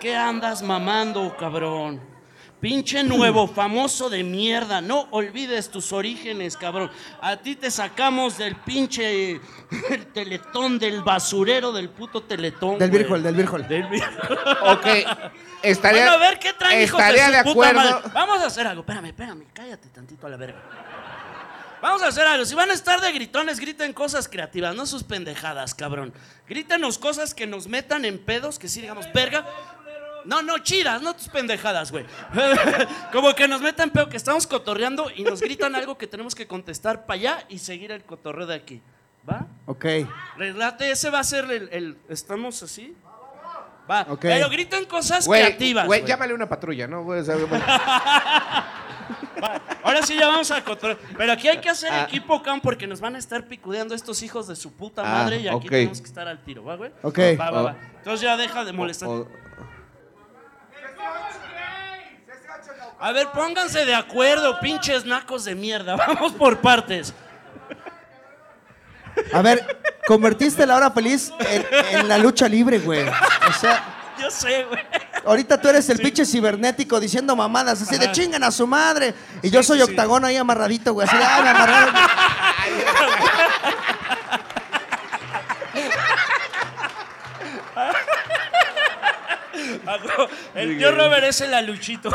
¿Qué 0.00 0.16
andas 0.16 0.62
mamando, 0.62 1.36
cabrón? 1.36 2.00
Pinche 2.60 3.04
nuevo 3.04 3.46
famoso 3.54 4.08
de 4.08 4.24
mierda. 4.24 4.80
No 4.80 5.08
olvides 5.10 5.70
tus 5.70 5.92
orígenes, 5.92 6.56
cabrón. 6.56 6.90
A 7.20 7.36
ti 7.36 7.54
te 7.54 7.70
sacamos 7.70 8.38
del 8.38 8.56
pinche 8.56 9.32
el 9.90 10.06
teletón, 10.12 10.78
del 10.78 11.02
basurero 11.02 11.70
del 11.72 11.90
puto 11.90 12.22
teletón. 12.22 12.78
Del 12.78 12.88
güey. 12.90 13.02
Virgol, 13.02 13.22
del 13.22 13.34
Virgol. 13.34 13.68
Del 13.68 13.84
Virgol. 13.88 14.38
Ok, 14.68 14.86
estaría, 15.62 16.02
Bueno, 16.10 16.24
a 16.24 16.28
ver 16.30 16.38
qué 16.38 16.52
traen 16.54 16.82
hijos 16.82 16.98
de 16.98 17.04
estaría 17.04 17.26
su 17.26 17.32
de 17.32 17.42
puta 17.54 17.68
acuerdo. 17.70 17.90
madre. 18.00 18.10
Vamos 18.14 18.38
a 18.40 18.46
hacer 18.46 18.66
algo. 18.66 18.80
Espérame, 18.80 19.06
espérame. 19.06 19.44
Cállate 19.52 19.88
tantito 19.90 20.26
a 20.26 20.30
la 20.30 20.36
verga. 20.36 20.58
Vamos 21.80 22.02
a 22.02 22.08
hacer 22.08 22.26
algo. 22.26 22.44
Si 22.44 22.54
van 22.54 22.70
a 22.70 22.74
estar 22.74 23.00
de 23.00 23.12
gritones, 23.12 23.60
griten 23.60 23.92
cosas 23.92 24.28
creativas, 24.28 24.74
no 24.74 24.84
sus 24.86 25.04
pendejadas, 25.04 25.74
cabrón. 25.74 26.12
Grítenos 26.48 26.98
cosas 26.98 27.34
que 27.34 27.46
nos 27.46 27.68
metan 27.68 28.04
en 28.04 28.18
pedos, 28.18 28.58
que 28.58 28.68
sí 28.68 28.80
digamos, 28.80 29.10
verga. 29.12 29.46
No, 30.24 30.42
no, 30.42 30.58
chidas, 30.58 31.00
no 31.00 31.14
tus 31.14 31.28
pendejadas, 31.28 31.90
güey. 31.92 32.04
Como 33.12 33.34
que 33.34 33.46
nos 33.48 33.60
metan 33.62 33.90
pedo, 33.90 34.08
que 34.08 34.16
estamos 34.16 34.46
cotorreando 34.46 35.10
y 35.14 35.22
nos 35.22 35.40
gritan 35.40 35.74
algo 35.74 35.96
que 35.96 36.06
tenemos 36.06 36.34
que 36.34 36.46
contestar 36.46 37.06
para 37.06 37.18
allá 37.18 37.44
y 37.48 37.58
seguir 37.60 37.92
el 37.92 38.02
cotorreo 38.04 38.46
de 38.46 38.54
aquí. 38.56 38.82
¿Va? 39.28 39.46
Ok. 39.66 39.84
Relate, 40.36 40.90
ese 40.90 41.10
va 41.10 41.20
a 41.20 41.24
ser 41.24 41.44
el. 41.50 41.68
el- 41.70 41.98
¿Estamos 42.08 42.62
así? 42.62 42.94
Va. 43.90 44.04
Ok. 44.08 44.20
Pero 44.22 44.50
griten 44.50 44.84
cosas 44.86 45.26
creativas. 45.26 45.86
güey, 45.86 46.04
llámale 46.04 46.34
una 46.34 46.48
patrulla, 46.48 46.86
¿no? 46.86 47.04
Güey, 47.04 47.20
o 47.20 47.24
sea, 47.24 47.36
güey. 47.36 47.48
Va, 49.42 49.60
Ahora 49.82 50.02
sí 50.02 50.16
ya 50.18 50.26
vamos 50.28 50.50
a 50.50 50.62
cotorrear. 50.64 50.98
Pero 51.16 51.32
aquí 51.32 51.48
hay 51.48 51.58
que 51.58 51.68
hacer 51.68 51.90
Ah. 51.92 52.02
equipo, 52.02 52.42
Cam, 52.42 52.60
porque 52.60 52.86
nos 52.86 53.00
van 53.00 53.14
a 53.14 53.18
estar 53.18 53.44
picudeando 53.46 53.94
estos 53.94 54.22
hijos 54.22 54.46
de 54.48 54.56
su 54.56 54.72
puta 54.72 55.02
Ah, 55.02 55.22
madre 55.22 55.38
y 55.38 55.48
aquí 55.48 55.68
tenemos 55.68 56.00
que 56.00 56.06
estar 56.06 56.26
al 56.28 56.38
tiro, 56.42 56.64
¿va, 56.64 56.76
güey? 56.76 56.90
Ok. 57.02 57.18
Va, 57.38 57.50
va, 57.50 57.60
Oh. 57.60 57.64
va. 57.66 57.76
Entonces 57.98 58.20
ya 58.20 58.36
deja 58.36 58.64
de 58.64 58.72
molestar. 58.72 59.08
O- 59.08 59.28
A 63.00 63.12
ver, 63.12 63.28
pónganse 63.28 63.84
de 63.84 63.94
acuerdo, 63.94 64.58
pinches 64.60 65.04
nacos 65.04 65.44
de 65.44 65.54
mierda. 65.54 65.94
Vamos 65.96 66.32
por 66.32 66.58
partes. 66.60 67.14
A 69.32 69.42
ver, 69.42 69.78
convertiste 70.06 70.66
la 70.66 70.76
hora 70.76 70.90
feliz 70.90 71.32
en, 71.38 71.66
en 72.00 72.08
la 72.08 72.18
lucha 72.18 72.48
libre, 72.48 72.78
güey. 72.80 73.02
O 73.06 73.52
sea, 73.60 73.84
Yo 74.20 74.30
sé, 74.30 74.64
güey. 74.64 74.80
ahorita 75.24 75.60
tú 75.60 75.68
eres 75.68 75.88
el 75.90 75.98
pinche 75.98 76.24
cibernético 76.24 76.98
diciendo 76.98 77.36
mamadas 77.36 77.82
así 77.82 77.98
de 77.98 78.10
chingan 78.12 78.42
a 78.42 78.50
su 78.50 78.66
madre. 78.66 79.14
Y 79.42 79.50
yo 79.50 79.62
soy 79.62 79.78
sí, 79.78 79.84
sí. 79.84 79.90
octagón 79.90 80.24
ahí 80.24 80.36
amarradito, 80.36 80.92
güey. 80.92 81.06
Así 81.06 81.16
de, 81.16 81.24
ay, 81.24 81.42
me 81.42 81.48
amarraron. 81.50 81.94
El 90.54 90.78
tío 90.78 90.92
Robert 90.92 91.24
es 91.24 91.40
el 91.40 91.54
aluchito. 91.54 92.10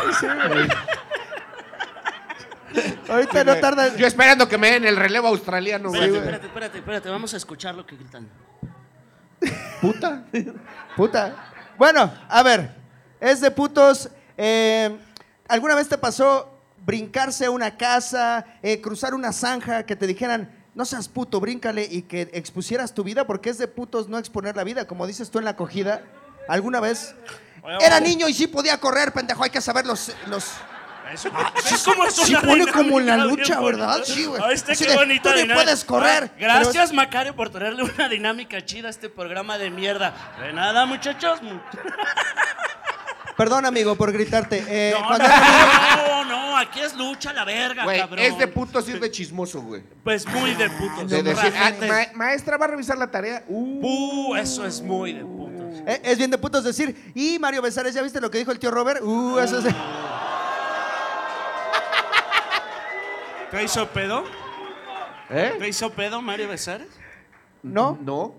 Ahorita 3.09 3.43
no 3.43 3.55
tarda. 3.57 3.95
Yo 3.95 4.07
esperando 4.07 4.47
que 4.47 4.57
me 4.57 4.71
den 4.71 4.85
el 4.85 4.95
relevo 4.95 5.27
australiano, 5.27 5.89
güey. 5.89 6.03
Espérate, 6.03 6.25
espérate, 6.27 6.47
espérate, 6.47 6.77
espérate. 6.79 7.09
Vamos 7.09 7.33
a 7.33 7.37
escuchar 7.37 7.75
lo 7.75 7.85
que 7.85 7.95
gritan. 7.95 8.27
Puta. 9.81 10.23
Puta. 10.95 11.52
Bueno, 11.77 12.13
a 12.29 12.43
ver, 12.43 12.71
es 13.19 13.41
de 13.41 13.51
putos. 13.51 14.09
eh, 14.37 14.95
¿Alguna 15.47 15.75
vez 15.75 15.89
te 15.89 15.97
pasó 15.97 16.49
brincarse 16.85 17.45
a 17.45 17.51
una 17.51 17.77
casa, 17.77 18.45
eh, 18.61 18.81
cruzar 18.81 19.13
una 19.13 19.31
zanja, 19.31 19.83
que 19.83 19.95
te 19.95 20.07
dijeran, 20.07 20.49
no 20.75 20.85
seas 20.85 21.07
puto, 21.07 21.39
bríncale 21.39 21.87
y 21.89 22.03
que 22.03 22.29
expusieras 22.33 22.93
tu 22.93 23.03
vida? 23.03 23.25
Porque 23.25 23.49
es 23.49 23.57
de 23.57 23.67
putos 23.67 24.07
no 24.07 24.17
exponer 24.17 24.55
la 24.55 24.63
vida, 24.63 24.85
como 24.85 25.07
dices 25.07 25.29
tú 25.31 25.39
en 25.39 25.45
la 25.45 25.51
acogida. 25.51 26.03
¿Alguna 26.47 26.79
vez? 26.79 27.15
Era 27.79 27.99
niño 27.99 28.27
y 28.27 28.33
sí 28.33 28.47
podía 28.47 28.79
correr, 28.79 29.13
pendejo, 29.13 29.43
hay 29.43 29.49
que 29.49 29.61
saber 29.61 29.85
los... 29.85 30.11
los... 30.27 30.51
Eso, 31.13 31.29
¿Ves 31.55 31.83
cómo 31.83 32.05
es 32.05 32.15
sí 32.15 32.31
una 32.33 32.41
pone 32.41 32.67
como 32.67 32.99
en 32.99 33.05
la 33.07 33.17
lucha, 33.17 33.59
¿verdad? 33.61 34.01
Sí, 34.03 34.25
güey. 34.25 34.41
Así 34.41 34.83
qué 34.85 34.89
de, 34.91 34.95
bonita 34.95 35.23
tú 35.31 35.37
dinámica. 35.37 35.55
puedes 35.55 35.83
correr, 35.85 36.23
Ah, 36.25 36.35
pero 36.37 36.53
Gracias, 36.53 36.91
Macario, 36.93 37.35
por 37.35 37.49
traerle 37.49 37.83
una 37.83 38.09
dinámica 38.09 38.63
chida 38.65 38.87
a 38.87 38.91
este 38.91 39.09
programa 39.09 39.57
de 39.57 39.69
mierda. 39.69 40.13
De 40.41 40.51
nada, 40.53 40.85
muchachos. 40.85 41.39
Perdón, 43.37 43.65
amigo, 43.65 43.95
por 43.95 44.11
gritarte. 44.11 44.63
Eh, 44.67 44.93
No, 44.99 45.07
cuando 45.07 45.27
no, 45.97 46.25
no, 46.25 46.57
aquí 46.57 46.81
es 46.81 46.95
lucha 46.95 47.33
la 47.33 47.43
verga, 47.43 47.83
Güey, 47.83 47.99
cabrón. 47.99 48.19
es 48.19 48.37
de 48.37 48.47
putos 48.47 48.87
ir 48.87 48.99
de 48.99 49.09
chismoso, 49.09 49.59
güey. 49.61 49.81
Pues 50.03 50.27
muy 50.27 50.53
de 50.53 50.69
putos. 50.69 51.09
De 51.09 51.23
decir, 51.23 51.51
ah, 51.57 51.71
ma- 51.87 52.07
maestra, 52.13 52.57
¿va 52.57 52.65
a 52.65 52.67
revisar 52.69 52.95
la 52.97 53.09
tarea? 53.09 53.43
Uh, 53.47 53.73
Uh, 54.33 54.35
eso 54.35 54.63
es 54.65 54.81
muy 54.81 55.13
de 55.13 55.21
putos. 55.25 55.81
Eh, 55.87 55.99
es 56.03 56.17
bien 56.19 56.29
de 56.29 56.37
putos 56.37 56.63
decir, 56.63 57.11
y 57.15 57.39
Mario 57.39 57.63
Besares, 57.63 57.95
¿ya 57.95 58.03
viste 58.03 58.21
lo 58.21 58.29
que 58.29 58.37
dijo 58.37 58.51
el 58.51 58.59
tío 58.59 58.69
Robert? 58.69 59.01
Uh, 59.01 59.39
eso 59.39 59.57
es... 59.57 59.65
¿Te 63.53 63.63
hizo 63.63 63.87
pedo? 63.89 64.23
¿Eh? 65.29 65.55
¿Te 65.59 65.67
hizo 65.67 65.91
pedo 65.91 66.21
Mario 66.23 66.49
Besares? 66.49 66.87
¿No? 67.61 67.97
No. 68.01 68.33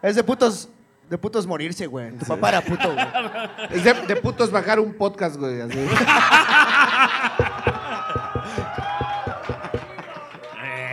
Es 0.00 0.14
de 0.16 0.22
putos, 0.24 0.68
de 1.10 1.18
putos 1.18 1.44
morirse, 1.46 1.86
güey. 1.86 2.12
Tu 2.18 2.24
papá 2.24 2.50
era 2.50 2.60
puto, 2.60 2.92
güey. 2.92 3.06
Es 3.70 3.82
de, 3.84 3.94
de 3.94 4.16
putos 4.16 4.50
bajar 4.50 4.78
un 4.80 4.94
podcast, 4.94 5.36
güey. 5.36 5.60
así. 5.60 5.78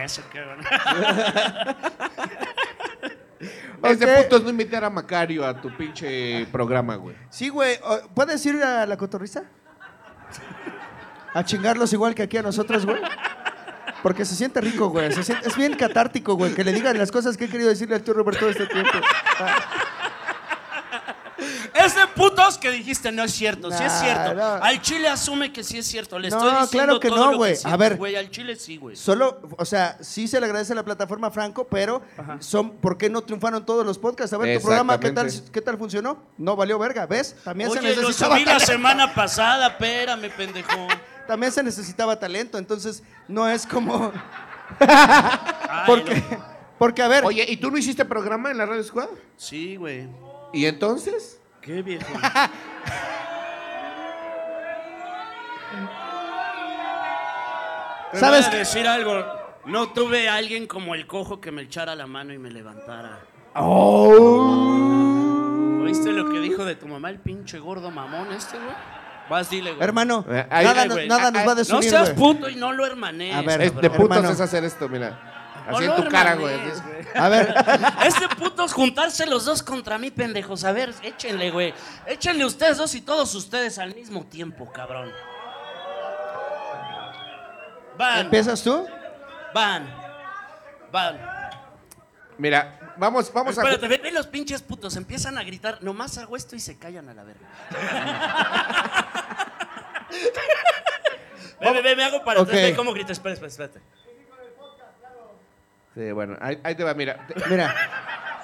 Eso, 0.03 0.21
qué 0.31 0.43
bueno. 0.43 0.63
Es 3.83 3.97
de 3.99 4.05
Ok. 4.05 4.23
putos 4.23 4.43
no 4.43 4.49
invitar 4.49 4.83
a 4.83 4.89
Macario 4.89 5.45
a 5.45 5.53
tu 5.61 5.75
pinche 5.77 6.45
programa, 6.51 6.95
güey. 6.97 7.15
Sí, 7.29 7.47
güey. 7.47 7.77
o- 7.83 8.09
¿Puedes 8.13 8.45
ir 8.45 8.61
a 8.61 8.85
la 8.85 8.97
cotorriza? 8.97 9.43
A 11.33 11.43
chingarlos 11.43 11.93
igual 11.93 12.15
que 12.15 12.23
aquí 12.23 12.37
a 12.37 12.41
nosotros, 12.41 12.85
güey. 12.85 12.99
Porque 14.01 14.25
se 14.25 14.35
siente 14.35 14.61
rico, 14.61 14.89
güey. 14.89 15.11
Se 15.13 15.23
siente- 15.23 15.47
es 15.47 15.55
bien 15.55 15.75
catártico, 15.75 16.35
güey, 16.35 16.53
que 16.53 16.63
le 16.63 16.71
digan 16.73 16.97
las 16.97 17.11
cosas 17.11 17.35
que 17.37 17.45
he 17.45 17.49
querido 17.49 17.69
decirle 17.69 17.95
al 17.95 18.01
tío 18.01 18.13
Robert 18.13 18.39
todo 18.39 18.49
este 18.49 18.65
tiempo. 18.67 18.91
Ah, 19.39 19.55
Es 21.73 21.95
de 21.95 22.05
putos 22.07 22.57
que 22.57 22.71
dijiste, 22.71 23.11
no 23.11 23.23
es 23.23 23.31
cierto, 23.31 23.71
sí 23.71 23.81
es 23.83 23.93
cierto. 23.93 24.33
no. 24.33 24.43
Al 24.61 24.81
chile 24.81 25.07
asume 25.07 25.53
que 25.53 25.63
sí 25.63 25.77
es 25.77 25.87
cierto. 25.87 26.19
Le 26.19 26.29
No, 26.29 26.35
estoy 26.37 26.49
diciendo 26.51 26.69
claro 26.69 26.99
que 26.99 27.07
todo 27.09 27.25
no, 27.25 27.31
lo 27.31 27.37
güey. 27.37 27.55
A 27.63 27.77
ver. 27.77 27.95
Güey, 27.95 28.15
al 28.17 28.29
chile 28.29 28.55
sí, 28.57 28.75
güey. 28.77 28.95
Solo, 28.97 29.39
o 29.57 29.63
sea, 29.63 29.97
sí 30.01 30.27
se 30.27 30.39
le 30.39 30.45
agradece 30.45 30.73
a 30.73 30.75
la 30.75 30.83
plataforma 30.83 31.31
Franco, 31.31 31.67
pero 31.67 32.01
son, 32.39 32.71
¿por 32.71 32.97
qué 32.97 33.09
no 33.09 33.21
triunfaron 33.21 33.65
todos 33.65 33.85
los 33.85 33.97
podcasts? 33.97 34.33
A 34.33 34.37
ver, 34.37 34.57
tu 34.57 34.63
programa, 34.63 34.99
¿qué 34.99 35.11
tal. 35.11 35.31
¿qué 35.53 35.61
tal 35.61 35.77
funcionó? 35.77 36.21
No 36.37 36.55
valió 36.57 36.77
verga, 36.79 37.05
¿ves? 37.05 37.35
También 37.43 37.71
se 37.71 37.79
Oye, 37.79 37.95
lo 37.95 38.01
necesitaba 38.01 38.35
subí 38.35 38.45
la 38.45 38.59
semana 38.59 39.13
pasada, 39.13 39.67
espérame, 39.67 40.29
pendejo. 40.35 40.87
También 41.29 41.51
se 41.51 41.61
necesitaba 41.61 42.17
talento, 42.17 42.57
entonces 42.57 43.03
no 43.27 43.47
es 43.47 43.67
como... 43.67 44.11
Porque, 45.85 46.23
porque 46.79 47.03
a 47.03 47.07
ver, 47.07 47.23
Oye, 47.23 47.45
¿y 47.47 47.57
tú 47.57 47.69
no 47.69 47.77
hiciste 47.77 48.03
programa 48.03 48.49
en 48.49 48.57
la 48.57 48.65
Radio 48.65 48.83
Squad? 48.83 49.09
Sí, 49.37 49.75
güey. 49.75 50.09
¿Y 50.53 50.65
entonces? 50.65 51.39
Qué 51.61 51.83
viejo. 51.83 52.11
¿Sabes 58.13 58.47
voy 58.47 58.55
a 58.55 58.59
decir 58.59 58.87
algo. 58.87 59.23
No 59.65 59.93
tuve 59.93 60.27
a 60.29 60.35
alguien 60.35 60.65
como 60.65 60.95
el 60.95 61.05
cojo 61.05 61.39
que 61.39 61.51
me 61.51 61.61
echara 61.61 61.95
la 61.95 62.07
mano 62.07 62.33
y 62.33 62.39
me 62.39 62.49
levantara. 62.49 63.19
Oh. 63.53 64.79
¿Oíste 65.83 66.11
lo 66.11 66.27
que 66.31 66.39
dijo 66.39 66.65
de 66.65 66.75
tu 66.75 66.87
mamá, 66.87 67.11
el 67.11 67.19
pinche 67.19 67.59
gordo 67.59 67.91
mamón 67.91 68.31
este, 68.33 68.57
güey? 68.57 68.73
Vas, 69.29 69.49
dile, 69.49 69.71
güey. 69.73 69.83
hermano, 69.83 70.25
Eh, 70.29 70.47
ahí- 70.49 70.65
nada, 70.65 70.85
nos- 70.85 70.93
güey. 70.95 71.07
nada 71.07 71.31
nos 71.31 71.41
va 71.41 71.45
a 71.45 71.45
No 71.47 71.55
desunir, 71.55 71.89
seas 71.89 72.15
güey. 72.15 72.33
puto 72.33 72.49
y 72.49 72.55
no 72.55 72.71
lo 72.71 72.85
hermanes. 72.85 73.35
A 73.35 73.41
ver, 73.41 73.61
Es 73.61 73.75
de 73.75 73.87
Hermano. 73.87 73.97
putos 74.07 74.29
es 74.31 74.39
hacer 74.41 74.63
esto, 74.63 74.89
mira. 74.89 75.19
Así 75.67 75.71
No 75.71 75.81
en 75.81 75.87
lo 75.87 75.95
tu 76.03 76.09
cara, 76.09 76.33
güey. 76.35 76.53
hermanes, 76.55 76.79
así. 76.79 76.89
güey. 76.89 77.05
A 77.15 77.29
ver, 77.29 77.53
Es 78.07 78.19
de 78.19 78.27
putos 78.29 78.73
juntarse 78.73 79.25
los 79.27 79.45
dos 79.45 79.61
contra 79.61 79.97
mí, 79.99 80.09
pendejos. 80.09 80.63
A 80.63 80.71
ver, 80.71 80.93
échenle, 81.03 81.51
güey. 81.51 81.73
Échenle 82.07 82.43
ustedes 82.45 82.77
dos 82.77 82.95
y 82.95 83.01
todos 83.01 83.35
ustedes 83.35 83.77
al 83.77 83.93
mismo 83.93 84.25
tiempo, 84.25 84.71
cabrón. 84.71 85.11
Van, 87.97 88.19
¿empiezas 88.19 88.63
tú? 88.63 88.87
van, 89.53 89.93
van. 90.91 91.19
Mira, 92.37 92.93
vamos, 92.97 93.31
vamos 93.33 93.57
a. 93.57 93.61
Espérate, 93.61 93.87
ve, 93.89 93.97
ve 94.01 94.11
los 94.11 94.25
pinches 94.27 94.61
putos. 94.61 94.95
Empiezan 94.95 95.37
a 95.37 95.43
gritar. 95.43 95.79
Nomás 95.83 96.17
hago 96.17 96.37
esto 96.37 96.55
y 96.55 96.59
se 96.61 96.77
callan 96.79 97.09
a 97.09 97.13
la 97.13 97.23
verga. 97.23 97.45
ve, 101.61 101.71
ve, 101.73 101.81
ve, 101.81 101.95
me 101.95 102.03
hago 102.03 102.23
para 102.23 102.41
Ok. 102.41 102.47
atrás. 102.49 102.61
Ve 102.63 102.75
cómo 102.75 102.93
grita. 102.93 103.11
Espera, 103.11 103.33
espera, 103.33 103.49
espérate. 103.49 103.79
Sí, 105.95 106.11
bueno, 106.11 106.37
ahí, 106.39 106.59
ahí 106.63 106.75
te 106.75 106.83
va, 106.83 106.93
mira. 106.93 107.25
Te- 107.27 107.49
Mira, 107.49 107.75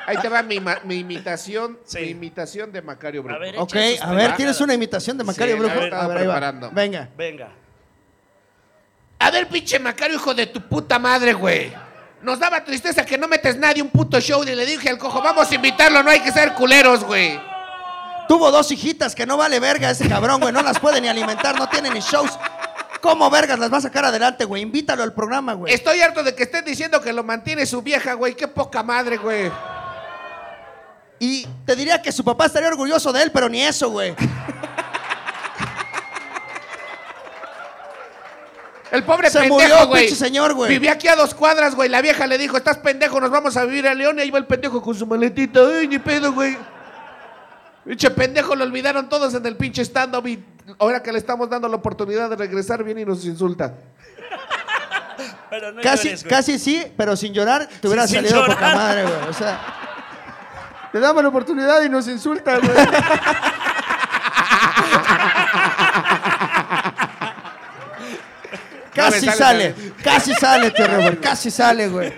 Ahí 0.07 0.17
te 0.17 0.29
va 0.29 0.43
mi, 0.43 0.59
ma- 0.59 0.81
mi 0.83 0.97
imitación, 0.97 1.79
Sí. 1.83 1.99
mi 2.01 2.09
imitación 2.09 2.71
de 2.71 2.79
Macario 2.83 3.23
Brujo. 3.23 3.37
A 3.37 3.39
ver, 3.39 3.55
ok, 3.57 3.75
sus 3.75 4.01
a 4.03 4.11
ver. 4.13 4.35
¿tienes 4.35 4.61
una 4.61 4.75
imitación 4.75 5.17
de 5.17 5.23
Macario 5.23 5.55
Sí, 5.55 5.59
Brujo? 5.59 5.75
la 5.75 5.83
estaba 5.85 6.03
A 6.03 6.07
ver, 6.09 6.17
ahí 6.17 6.27
va. 6.27 6.33
preparando. 6.33 6.69
Venga. 6.71 7.09
Venga. 7.17 7.49
A 9.17 9.31
ver, 9.31 9.47
pinche 9.47 9.79
Macario, 9.79 10.17
hijo 10.17 10.33
de 10.35 10.45
tu 10.45 10.61
puta 10.61 10.99
madre, 10.99 11.33
güey. 11.33 11.73
Nos 12.21 12.37
daba 12.37 12.63
tristeza 12.63 13.03
que 13.03 13.17
no 13.17 13.27
metes 13.27 13.57
nadie 13.57 13.81
un 13.81 13.89
puto 13.89 14.19
show 14.19 14.43
y 14.43 14.53
le 14.53 14.63
dije 14.67 14.89
al 14.89 14.99
cojo, 14.99 15.23
vamos 15.23 15.49
a 15.49 15.55
invitarlo, 15.55 16.03
no 16.03 16.11
hay 16.11 16.19
que 16.19 16.31
ser 16.31 16.53
culeros, 16.53 17.03
güey. 17.03 17.39
Tuvo 18.27 18.51
dos 18.51 18.71
hijitas 18.71 19.13
que 19.15 19.25
no 19.25 19.37
vale 19.37 19.59
verga 19.59 19.91
ese 19.91 20.07
cabrón, 20.09 20.41
güey. 20.41 20.51
No 20.53 20.61
las 20.63 20.79
puede 20.79 20.99
ni 21.01 21.07
alimentar, 21.07 21.57
no 21.57 21.69
tiene 21.69 21.89
ni 21.91 21.99
shows. 21.99 22.31
¿Cómo 23.01 23.29
vergas 23.29 23.59
las 23.59 23.71
va 23.71 23.77
a 23.77 23.81
sacar 23.81 24.05
adelante, 24.05 24.45
güey? 24.45 24.63
Invítalo 24.63 25.03
al 25.03 25.13
programa, 25.13 25.53
güey. 25.53 25.71
Estoy 25.73 26.01
harto 26.01 26.23
de 26.23 26.33
que 26.33 26.43
estén 26.43 26.65
diciendo 26.65 26.99
que 27.01 27.13
lo 27.13 27.23
mantiene 27.23 27.65
su 27.67 27.81
vieja, 27.83 28.13
güey. 28.13 28.33
Qué 28.35 28.47
poca 28.47 28.81
madre, 28.81 29.17
güey. 29.17 29.51
Y 31.19 31.47
te 31.65 31.75
diría 31.75 32.01
que 32.01 32.11
su 32.11 32.23
papá 32.23 32.47
estaría 32.47 32.67
orgulloso 32.67 33.13
de 33.13 33.21
él, 33.23 33.31
pero 33.31 33.47
ni 33.47 33.61
eso, 33.61 33.89
güey. 33.91 34.15
El 38.91 39.03
pobre 39.03 39.29
Se 39.29 39.39
pendejo, 39.39 39.59
murió, 39.59 39.87
güey. 39.87 40.05
pinche 40.07 40.15
señor, 40.15 40.53
güey. 40.53 40.69
Vivía 40.69 40.93
aquí 40.93 41.07
a 41.07 41.15
dos 41.15 41.33
cuadras, 41.33 41.75
güey. 41.75 41.89
La 41.89 42.01
vieja 42.01 42.27
le 42.27 42.37
dijo, 42.37 42.55
estás 42.57 42.77
pendejo, 42.77 43.19
nos 43.19 43.29
vamos 43.29 43.57
a 43.57 43.65
vivir 43.65 43.87
a 43.87 43.93
León. 43.93 44.17
Y 44.17 44.21
ahí 44.21 44.31
va 44.31 44.37
el 44.39 44.45
pendejo 44.45 44.81
con 44.81 44.95
su 44.95 45.05
maletita. 45.05 45.59
Ay, 45.79 45.87
ni 45.87 45.99
pedo, 45.99 46.31
güey. 46.33 46.57
Pinche 47.85 48.09
pendejo, 48.09 48.55
lo 48.55 48.63
olvidaron 48.63 49.07
todos 49.09 49.33
en 49.35 49.45
el 49.45 49.55
pinche 49.55 49.83
stand-up. 49.83 50.25
Y 50.27 50.43
ahora 50.79 51.03
que 51.03 51.11
le 51.11 51.19
estamos 51.19 51.49
dando 51.49 51.67
la 51.67 51.75
oportunidad 51.75 52.29
de 52.29 52.35
regresar, 52.35 52.83
viene 52.83 53.01
y 53.01 53.05
nos 53.05 53.23
insulta. 53.25 53.75
Pero 55.49 55.71
no 55.71 55.81
Casi, 55.81 56.07
llores, 56.09 56.23
casi 56.23 56.59
sí, 56.59 56.83
pero 56.97 57.15
sin 57.15 57.31
llorar 57.31 57.69
te 57.79 57.87
hubiera 57.87 58.07
sin 58.07 58.17
salido 58.17 58.41
llorar. 58.41 58.55
poca 58.57 58.75
madre, 58.75 59.03
güey. 59.03 59.29
O 59.29 59.33
sea, 59.33 59.59
le 60.93 60.99
damos 60.99 61.21
la 61.21 61.29
oportunidad 61.29 61.83
y 61.83 61.89
nos 61.89 62.07
insulta, 62.07 62.57
güey. 62.57 62.71
Casi 68.95 69.25
No 69.25 69.33
sale, 69.33 69.73
sale, 69.75 69.93
casi 70.01 70.33
sale, 70.33 70.71
tío 70.71 70.87
Robert, 70.87 71.21
casi 71.21 71.51
sale, 71.51 71.89
güey. 71.89 72.13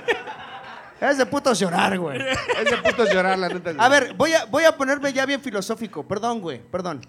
Es 1.00 1.18
de 1.18 1.26
putos 1.26 1.60
llorar, 1.60 1.98
güey. 1.98 2.20
Es 2.60 2.72
de 2.72 2.78
putos 2.78 3.12
llorar, 3.14 3.38
la 3.38 3.50
neta. 3.50 3.74
A 3.78 3.90
ver, 3.90 4.14
voy 4.16 4.34
a, 4.34 4.46
voy 4.46 4.64
a 4.64 4.76
ponerme 4.76 5.14
ya 5.14 5.26
bien 5.26 5.42
filosófico. 5.42 6.08
Perdón, 6.08 6.42
güey, 6.42 6.62
perdón. 6.62 7.02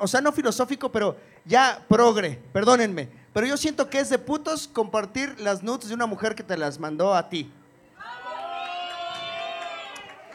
O 0.00 0.06
sea, 0.06 0.20
no 0.20 0.32
filosófico, 0.32 0.90
pero 0.90 1.16
ya 1.44 1.84
progre. 1.88 2.40
Perdónenme. 2.52 3.08
Pero 3.32 3.46
yo 3.46 3.56
siento 3.56 3.90
que 3.90 3.98
es 3.98 4.08
de 4.08 4.18
putos 4.18 4.68
compartir 4.68 5.38
las 5.40 5.62
nudes 5.62 5.88
de 5.88 5.94
una 5.94 6.06
mujer 6.06 6.34
que 6.34 6.42
te 6.42 6.56
las 6.56 6.78
mandó 6.78 7.14
a 7.14 7.28
ti. 7.28 7.52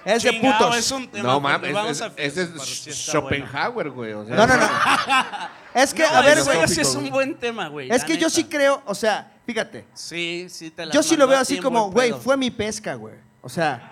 Es 0.05 0.23
de 0.23 0.29
Chingao, 0.31 0.57
putos. 0.57 0.77
Es 0.77 0.91
un 0.91 1.07
tema. 1.09 1.23
No 1.29 1.39
mames, 1.39 1.71
es- 1.89 2.01
a 2.01 2.07
ese 2.15 2.43
es. 2.43 2.95
Schopenhauer, 3.07 3.89
güey. 3.91 4.13
o 4.13 4.25
sea. 4.25 4.35
No, 4.35 4.47
no, 4.47 4.57
no. 4.57 4.67
Es 5.73 5.93
que, 5.93 6.01
No, 6.01 6.09
a 6.09 6.21
ver, 6.21 6.43
güey. 6.43 6.61
Ese 6.63 6.81
es 6.81 6.95
un 6.95 7.09
buen 7.11 7.35
tema, 7.37 7.67
güey. 7.67 7.91
Es 7.91 8.03
que 8.03 8.17
yo 8.17 8.27
sí 8.31 8.45
creo, 8.45 8.81
o 8.85 8.95
sea, 8.95 9.31
fíjate. 9.45 9.85
Sí, 9.93 10.47
sí 10.49 10.71
te 10.71 10.85
la 10.87 10.93
Yo 10.93 11.03
sí 11.03 11.15
lo 11.15 11.27
veo 11.27 11.37
así 11.37 11.59
como, 11.59 11.91
buen 11.91 12.09
güey, 12.11 12.21
fue 12.23 12.35
mi 12.37 12.49
pesca, 12.49 12.95
güey. 12.95 13.13
O 13.41 13.49
sea, 13.49 13.91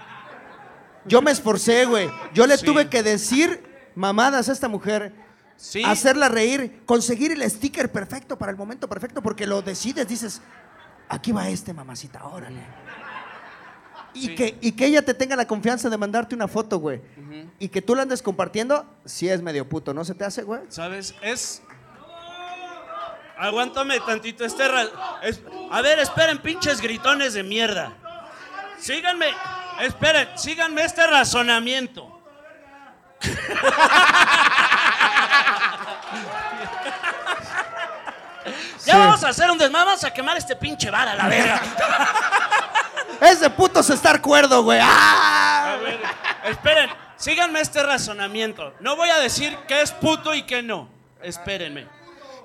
yo 1.05 1.21
me 1.21 1.29
esforcé, 1.31 1.85
güey. 1.85 2.09
Yo 2.33 2.47
le 2.47 2.57
Sí. 2.57 2.65
tuve 2.65 2.89
que 2.89 3.03
decir 3.03 3.63
mamadas 3.93 4.49
a 4.49 4.53
esta 4.53 4.67
mujer, 4.67 5.13
Sí. 5.55 5.83
hacerla 5.85 6.29
reír, 6.29 6.81
conseguir 6.85 7.31
el 7.31 7.47
sticker 7.49 7.91
perfecto 7.91 8.37
para 8.39 8.51
el 8.51 8.57
momento 8.57 8.89
perfecto, 8.89 9.21
porque 9.21 9.45
lo 9.45 9.61
decides, 9.61 10.07
dices, 10.07 10.41
aquí 11.09 11.31
va 11.31 11.47
este, 11.47 11.73
mamacita, 11.73 12.25
órale. 12.25 12.61
Y, 14.17 14.21
Sí. 14.27 14.35
que, 14.35 14.57
y 14.61 14.71
que 14.71 14.85
ella 14.87 15.01
te 15.03 15.13
tenga 15.13 15.35
la 15.35 15.45
confianza 15.45 15.89
de 15.89 15.97
mandarte 15.97 16.33
una 16.35 16.47
foto, 16.47 16.79
güey. 16.79 17.01
Y 17.59 17.69
que 17.69 17.81
tú 17.81 17.95
la 17.95 18.01
andes 18.03 18.21
compartiendo, 18.21 18.85
sí 19.05 19.29
es 19.29 19.41
medio 19.41 19.67
puto, 19.67 19.93
¿no 19.93 20.03
se 20.05 20.13
te 20.15 20.25
hace, 20.25 20.43
güey? 20.43 20.61
¿Sabes? 20.69 21.13
Es. 21.21 21.61
Aguántame 23.37 23.99
tantito 23.99 24.43
este. 24.45 24.63
es- 25.23 25.41
A 25.71 25.81
ver, 25.81 25.99
esperen, 25.99 26.39
pinches 26.39 26.81
gritones 26.81 27.33
de 27.33 27.43
mierda. 27.43 27.93
Síganme. 28.79 29.27
Esperen, 29.81 30.27
síganme 30.37 30.83
este 30.83 31.05
razonamiento. 31.05 32.19
Ya 38.85 38.93
Sí. 38.93 38.97
vamos 38.99 39.23
a 39.23 39.29
hacer 39.29 39.51
un 39.51 39.57
desmadre, 39.57 39.85
vamos 39.87 40.03
a 40.03 40.13
quemar 40.13 40.37
este 40.37 40.55
pinche 40.55 40.89
bar 40.89 41.07
a 41.07 41.15
la 41.15 41.27
verga. 41.27 41.61
Es 43.21 43.39
de 43.39 43.49
putos 43.49 43.89
estar 43.89 44.21
cuerdo, 44.21 44.63
güey. 44.63 44.79
¡Ah! 44.81 45.73
A 45.73 45.77
ver, 45.77 45.99
esperen, 46.45 46.89
síganme 47.15 47.59
este 47.61 47.81
razonamiento. 47.83 48.73
No 48.79 48.95
voy 48.95 49.09
a 49.09 49.17
decir 49.19 49.57
que 49.67 49.81
es 49.81 49.91
puto 49.91 50.33
y 50.33 50.43
que 50.43 50.61
no. 50.61 50.87
Espérenme. 51.21 51.87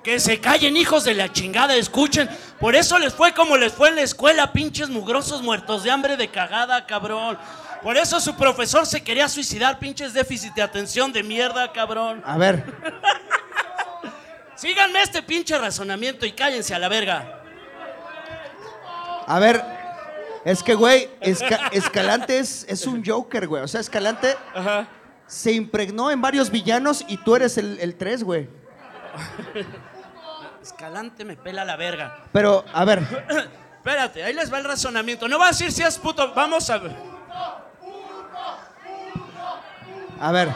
Que 0.03 0.19
se 0.19 0.41
callen, 0.41 0.77
hijos 0.77 1.05
de 1.05 1.15
la 1.15 1.33
chingada, 1.33 1.75
escuchen. 1.77 2.29
Por 2.59 2.75
eso 2.75 2.99
les 2.99 3.15
fue 3.15 3.33
como 3.35 3.57
les 3.57 3.73
fue 3.73 3.91
en 3.91 3.97
la 3.97 4.03
escuela, 4.03 4.53
pinches 4.53 4.89
mugrosos 4.89 5.43
muertos 5.43 5.85
de 5.85 5.91
hambre 5.91 6.17
de 6.17 6.29
cagada, 6.29 6.87
cabrón. 6.87 7.39
Por 7.83 7.97
eso 7.97 8.19
su 8.21 8.35
profesor 8.35 8.87
se 8.87 9.03
quería 9.05 9.29
suicidar, 9.29 9.79
pinches 9.79 10.13
déficit 10.15 10.55
de 10.55 10.63
atención 10.63 11.13
de 11.13 11.23
mierda, 11.23 11.71
cabrón. 11.73 12.23
A 12.25 12.37
ver, 12.39 12.65
Síganme 14.57 15.03
este 15.03 15.23
pinche 15.23 15.59
razonamiento 15.59 16.25
y 16.25 16.33
cállense 16.33 16.75
a 16.75 16.79
la 16.79 16.89
verga. 16.89 17.41
a 19.27 19.39
ver. 19.41 19.72
Es 20.45 20.63
que, 20.63 20.75
güey, 20.75 21.09
Esca- 21.21 21.69
Escalante 21.73 22.39
es, 22.39 22.65
es 22.69 22.87
un 22.87 23.05
Joker, 23.05 23.47
güey. 23.47 23.63
O 23.63 23.69
sea, 23.69 23.81
Escalante 23.81 24.37
Ajá. 24.55 24.89
se 25.27 25.53
impregnó 25.53 26.11
en 26.11 26.21
varios 26.21 26.51
villanos 26.51 27.05
y 27.09 27.17
tú 27.19 27.37
eres 27.37 27.59
el, 27.59 27.79
el 27.81 27.95
tres, 27.97 28.25
güey. 28.25 28.49
Escalante 30.63 31.25
me 31.25 31.37
pela 31.37 31.65
la 31.65 31.77
verga. 31.77 32.25
Pero, 32.33 32.65
a 32.73 32.85
ver, 32.85 33.01
Espérate, 33.77 34.23
ahí 34.23 34.33
les 34.33 34.53
va 34.53 34.59
el 34.59 34.65
razonamiento. 34.65 35.27
No 35.29 35.39
va 35.41 35.47
a 35.47 35.49
decir 35.49 35.73
si 35.73 35.83
es 35.83 35.99
puto. 35.99 36.33
Vamos 36.35 36.71
a 36.71 36.79
ver. 36.79 36.93
a 40.21 40.31
ver. 40.33 40.49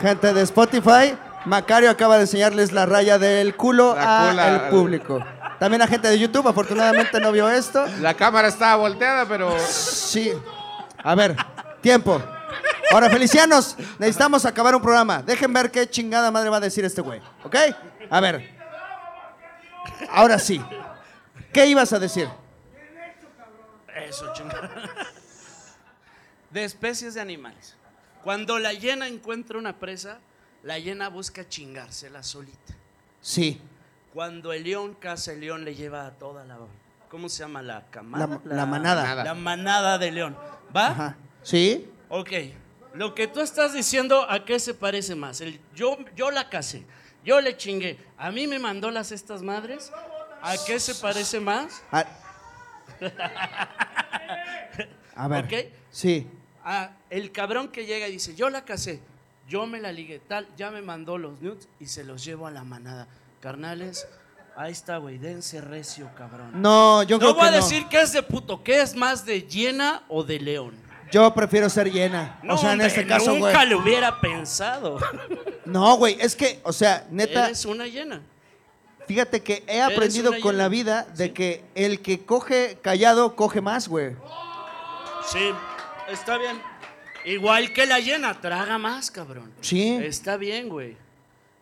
Gente 0.00 0.32
de 0.32 0.42
Spotify, 0.42 1.16
Macario 1.48 1.90
acaba 1.90 2.16
de 2.16 2.22
enseñarles 2.22 2.72
la 2.72 2.86
raya 2.86 3.18
del 3.18 3.56
culo 3.56 3.96
al- 3.98 4.68
público. 4.70 5.24
También 5.58 5.80
la 5.80 5.86
gente 5.88 6.08
de 6.08 6.18
YouTube, 6.18 6.46
afortunadamente 6.46 7.18
no 7.20 7.32
vio 7.32 7.48
esto. 7.48 7.84
La 8.00 8.14
cámara 8.14 8.48
estaba 8.48 8.76
volteada, 8.76 9.26
pero. 9.26 9.58
Sí. 9.58 10.32
A 11.02 11.14
ver, 11.14 11.36
tiempo. 11.80 12.22
Ahora, 12.92 13.10
Felicianos, 13.10 13.76
necesitamos 13.98 14.44
acabar 14.46 14.74
un 14.74 14.80
programa. 14.82 15.20
Dejen 15.22 15.52
ver 15.52 15.70
qué 15.70 15.88
chingada 15.88 16.30
madre 16.30 16.48
va 16.48 16.58
a 16.58 16.60
decir 16.60 16.84
este 16.84 17.00
güey. 17.00 17.20
¿Ok? 17.44 17.56
A 18.08 18.20
ver. 18.20 18.56
Ahora 20.10 20.38
sí. 20.38 20.64
¿Qué 21.52 21.66
ibas 21.66 21.92
a 21.92 21.98
decir? 21.98 22.28
Eso, 24.06 24.32
chingada. 24.32 24.70
De 26.50 26.64
especies 26.64 27.14
de 27.14 27.20
animales. 27.20 27.74
Cuando 28.22 28.58
la 28.58 28.72
hiena 28.72 29.06
encuentra 29.06 29.58
una 29.58 29.76
presa, 29.76 30.18
la 30.62 30.78
hiena 30.78 31.08
busca 31.08 31.48
chingársela 31.48 32.22
solita. 32.22 32.74
Sí. 33.20 33.60
Cuando 34.14 34.52
el 34.52 34.64
león 34.64 34.94
caza 34.98 35.32
el 35.32 35.40
león, 35.40 35.64
le 35.64 35.74
lleva 35.74 36.06
a 36.06 36.10
toda 36.12 36.44
la. 36.44 36.58
¿Cómo 37.10 37.28
se 37.28 37.40
llama? 37.40 37.62
La 37.62 37.86
camada. 37.90 38.26
La- 38.44 38.56
la 38.56 38.66
manada. 38.66 39.02
Manada. 39.02 39.24
La 39.24 39.34
manada 39.34 39.98
de 39.98 40.10
león. 40.12 40.36
¿Va? 40.76 40.88
Ajá. 40.88 41.16
¿Sí? 41.42 41.88
Ok. 42.08 42.30
Lo 42.94 43.14
que 43.14 43.26
tú 43.28 43.40
estás 43.40 43.72
diciendo, 43.74 44.28
¿a 44.28 44.44
qué 44.44 44.58
se 44.58 44.74
parece 44.74 45.14
más? 45.14 45.40
El- 45.40 45.60
yo, 45.74 45.96
yo 46.16 46.30
la 46.30 46.48
casé. 46.50 46.84
Yo 47.24 47.40
le 47.40 47.56
chingué. 47.56 47.98
A 48.16 48.30
mí 48.30 48.46
me 48.46 48.58
mandó 48.58 48.90
las 48.90 49.12
estas 49.12 49.42
madres. 49.42 49.92
¿A 50.42 50.54
qué 50.66 50.78
se 50.80 50.94
parece 50.96 51.40
más? 51.40 51.82
A, 51.92 52.04
A 55.14 55.28
ver. 55.28 55.44
¿Ok? 55.44 55.52
Sí. 55.90 56.26
a 56.64 56.90
el 57.10 57.32
cabrón 57.32 57.68
que 57.68 57.86
llega 57.86 58.06
y 58.08 58.12
dice, 58.12 58.34
yo 58.34 58.50
la 58.50 58.64
casé, 58.64 59.00
yo 59.48 59.66
me 59.66 59.80
la 59.80 59.90
ligué, 59.92 60.18
tal, 60.20 60.46
ya 60.56 60.70
me 60.70 60.82
mandó 60.82 61.16
los 61.18 61.40
nudes 61.40 61.68
y 61.80 61.86
se 61.86 62.04
los 62.04 62.24
llevo 62.24 62.46
a 62.46 62.50
la 62.50 62.64
manada. 62.64 63.06
Carnales, 63.40 64.06
ahí 64.56 64.72
está, 64.72 64.98
güey, 64.98 65.18
dense 65.18 65.60
recio, 65.60 66.10
cabrón. 66.16 66.50
No, 66.60 67.02
yo 67.04 67.18
creo 67.18 67.30
no 67.30 67.36
voy 67.36 67.48
a 67.48 67.50
no. 67.52 67.56
decir 67.56 67.86
que 67.88 68.00
es 68.00 68.12
de 68.12 68.22
puto, 68.22 68.62
que 68.62 68.80
es 68.82 68.94
más 68.94 69.24
de 69.24 69.42
hiena 69.42 70.02
o 70.08 70.22
de 70.22 70.38
león. 70.40 70.74
Yo 71.10 71.32
prefiero 71.32 71.70
ser 71.70 71.90
llena. 71.90 72.38
No, 72.42 72.54
o 72.54 72.58
sea, 72.58 72.68
en 72.70 72.80
hombre, 72.80 72.86
este 72.88 73.06
caso, 73.06 73.30
güey. 73.30 73.40
nunca 73.52 73.64
lo 73.64 73.78
hubiera 73.78 74.20
pensado. 74.20 74.98
No, 75.64 75.96
güey, 75.96 76.16
es 76.18 76.34
que, 76.34 76.60
o 76.64 76.72
sea, 76.72 77.06
neta, 77.10 77.44
Eres 77.46 77.66
una 77.66 77.86
hiena. 77.86 78.22
fíjate 79.06 79.42
que 79.42 79.64
he 79.66 79.82
aprendido 79.82 80.32
con 80.40 80.56
la 80.56 80.68
vida 80.68 81.06
de 81.14 81.26
Sí. 81.26 81.30
que 81.32 81.64
el 81.74 82.00
que 82.00 82.24
coge 82.24 82.78
callado 82.80 83.36
coge 83.36 83.60
más, 83.60 83.86
güey. 83.86 84.16
Sí, 85.30 85.50
está 86.10 86.38
bien. 86.38 86.58
Igual 87.28 87.72
que 87.72 87.86
la 87.86 88.00
hiena, 88.00 88.40
traga 88.40 88.78
más, 88.78 89.10
cabrón. 89.10 89.52
Sí. 89.60 89.98
Está 90.02 90.36
bien, 90.36 90.68
güey. 90.68 90.96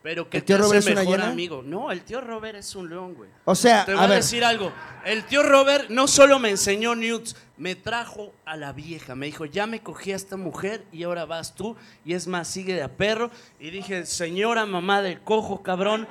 Pero 0.03 0.31
que 0.31 0.37
¿El 0.37 0.45
tío 0.45 0.57
te 0.57 0.63
hace 0.63 0.69
Robert 0.69 0.87
es 0.87 0.93
una 0.93 1.01
mejor 1.01 1.21
amigo. 1.23 1.63
No, 1.65 1.91
el 1.91 2.03
tío 2.03 2.21
Robert 2.21 2.57
es 2.57 2.77
un 2.77 2.89
león, 2.89 3.15
güey. 3.15 3.29
O 3.45 3.57
sea, 3.57 3.85
Te 3.85 3.93
voy 3.93 4.01
a 4.01 4.05
a, 4.05 4.07
ver. 4.07 4.19
decir 4.19 4.45
algo. 4.45 4.71
El 5.05 5.25
tío 5.25 5.43
Robert 5.43 5.91
no 5.91 6.07
solo 6.07 6.39
me 6.39 6.51
enseñó 6.51 6.95
nudes, 6.95 7.35
me 7.57 7.75
trajo 7.75 8.33
a 8.45 8.57
la 8.57 8.73
vieja. 8.73 9.17
Me 9.17 9.27
dijo, 9.27 9.47
ya 9.47 9.67
me 9.67 9.81
cogí 9.81 10.13
a 10.13 10.17
esta 10.17 10.37
mujer 10.37 10.85
y 10.93 11.03
ahora 11.03 11.25
vas 11.25 11.57
tú. 11.57 11.75
Y 12.05 12.15
es 12.15 12.29
más, 12.29 12.47
sigue 12.47 12.75
de 12.75 12.85
a 12.85 12.89
perro. 12.97 13.33
Y 13.59 13.71
dije, 13.71 14.07
señora 14.07 14.65
mamá 14.67 15.03
del 15.03 15.21
cojo, 15.23 15.65
cabrón. 15.65 16.07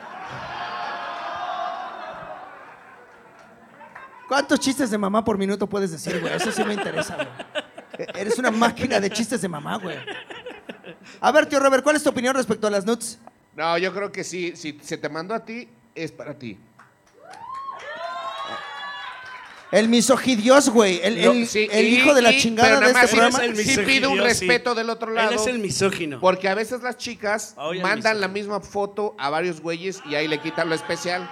¿Cuántos 4.28 4.60
chistes 4.60 4.90
de 4.90 4.98
mamá 4.98 5.24
por 5.24 5.38
minuto 5.38 5.68
puedes 5.68 5.92
decir, 5.92 6.20
güey? 6.20 6.34
Eso 6.34 6.52
sí 6.52 6.64
me 6.66 6.74
interesa, 6.74 7.16
güey. 7.16 7.28
Eres 8.16 8.38
una 8.38 8.52
máquina 8.52 9.00
de 9.00 9.10
chistes 9.10 9.42
de 9.42 9.48
mamá, 9.48 9.78
güey. 9.78 9.98
A 11.22 11.32
ver, 11.32 11.46
tío 11.48 11.60
Robert, 11.60 11.84
¿cuál 11.84 11.96
es 11.96 12.04
tu 12.04 12.10
opinión 12.10 12.36
respecto 12.36 12.68
a 12.68 12.70
las 12.70 12.86
nuts? 12.86 13.20
No, 13.56 13.78
yo 13.78 13.94
creo 13.94 14.12
que 14.12 14.24
sí. 14.24 14.54
Si 14.56 14.78
se 14.84 14.98
te 14.98 15.08
mandó 15.10 15.34
a 15.34 15.44
ti, 15.46 15.68
es 15.94 16.12
para 16.12 16.34
ti. 16.38 16.58
El 19.72 19.90
misogidios, 19.90 20.70
güey. 20.70 21.02
El, 21.04 21.18
el- 21.18 21.48
sí, 21.48 21.68
el 21.72 21.86
y- 21.86 21.96
hijo 21.98 22.14
de 22.14 22.22
la 22.22 22.32
y- 22.32 22.40
chingada 22.40 22.70
pero 22.70 22.80
de 22.82 22.86
este 22.88 23.02
más 23.02 23.10
programa. 23.10 23.46
es 23.46 23.60
el 23.60 23.66
Sí 23.66 23.82
pido 23.82 24.10
un 24.12 24.18
sí. 24.20 24.24
respeto 24.24 24.76
del 24.76 24.90
otro 24.90 25.12
lado. 25.12 25.32
Él 25.32 25.36
es 25.40 25.48
el 25.48 25.60
misógino. 25.60 26.20
Porque 26.20 26.48
a 26.48 26.56
veces 26.56 26.82
las 26.82 26.98
chicas 26.98 27.56
Oye, 27.58 27.82
mandan 27.82 28.22
la 28.22 28.28
misma 28.28 28.62
foto 28.62 29.16
a 29.18 29.30
varios 29.30 29.60
güeyes 29.62 30.02
y 30.10 30.16
ahí 30.16 30.28
le 30.28 30.40
quitan 30.40 30.70
lo 30.70 30.76
especial. 30.76 31.28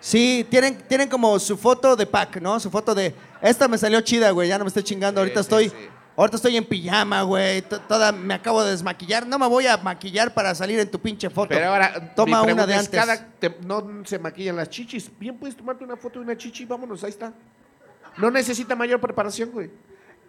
Sí, 0.00 0.46
tienen, 0.48 0.76
tienen 0.88 1.08
como 1.08 1.38
su 1.38 1.56
foto 1.56 1.96
de 1.96 2.06
pack, 2.06 2.40
¿no? 2.40 2.58
Su 2.60 2.70
foto 2.70 2.94
de. 2.94 3.14
Esta 3.42 3.66
me 3.68 3.76
salió 3.78 4.00
chida, 4.00 4.30
güey. 4.30 4.48
Ya 4.48 4.58
no 4.58 4.64
me 4.64 4.68
estoy 4.68 4.82
chingando. 4.84 5.20
Ahorita 5.20 5.40
sí, 5.40 5.46
estoy. 5.46 5.68
sí. 5.70 5.74
Ahorita 6.16 6.36
estoy 6.36 6.56
en 6.56 6.64
pijama, 6.64 7.22
güey. 7.22 7.62
to- 7.62 7.80
Toda 7.82 8.10
me 8.10 8.34
acabo 8.34 8.64
de 8.64 8.72
desmaquillar. 8.72 9.26
No 9.26 9.38
me 9.38 9.46
voy 9.46 9.66
a 9.68 9.76
maquillar 9.76 10.34
para 10.34 10.52
salir 10.54 10.78
en 10.80 10.90
tu 10.90 10.98
pinche 11.00 11.30
foto. 11.30 11.50
Pero 11.50 11.68
ahora, 11.68 12.12
toma 12.14 12.42
una 12.42 12.66
de 12.66 12.74
antes. 12.74 12.90
cada- 12.90 13.24
te- 13.38 13.56
no 13.64 14.02
se 14.04 14.18
maquillan 14.18 14.56
las 14.56 14.68
chichis. 14.68 15.10
Bien, 15.18 15.36
puedes 15.36 15.56
tomarte 15.56 15.84
una 15.84 15.96
foto 15.96 16.18
de 16.18 16.24
una 16.24 16.36
chichi, 16.36 16.64
vámonos, 16.64 17.04
ahí 17.04 17.10
está. 17.10 17.32
No 18.16 18.30
necesita 18.32 18.74
mayor 18.74 19.00
preparación, 19.00 19.50
güey. 19.52 19.70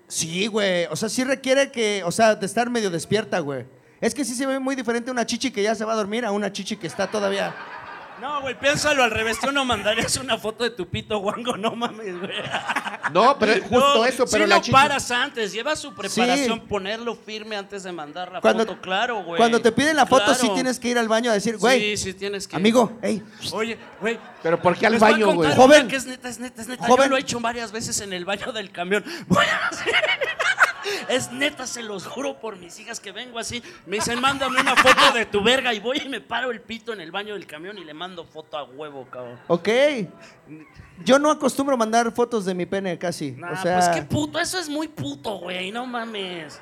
Sí, 0.07 0.45
güey. 0.47 0.85
O 0.91 0.95
sea, 0.95 1.09
sí 1.09 1.23
requiere 1.23 1.71
que, 1.71 2.03
o 2.05 2.11
sea, 2.11 2.35
de 2.35 2.45
estar 2.45 2.69
medio 2.69 2.89
despierta, 2.91 3.39
güey. 3.39 3.65
Es 4.01 4.13
que 4.13 4.23
sí 4.23 4.33
se 4.35 4.45
ve 4.45 4.59
muy 4.59 4.75
diferente 4.75 5.09
una 5.11 5.25
chichi 5.25 5.51
que 5.51 5.61
ya 5.63 5.73
se 5.75 5.85
va 5.85 5.93
a 5.93 5.95
dormir 5.95 6.23
a 6.25 6.31
una 6.31 6.51
chichi 6.51 6.77
que 6.77 6.87
está 6.87 7.07
todavía. 7.09 7.53
No, 8.21 8.41
güey, 8.41 8.57
piénsalo 8.59 9.03
al 9.03 9.11
revés. 9.11 9.39
Tú 9.39 9.51
no 9.51 9.63
mandarías 9.65 10.17
una 10.17 10.37
foto 10.37 10.63
de 10.63 10.71
tu 10.71 10.87
pito 10.87 11.17
guango, 11.19 11.55
no 11.57 11.71
mames, 11.75 12.19
güey. 12.19 12.31
No, 13.13 13.37
pero 13.39 13.53
justo 13.61 13.95
No, 13.95 14.05
eso, 14.05 14.25
pero 14.29 14.43
sí 14.45 14.49
la 14.49 14.55
lo 14.57 14.61
chichi. 14.61 14.71
paras 14.71 15.09
antes, 15.11 15.51
lleva 15.53 15.75
su 15.75 15.93
preparación, 15.95 16.59
Sí. 16.59 16.65
ponerlo 16.67 17.15
firme 17.15 17.55
antes 17.55 17.83
de 17.83 17.91
mandar 17.91 18.31
la 18.31 18.41
Cuando, 18.41 18.65
foto, 18.65 18.81
claro, 18.81 19.23
güey. 19.23 19.37
cuando 19.37 19.61
te 19.61 19.71
piden 19.71 19.95
la 19.95 20.05
foto, 20.05 20.33
sí 20.35 20.49
tienes 20.53 20.79
que 20.79 20.89
ir 20.89 20.97
al 20.99 21.07
baño 21.07 21.31
a 21.31 21.33
decir, 21.33 21.57
güey, 21.57 21.95
Sí, 21.95 22.11
sí 22.11 22.13
tienes 22.13 22.47
que. 22.47 22.55
amigo, 22.55 22.97
hey, 23.01 23.23
Oye, 23.53 23.77
güey. 24.01 24.19
Pero 24.43 24.61
¿por 24.61 24.77
qué 24.77 24.87
al 24.87 24.97
baño, 24.99 25.33
güey? 25.33 25.53
Joven. 25.55 25.87
Que 25.87 25.95
es 25.97 26.05
neta, 26.05 26.29
es 26.29 26.39
neta, 26.39 26.61
es 26.61 26.67
neta. 26.67 26.85
Joven. 26.85 27.05
Yo 27.05 27.09
lo 27.11 27.17
he 27.17 27.21
hecho 27.21 27.39
varias 27.39 27.71
veces 27.71 27.99
en 28.01 28.13
el 28.13 28.25
baño 28.25 28.51
del 28.51 28.71
camión. 28.71 29.03
Voy 29.27 29.45
a 29.45 29.67
hacer- 29.67 29.93
Es 31.09 31.31
neta, 31.31 31.65
se 31.65 31.81
los 31.81 32.05
juro 32.05 32.39
por 32.39 32.57
mis 32.57 32.79
hijas 32.79 32.99
que 32.99 33.11
vengo 33.11 33.39
así. 33.39 33.63
Me 33.87 33.97
dicen, 33.97 34.21
mándame 34.21 34.61
una 34.61 34.75
foto 34.75 35.11
de 35.11 35.25
tu 35.25 35.43
verga. 35.43 35.73
Y 35.73 35.79
voy 35.79 36.01
y 36.05 36.07
me 36.07 36.21
paro 36.21 36.51
el 36.51 36.61
pito 36.61 36.93
en 36.93 37.01
el 37.01 37.11
baño 37.11 37.33
del 37.33 37.47
camión 37.47 37.77
y 37.79 37.83
le 37.83 37.95
mando 37.95 38.23
foto 38.23 38.57
a 38.57 38.63
huevo, 38.63 39.07
cabrón. 39.09 39.39
ok. 39.47 39.69
Yo 41.03 41.17
no 41.17 41.31
acostumbro 41.31 41.75
mandar 41.77 42.11
fotos 42.11 42.45
de 42.45 42.53
mi 42.53 42.65
pene 42.65 42.97
casi. 42.97 43.31
Nah, 43.31 43.53
o 43.53 43.61
sea, 43.61 43.79
pues 43.79 43.89
qué 43.89 44.01
puto, 44.03 44.39
eso 44.39 44.59
es 44.59 44.69
muy 44.69 44.87
puto, 44.87 45.39
güey, 45.39 45.71
no 45.71 45.85
mames. 45.85 46.59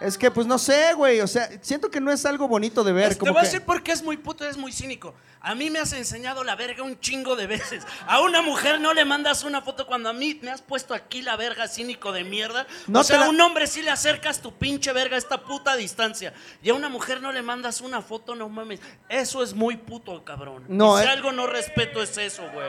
es 0.00 0.16
que 0.16 0.30
pues 0.30 0.46
no 0.46 0.58
sé, 0.58 0.94
güey. 0.94 1.20
O 1.20 1.26
sea, 1.26 1.48
siento 1.60 1.90
que 1.90 2.00
no 2.00 2.10
es 2.10 2.24
algo 2.24 2.48
bonito 2.48 2.82
de 2.84 2.92
ver. 2.92 3.10
Te 3.10 3.18
como 3.18 3.32
voy 3.32 3.40
a 3.40 3.44
decir 3.44 3.62
por 3.62 3.82
qué 3.82 3.92
es 3.92 4.02
muy 4.02 4.16
puto, 4.16 4.46
es 4.46 4.56
muy 4.56 4.72
cínico. 4.72 5.12
A 5.48 5.54
mí 5.54 5.70
me 5.70 5.78
has 5.78 5.94
enseñado 5.94 6.44
la 6.44 6.56
verga 6.56 6.82
un 6.82 7.00
chingo 7.00 7.34
de 7.34 7.46
veces. 7.46 7.82
A 8.06 8.20
una 8.20 8.42
mujer 8.42 8.78
no 8.80 8.92
le 8.92 9.06
mandas 9.06 9.44
una 9.44 9.62
foto 9.62 9.86
cuando 9.86 10.10
a 10.10 10.12
mí 10.12 10.38
me 10.42 10.50
has 10.50 10.60
puesto 10.60 10.92
aquí 10.92 11.22
la 11.22 11.36
verga 11.36 11.66
cínico 11.68 12.12
de 12.12 12.22
mierda. 12.22 12.66
No 12.86 13.00
o 13.00 13.02
sea, 13.02 13.18
la- 13.18 13.26
a 13.26 13.28
un 13.30 13.40
hombre 13.40 13.66
sí 13.66 13.80
le 13.80 13.90
acercas 13.90 14.42
tu 14.42 14.52
pinche 14.52 14.92
verga 14.92 15.16
a 15.16 15.18
esta 15.18 15.40
puta 15.42 15.74
distancia. 15.74 16.34
Y 16.62 16.68
a 16.68 16.74
una 16.74 16.90
mujer 16.90 17.22
no 17.22 17.32
le 17.32 17.40
mandas 17.40 17.80
una 17.80 18.02
foto, 18.02 18.34
no 18.34 18.50
mames. 18.50 18.80
Eso 19.08 19.42
es 19.42 19.54
muy 19.54 19.76
puto, 19.78 20.22
cabrón. 20.22 20.64
No, 20.68 20.98
Y 20.98 21.02
si 21.02 21.08
eh. 21.08 21.12
algo 21.12 21.32
no 21.32 21.46
respeto 21.46 22.02
es 22.02 22.18
eso, 22.18 22.42
güey. 22.52 22.68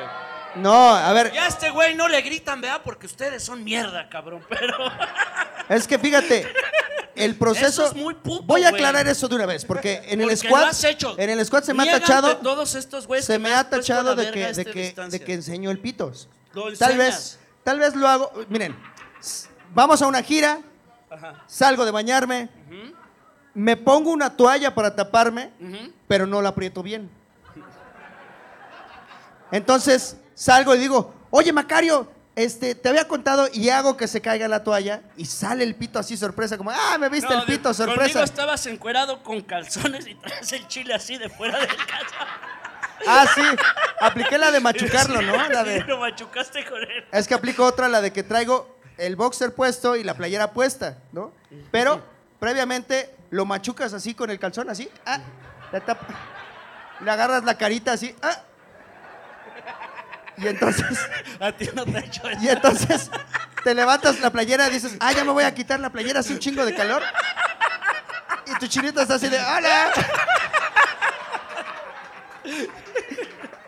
No, 0.56 0.96
a 0.96 1.12
ver, 1.12 1.34
Ya 1.34 1.44
a 1.44 1.48
este 1.48 1.70
güey 1.72 1.96
no 1.96 2.08
le 2.08 2.22
gritan, 2.22 2.62
¿verdad? 2.62 2.80
Porque 2.84 3.08
ustedes 3.08 3.44
son 3.44 3.62
mierda, 3.62 4.08
cabrón. 4.08 4.42
Pero. 4.48 4.78
es 5.70 5.86
que 5.86 6.00
fíjate, 6.00 6.48
el 7.16 7.36
proceso. 7.36 7.68
Eso 7.68 7.86
es 7.88 7.94
muy 7.94 8.16
puto, 8.16 8.44
Voy 8.46 8.64
a 8.64 8.70
güey. 8.72 8.82
aclarar 8.82 9.08
eso 9.08 9.28
de 9.28 9.36
una 9.36 9.46
vez, 9.46 9.66
porque 9.66 10.02
en 10.06 10.22
el 10.22 10.36
squad. 10.38 10.62
lo 10.62 10.66
has 10.68 10.84
hecho. 10.86 11.16
En 11.20 11.30
el 11.30 11.46
squad 11.46 11.64
se 11.64 11.74
me 11.74 11.84
ha 11.84 11.86
Niegan 11.86 12.02
tachado. 12.02 12.30
de 12.30 12.36
todos 12.72 12.84
estos 12.86 13.08
güeyes 13.08 13.26
se 13.26 13.38
me 13.40 13.50
me 13.50 13.56
ha 13.56 13.70
tachado 13.70 14.16
de 14.16 14.32
que, 14.32 14.54
de, 14.54 14.66
que, 14.66 14.94
de 15.10 15.20
que 15.22 15.34
enseño 15.34 15.72
el 15.72 15.80
pitos. 15.80 16.28
Tal 16.78 16.98
vez, 16.98 17.40
tal 17.64 17.80
vez 17.80 17.96
lo 17.96 18.08
hago. 18.08 18.32
Miren, 18.50 18.76
vamos 19.74 20.02
a 20.02 20.08
una 20.08 20.22
gira, 20.24 20.60
Ajá. 21.10 21.44
salgo 21.48 21.86
de 21.86 21.92
bañarme, 21.92 22.50
me 23.54 23.76
pongo 23.78 24.12
una 24.12 24.36
toalla 24.36 24.74
para 24.74 24.96
taparme, 24.96 25.52
pero 26.08 26.26
no 26.28 26.42
la 26.42 26.50
aprieto 26.50 26.82
bien. 26.84 27.10
Entonces 29.52 30.18
salgo 30.36 30.76
y 30.76 30.80
digo, 30.80 31.14
oye 31.32 31.52
Macario, 31.52 32.12
este, 32.36 32.76
te 32.76 32.88
había 32.88 33.08
contado 33.08 33.48
y 33.52 33.70
hago 33.70 33.98
que 33.98 34.08
se 34.08 34.22
caiga 34.22 34.48
la 34.48 34.64
toalla 34.64 35.02
y 35.18 35.26
sale 35.26 35.64
el 35.64 35.76
pito 35.76 36.00
así 36.00 36.16
sorpresa, 36.16 36.58
como, 36.58 36.70
ah, 36.72 36.98
me 37.00 37.10
viste 37.10 37.34
No, 37.34 37.42
el 37.42 37.46
pito 37.48 37.70
de- 37.70 37.76
sorpresa. 37.76 38.02
Conmigo 38.02 38.24
estabas 38.24 38.66
encuerado 38.68 39.24
con 39.24 39.42
calzones 39.42 40.08
y 40.08 40.16
traes 40.16 40.52
el 40.54 40.68
chile 40.68 40.94
así 40.94 41.18
de 41.18 41.30
fuera 41.30 41.60
de 41.60 41.68
casa. 41.68 42.16
Ah, 43.08 43.26
sí, 43.34 43.42
apliqué 44.02 44.38
la 44.38 44.52
de 44.52 44.60
machucarlo, 44.60 45.22
¿no? 45.22 45.48
La 45.50 45.64
de... 45.64 45.84
Lo 45.86 45.98
machucaste 46.00 46.66
con 46.66 46.82
él. 46.82 47.06
Es 47.12 47.28
que 47.28 47.34
aplico 47.34 47.64
otra, 47.66 47.88
la 47.88 48.02
de 48.02 48.12
que 48.12 48.24
traigo 48.24 48.78
el 48.98 49.16
boxer 49.16 49.54
puesto 49.56 49.96
y 49.96 50.04
la 50.04 50.14
playera 50.14 50.52
puesta, 50.52 50.98
¿no? 51.12 51.32
Pero 51.72 52.04
previamente 52.40 53.16
lo 53.32 53.46
machucas 53.46 53.94
así 53.94 54.14
con 54.16 54.30
el 54.30 54.40
calzón, 54.40 54.70
así, 54.70 54.90
ah, 55.06 55.20
le, 55.72 55.82
tap- 55.86 56.00
le 57.02 57.10
agarras 57.12 57.44
la 57.44 57.58
carita 57.58 57.94
así, 57.94 58.16
ah. 58.22 58.38
Y 60.38 60.48
entonces, 60.48 60.86
A 61.40 61.52
ti 61.52 61.70
no 61.74 61.86
te 61.86 61.98
ha 61.98 62.00
hecho 62.02 62.28
eso. 62.30 62.40
y 62.42 62.48
entonces 62.50 63.10
te 63.64 63.74
levantas 63.76 64.20
la 64.22 64.30
playera 64.30 64.68
y 64.68 64.72
dices, 64.72 64.96
ah, 65.00 65.12
ya 65.12 65.24
me 65.24 65.32
voy 65.32 65.44
a 65.44 65.54
quitar 65.54 65.80
la 65.80 65.90
playera, 65.90 66.20
hace 66.22 66.34
un 66.34 66.40
chingo 66.40 66.66
de 66.66 66.74
calor. 66.76 67.02
Y 68.46 68.58
tu 68.60 68.68
chinito 68.68 69.02
está 69.02 69.16
así 69.16 69.28
de, 69.30 69.38
¡hola! 69.38 69.92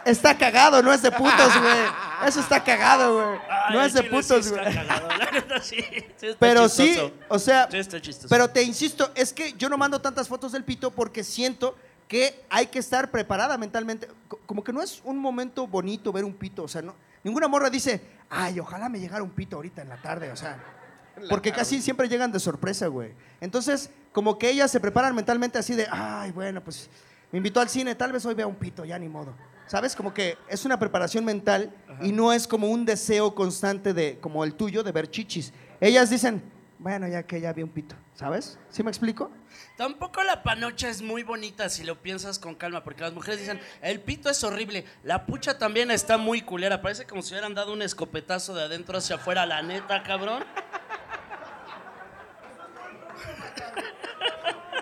Está 0.05 0.37
cagado, 0.37 0.81
no 0.81 0.91
es 0.93 1.01
de 1.01 1.11
putos, 1.11 1.59
güey. 1.59 1.77
Eso 2.27 2.39
está 2.39 2.63
cagado, 2.63 3.15
güey. 3.15 3.39
No 3.73 3.81
es 3.83 3.93
de 3.93 4.03
putos, 4.03 4.49
güey. 4.51 4.63
cagado, 4.73 5.07
la 5.17 5.31
neta 5.31 5.61
sí, 5.61 5.83
sí 6.17 6.27
Pero 6.39 6.69
sí, 6.69 6.97
o 7.29 7.39
sea, 7.39 7.67
Sí 7.69 7.77
está 7.77 7.99
chistoso. 8.01 8.27
pero 8.29 8.49
te 8.49 8.61
insisto, 8.63 9.11
es 9.15 9.33
que 9.33 9.53
yo 9.53 9.69
no 9.69 9.77
mando 9.77 9.99
tantas 10.01 10.27
fotos 10.27 10.51
del 10.51 10.63
pito 10.63 10.91
porque 10.91 11.23
siento 11.23 11.75
que 12.07 12.43
hay 12.49 12.67
que 12.67 12.79
estar 12.79 13.09
preparada 13.09 13.57
mentalmente. 13.57 14.07
Co- 14.27 14.39
Como 14.45 14.63
que 14.63 14.73
no 14.73 14.81
es 14.81 15.01
un 15.03 15.17
momento 15.17 15.65
bonito 15.67 16.11
ver 16.11 16.25
un 16.25 16.33
pito, 16.33 16.63
o 16.63 16.67
sea, 16.67 16.81
no, 16.81 16.93
ninguna 17.23 17.47
morra 17.47 17.69
dice, 17.69 18.01
ay, 18.29 18.59
ojalá 18.59 18.89
me 18.89 18.99
llegara 18.99 19.23
un 19.23 19.31
pito 19.31 19.55
ahorita 19.55 19.81
en 19.81 19.89
la 19.89 19.97
tarde, 19.97 20.31
o 20.31 20.35
sea, 20.35 20.57
porque 21.29 21.51
casi 21.51 21.81
siempre 21.81 22.09
llegan 22.09 22.31
de 22.31 22.39
sorpresa, 22.39 22.87
güey. 22.87 23.13
Entonces, 23.39 23.89
como 24.11 24.37
que 24.37 24.49
ellas 24.49 24.69
se 24.69 24.79
preparan 24.79 25.15
mentalmente 25.15 25.57
así 25.57 25.73
de, 25.73 25.87
ay, 25.89 26.31
bueno, 26.31 26.61
pues 26.61 26.89
me 27.31 27.37
invitó 27.37 27.59
al 27.59 27.69
cine, 27.69 27.95
tal 27.95 28.11
vez 28.11 28.25
hoy 28.25 28.33
vea 28.33 28.47
un 28.47 28.55
pito, 28.55 28.85
ya 28.85 28.99
ni 28.99 29.09
modo. 29.09 29.33
¿Sabes? 29.67 29.95
Como 29.95 30.13
que 30.13 30.37
es 30.49 30.65
una 30.65 30.77
preparación 30.77 31.23
mental 31.23 31.73
y 32.01 32.11
no 32.11 32.33
es 32.33 32.45
como 32.45 32.67
un 32.67 32.85
deseo 32.85 33.33
constante 33.33 33.93
de, 33.93 34.19
como 34.19 34.43
el 34.43 34.55
tuyo, 34.55 34.83
de 34.83 34.91
ver 34.91 35.09
chichis. 35.09 35.53
Ellas 35.79 36.09
dicen, 36.09 36.43
bueno, 36.77 37.07
ya 37.07 37.23
que 37.23 37.39
ya 37.39 37.53
vi 37.53 37.63
un 37.63 37.69
pito, 37.69 37.95
¿sabes? 38.15 38.57
¿Sí 38.69 38.83
me 38.83 38.89
explico? 38.89 39.31
Tampoco 39.77 40.23
la 40.23 40.43
panocha 40.43 40.89
es 40.89 41.01
muy 41.01 41.23
bonita 41.23 41.69
si 41.69 41.83
lo 41.83 42.01
piensas 42.01 42.37
con 42.39 42.55
calma, 42.55 42.83
porque 42.83 43.01
las 43.01 43.13
mujeres 43.13 43.39
dicen, 43.39 43.61
el 43.81 44.01
pito 44.01 44.29
es 44.29 44.43
horrible, 44.43 44.83
la 45.03 45.25
pucha 45.25 45.57
también 45.57 45.91
está 45.91 46.17
muy 46.17 46.41
culera, 46.41 46.81
parece 46.81 47.05
como 47.05 47.21
si 47.21 47.33
hubieran 47.33 47.53
dado 47.53 47.71
un 47.71 47.81
escopetazo 47.81 48.55
de 48.55 48.63
adentro 48.63 48.97
hacia 48.97 49.17
afuera, 49.17 49.45
la 49.45 49.61
neta, 49.61 50.03
cabrón. 50.03 50.43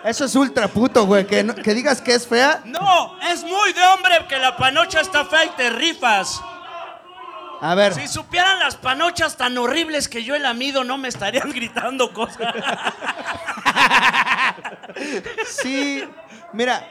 Eso 0.04 0.24
es 0.24 0.34
ultra 0.34 0.68
puto, 0.68 1.04
güey. 1.06 1.26
Que, 1.26 1.42
no- 1.44 1.54
que 1.54 1.74
digas 1.74 2.00
que 2.00 2.14
es 2.14 2.26
fea. 2.26 2.62
No, 2.64 3.18
es 3.20 3.42
muy 3.44 3.72
de 3.72 3.82
hombre 3.94 4.26
que 4.28 4.38
la 4.38 4.56
panocha 4.56 5.00
está 5.00 5.24
fea 5.26 5.44
y 5.44 5.50
te 5.50 5.70
rifas. 5.70 6.40
A 7.62 7.74
ver, 7.74 7.92
Si 7.92 8.08
supieran 8.08 8.58
las 8.58 8.76
panochas 8.76 9.36
tan 9.36 9.58
horribles 9.58 10.08
que 10.08 10.24
yo 10.24 10.34
he 10.34 10.38
lamido, 10.38 10.82
no 10.82 10.96
me 10.96 11.08
estarían 11.08 11.50
gritando 11.52 12.12
cosas. 12.14 12.54
sí. 15.46 16.04
Mira, 16.52 16.88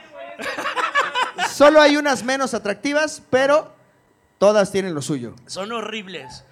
solo 1.51 1.82
hay 1.82 1.97
unas 1.97 2.24
menos 2.24 2.53
atractivas, 2.53 3.22
pero 3.30 3.74
todas 4.38 4.72
tienen 4.72 4.93
lo 4.93 5.01
suyo. 5.01 5.36
Son 5.47 5.72
horribles. 5.72 6.45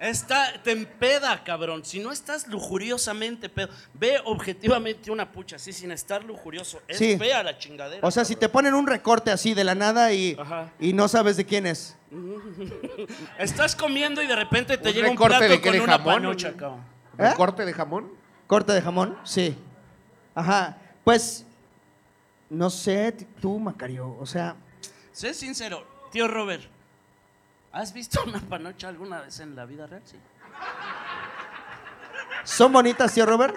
Está, 0.00 0.54
te 0.62 0.70
empeda, 0.72 1.44
cabrón. 1.44 1.84
Si 1.84 2.00
no 2.00 2.10
estás 2.10 2.48
lujuriosamente 2.48 3.50
pedo, 3.50 3.68
ve 3.92 4.18
objetivamente 4.24 5.10
una 5.10 5.30
pucha 5.30 5.56
así 5.56 5.74
sin 5.74 5.92
estar 5.92 6.24
lujurioso. 6.24 6.80
Es 6.88 6.96
Sí. 6.96 7.18
fea 7.18 7.42
la 7.42 7.58
chingadera. 7.58 8.00
O 8.06 8.10
sea, 8.10 8.24
si 8.24 8.34
te 8.34 8.48
ponen 8.48 8.72
un 8.72 8.86
recorte 8.86 9.30
así 9.30 9.52
de 9.52 9.62
la 9.62 9.74
nada 9.74 10.10
y, 10.14 10.36
Ajá. 10.40 10.72
y 10.80 10.94
no 10.94 11.06
sabes 11.06 11.36
de 11.36 11.44
quién 11.44 11.66
es. 11.66 11.98
Estás 13.38 13.76
comiendo 13.76 14.22
y 14.22 14.26
de 14.26 14.36
repente 14.36 14.78
te 14.78 14.88
¿Un 14.88 14.94
llega 14.94 15.08
un 15.10 15.12
recorte 15.16 15.36
plato 15.36 15.52
de 15.52 15.60
qué, 15.60 15.68
con 15.68 15.72
de 15.78 15.80
una 15.84 15.92
jamón? 15.98 16.14
panocha, 16.14 16.52
cabrón. 16.56 16.80
¿Eh? 17.18 17.28
¿Recorte 17.30 17.64
de 17.66 17.72
jamón? 17.74 18.12
¿Corte 18.46 18.72
de 18.72 18.80
jamón? 18.82 19.18
Sí. 19.24 19.54
Ajá. 20.34 20.78
Pues, 21.04 21.44
no 22.48 22.70
sé, 22.70 23.12
t- 23.12 23.26
tú, 23.40 23.58
Macario. 23.58 24.16
O 24.18 24.24
sea, 24.26 24.56
Sé 25.12 25.34
sincero, 25.34 25.86
tío 26.10 26.26
Robert. 26.26 26.62
¿Has 27.72 27.92
visto 27.92 28.22
una 28.26 28.40
panocha 28.40 28.88
alguna 28.88 29.20
vez 29.22 29.38
en 29.40 29.54
la 29.54 29.64
vida 29.64 29.86
real? 29.86 30.02
Sí. 30.04 30.16
¿son 32.44 32.72
bonitas, 32.72 33.12
tío 33.14 33.26
Robert? 33.26 33.54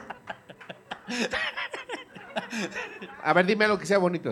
A 3.24 3.34
ver, 3.34 3.46
dime 3.46 3.66
algo 3.66 3.80
que 3.80 3.86
sea 3.86 3.98
bonito. 3.98 4.32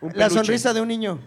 Un 0.00 0.08
La 0.10 0.26
peluche. 0.26 0.34
sonrisa 0.34 0.72
de 0.72 0.80
un 0.80 0.88
niño, 0.88 1.18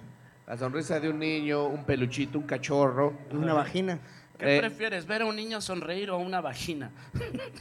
La 0.45 0.57
sonrisa 0.57 0.99
de 0.99 1.09
un 1.09 1.19
niño, 1.19 1.65
un 1.65 1.85
peluchito, 1.85 2.37
un 2.37 2.45
cachorro. 2.45 3.13
una 3.31 3.53
vagina, 3.53 3.99
¿Qué 4.37 4.57
Eh. 4.57 4.59
prefieres, 4.59 5.05
ver 5.07 5.23
a 5.23 5.25
un 5.25 5.35
niño 5.35 5.61
sonreír 5.61 6.11
o 6.11 6.15
a 6.15 6.17
una 6.17 6.41
vagina? 6.41 6.91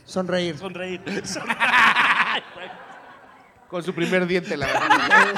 sonreír. 0.05 0.59
Sonreír. 0.59 1.01
Con 3.69 3.83
su 3.83 3.95
primer 3.95 4.27
diente, 4.27 4.57
la 4.57 4.67
verdad. 4.73 5.35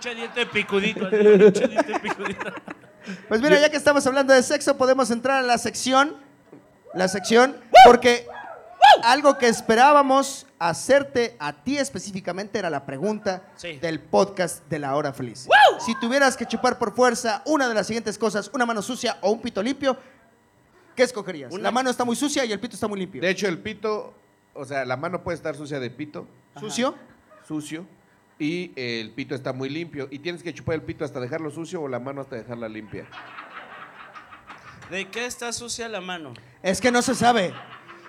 Che 0.00 0.14
diente 0.14 0.46
picudito. 0.46 1.08
che 1.10 1.68
diente 1.68 2.00
picudito. 2.00 2.52
Pues 3.28 3.40
mira, 3.40 3.58
ya 3.60 3.70
que 3.70 3.76
estamos 3.76 4.06
hablando 4.06 4.32
de 4.32 4.42
sexo, 4.42 4.76
podemos 4.76 5.10
entrar 5.10 5.38
a 5.38 5.42
la 5.42 5.58
sección. 5.58 6.16
La 6.94 7.08
sección, 7.08 7.56
porque 7.86 8.26
algo 9.02 9.38
que 9.38 9.48
esperábamos 9.48 10.46
hacerte 10.58 11.36
a 11.40 11.52
ti 11.64 11.78
específicamente 11.78 12.58
era 12.58 12.68
la 12.70 12.84
pregunta 12.84 13.42
Sí. 13.56 13.78
del 13.78 13.98
podcast 13.98 14.62
de 14.68 14.78
la 14.78 14.94
hora 14.94 15.12
feliz. 15.12 15.48
Si 15.80 15.98
tuvieras 15.98 16.36
que 16.36 16.44
chupar 16.46 16.78
por 16.78 16.94
fuerza 16.94 17.42
una 17.46 17.68
de 17.68 17.74
las 17.74 17.86
siguientes 17.86 18.18
cosas, 18.18 18.50
una 18.52 18.66
mano 18.66 18.82
sucia 18.82 19.16
o 19.22 19.30
un 19.32 19.40
pito 19.40 19.62
limpio, 19.62 19.96
¿qué 20.94 21.02
escogerías? 21.04 21.52
Una- 21.52 21.62
La 21.64 21.70
mano 21.70 21.88
está 21.90 22.04
muy 22.04 22.14
sucia 22.14 22.44
y 22.44 22.52
el 22.52 22.60
pito 22.60 22.74
está 22.74 22.86
muy 22.86 22.98
limpio. 23.00 23.22
De 23.22 23.30
hecho, 23.30 23.48
el 23.48 23.58
pito, 23.58 24.12
o 24.54 24.64
sea, 24.66 24.84
la 24.84 24.96
mano 24.96 25.22
puede 25.22 25.36
estar 25.36 25.56
sucia 25.56 25.80
de 25.80 25.88
pito, 25.90 26.26
¿Sucio? 26.60 26.94
sucio, 27.48 27.86
y 28.42 28.72
el 28.76 29.10
pito 29.12 29.34
está 29.34 29.52
muy 29.52 29.68
limpio. 29.68 30.08
Y 30.10 30.18
tienes 30.18 30.42
que 30.42 30.52
chupar 30.52 30.74
el 30.74 30.82
pito 30.82 31.04
hasta 31.04 31.20
dejarlo 31.20 31.50
sucio 31.50 31.80
o 31.82 31.88
la 31.88 32.00
mano 32.00 32.20
hasta 32.22 32.36
dejarla 32.36 32.68
limpia. 32.68 33.06
¿De 34.90 35.08
qué 35.08 35.26
está 35.26 35.52
sucia 35.52 35.88
la 35.88 36.00
mano? 36.00 36.34
Es 36.62 36.80
que 36.80 36.90
no 36.90 37.02
se 37.02 37.14
sabe. 37.14 37.54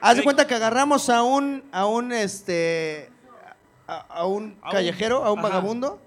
Haz 0.02 0.18
de 0.18 0.24
cuenta 0.24 0.48
que 0.48 0.56
agarramos 0.56 1.10
a 1.10 1.24
un, 1.24 1.64
a 1.72 1.86
un, 1.86 2.12
este, 2.12 3.10
a, 3.88 4.00
a 4.00 4.26
un 4.26 4.58
A 4.62 4.68
un- 4.68 4.72
callejero, 4.74 5.24
a 5.24 5.32
un 5.32 5.40
ajá. 5.40 5.48
vagabundo, 5.50 6.02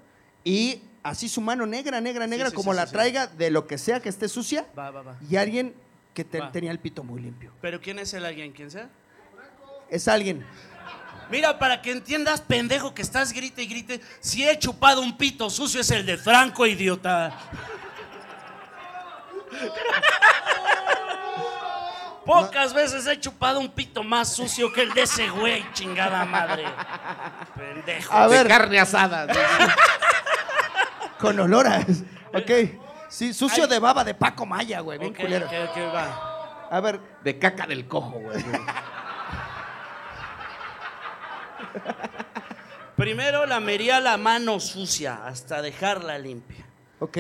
y 0.45 0.83
así 1.03 1.29
su 1.29 1.41
mano 1.41 1.64
negra, 1.66 2.01
negra, 2.01 2.27
negra, 2.27 2.51
sí, 2.51 2.57
como 2.57 2.72
sí, 2.72 2.77
la 2.77 2.83
sí, 2.83 2.89
sí. 2.91 2.93
traiga 2.95 3.27
de 3.27 3.51
lo 3.51 3.66
que 3.66 3.79
sea 3.79 4.01
que 4.01 4.09
esté 4.11 4.29
sucia, 4.29 4.66
Va, 4.79 4.91
va, 4.91 5.03
va. 5.03 5.16
y 5.31 5.37
alguien 5.37 5.72
que 6.12 6.24
te- 6.24 6.41
Va. 6.41 6.53
tenía 6.53 6.72
el 6.72 6.79
pito 6.79 7.05
muy 7.05 7.22
limpio. 7.22 7.53
¿Pero 7.62 7.81
quién 7.81 7.99
es 7.99 8.12
el 8.12 8.27
alguien? 8.27 8.53
¿Quién 8.53 8.70
sea? 8.70 8.91
Es 9.89 10.09
alguien. 10.09 10.45
Mira, 11.31 11.59
para 11.59 11.83
que 11.83 11.91
entiendas, 11.91 12.41
pendejo, 12.41 12.95
que 12.95 13.03
estás 13.03 13.33
grite 13.33 13.62
y 13.62 13.66
grite, 13.66 14.01
si 14.20 14.47
he 14.47 14.59
chupado 14.59 15.01
un 15.01 15.16
pito 15.16 15.51
sucio 15.51 15.81
es 15.81 15.91
el 15.91 16.07
de 16.07 16.16
Franco, 16.16 16.66
idiota. 16.66 17.33
Pocas 22.24 22.74
veces 22.74 23.07
he 23.07 23.20
chupado 23.20 23.61
un 23.61 23.68
pito 23.70 24.03
más 24.03 24.33
sucio 24.33 24.72
que 24.72 24.83
el 24.83 24.93
de 24.95 25.03
ese 25.03 25.29
güey, 25.29 25.64
chingada 25.72 26.24
madre. 26.24 26.64
Pendejo. 27.57 28.12
A 28.12 28.29
de 28.29 28.37
ver. 28.37 28.49
carne 28.49 28.81
asada. 28.81 29.27
Con 31.20 31.39
olor 31.39 31.66
a... 31.68 31.79
Ok. 32.35 32.51
Sí, 33.09 33.33
sucio 33.33 33.64
Ay. 33.64 33.70
de 33.70 33.79
baba 33.79 34.03
de 34.03 34.14
Paco 34.14 34.45
Maya, 34.45 34.81
güey. 34.81 34.99
Bien 34.99 35.14
culero. 35.14 35.49
va. 35.95 36.68
A 36.68 36.81
ver, 36.81 37.01
De 37.22 37.39
caca 37.39 37.66
del 37.66 37.87
cojo, 37.87 38.18
güey. 38.18 38.45
Primero 42.97 43.45
lamería 43.47 44.01
la 44.01 44.16
mano 44.16 44.59
sucia 44.61 45.27
hasta 45.27 45.61
dejarla 45.62 46.18
limpia. 46.18 46.64
ok. 47.01 47.18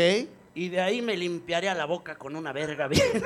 Y 0.54 0.70
de 0.70 0.80
ahí 0.80 1.02
me 1.02 1.18
limpiaría 1.18 1.74
la 1.74 1.84
boca 1.84 2.14
con 2.16 2.34
una 2.34 2.50
verga 2.50 2.88
bien. 2.88 3.02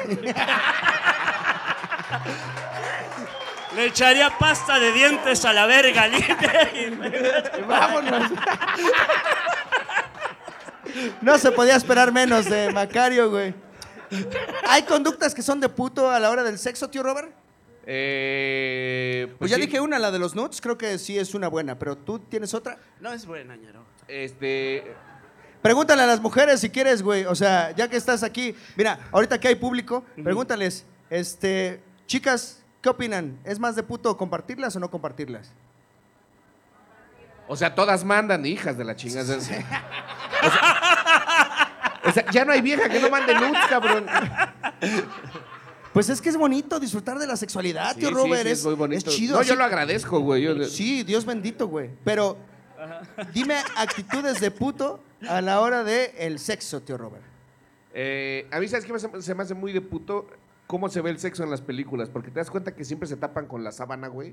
Le 3.76 3.86
echaría 3.86 4.36
pasta 4.36 4.80
de 4.80 4.90
dientes 4.92 5.44
a 5.44 5.52
la 5.52 5.66
verga 5.66 6.08
limpia. 6.08 6.70
y- 6.74 7.60
Vámonos. 7.68 8.32
No 11.20 11.38
se 11.38 11.52
podía 11.52 11.76
esperar 11.76 12.10
menos 12.10 12.46
de 12.46 12.72
Macario, 12.72 13.30
güey. 13.30 13.54
¿Hay 14.66 14.82
conductas 14.82 15.32
que 15.32 15.42
son 15.42 15.60
de 15.60 15.68
puto 15.68 16.10
a 16.10 16.18
la 16.18 16.30
hora 16.30 16.42
del 16.42 16.58
sexo, 16.58 16.90
tío 16.90 17.04
Robert? 17.04 17.32
Eh, 17.86 19.34
Pues, 19.38 19.50
ya 19.50 19.56
sí. 19.56 19.62
dije 19.62 19.80
una, 19.80 19.98
la 19.98 20.10
de 20.10 20.18
los 20.18 20.34
nuts, 20.34 20.60
creo 20.60 20.76
que 20.78 20.98
sí 20.98 21.18
es 21.18 21.34
una 21.34 21.48
buena, 21.48 21.78
pero 21.78 21.96
tú 21.96 22.18
tienes 22.18 22.52
otra. 22.54 22.78
No 23.00 23.12
es 23.12 23.26
buena, 23.26 23.56
ñero. 23.56 23.84
Este. 24.08 24.94
Pregúntale 25.62 26.02
a 26.02 26.06
las 26.06 26.20
mujeres 26.20 26.60
si 26.60 26.70
quieres, 26.70 27.02
güey. 27.02 27.24
O 27.26 27.34
sea, 27.34 27.72
ya 27.72 27.88
que 27.88 27.96
estás 27.96 28.22
aquí, 28.22 28.54
mira, 28.76 28.98
ahorita 29.12 29.38
que 29.38 29.48
hay 29.48 29.54
público, 29.56 30.04
pregúntales, 30.22 30.86
este, 31.10 31.82
chicas, 32.06 32.62
¿qué 32.80 32.88
opinan? 32.88 33.38
¿Es 33.44 33.58
más 33.58 33.76
de 33.76 33.82
puto 33.82 34.16
compartirlas 34.16 34.74
o 34.76 34.80
no 34.80 34.90
compartirlas? 34.90 35.52
O 37.46 37.56
sea, 37.56 37.74
todas 37.74 38.04
mandan, 38.04 38.46
hijas 38.46 38.78
de 38.78 38.84
la 38.84 38.94
chingada. 38.96 39.36
O 39.36 39.40
sea, 39.40 39.82
o 42.04 42.12
sea, 42.12 42.30
ya 42.30 42.44
no 42.44 42.52
hay 42.52 42.62
vieja 42.62 42.88
que 42.88 43.00
no 43.00 43.10
mande 43.10 43.34
nudes, 43.34 43.60
cabrón. 43.68 44.06
Pues 45.92 46.08
es 46.08 46.20
que 46.20 46.28
es 46.28 46.36
bonito 46.36 46.78
disfrutar 46.78 47.18
de 47.18 47.26
la 47.26 47.36
sexualidad, 47.36 47.94
Sí, 47.94 48.00
tío 48.00 48.10
Robert. 48.10 48.42
sí, 48.44 48.48
es, 48.48 48.58
es 48.60 48.64
muy 48.64 48.74
bonito. 48.74 49.10
es 49.10 49.16
chido. 49.16 49.34
No, 49.34 49.40
así- 49.40 49.48
yo 49.50 49.56
lo 49.56 49.64
agradezco, 49.64 50.20
güey. 50.20 50.42
Yo- 50.42 50.64
Sí, 50.64 51.02
Dios 51.02 51.24
bendito, 51.24 51.66
güey. 51.68 51.90
Pero 52.04 52.36
dime 53.34 53.56
actitudes 53.76 54.40
de 54.40 54.50
puto 54.50 55.02
a 55.28 55.40
la 55.40 55.60
hora 55.60 55.82
del 55.84 56.10
el 56.18 56.38
sexo, 56.38 56.80
tío 56.82 56.96
Robert. 56.96 57.24
Eh, 57.92 58.46
a 58.52 58.60
mí, 58.60 58.68
¿sabes 58.68 58.84
qué 58.84 58.92
se 59.22 59.34
me 59.34 59.42
hace 59.42 59.54
muy 59.54 59.72
de 59.72 59.80
puto? 59.80 60.28
¿Cómo 60.68 60.88
se 60.88 61.00
ve 61.00 61.10
el 61.10 61.18
sexo 61.18 61.42
en 61.42 61.50
las 61.50 61.60
películas? 61.60 62.08
Porque 62.08 62.30
te 62.30 62.38
das 62.38 62.48
cuenta 62.48 62.72
que 62.76 62.84
siempre 62.84 63.08
se 63.08 63.16
tapan 63.16 63.46
con 63.46 63.64
la 63.64 63.72
sábana, 63.72 64.06
güey. 64.06 64.32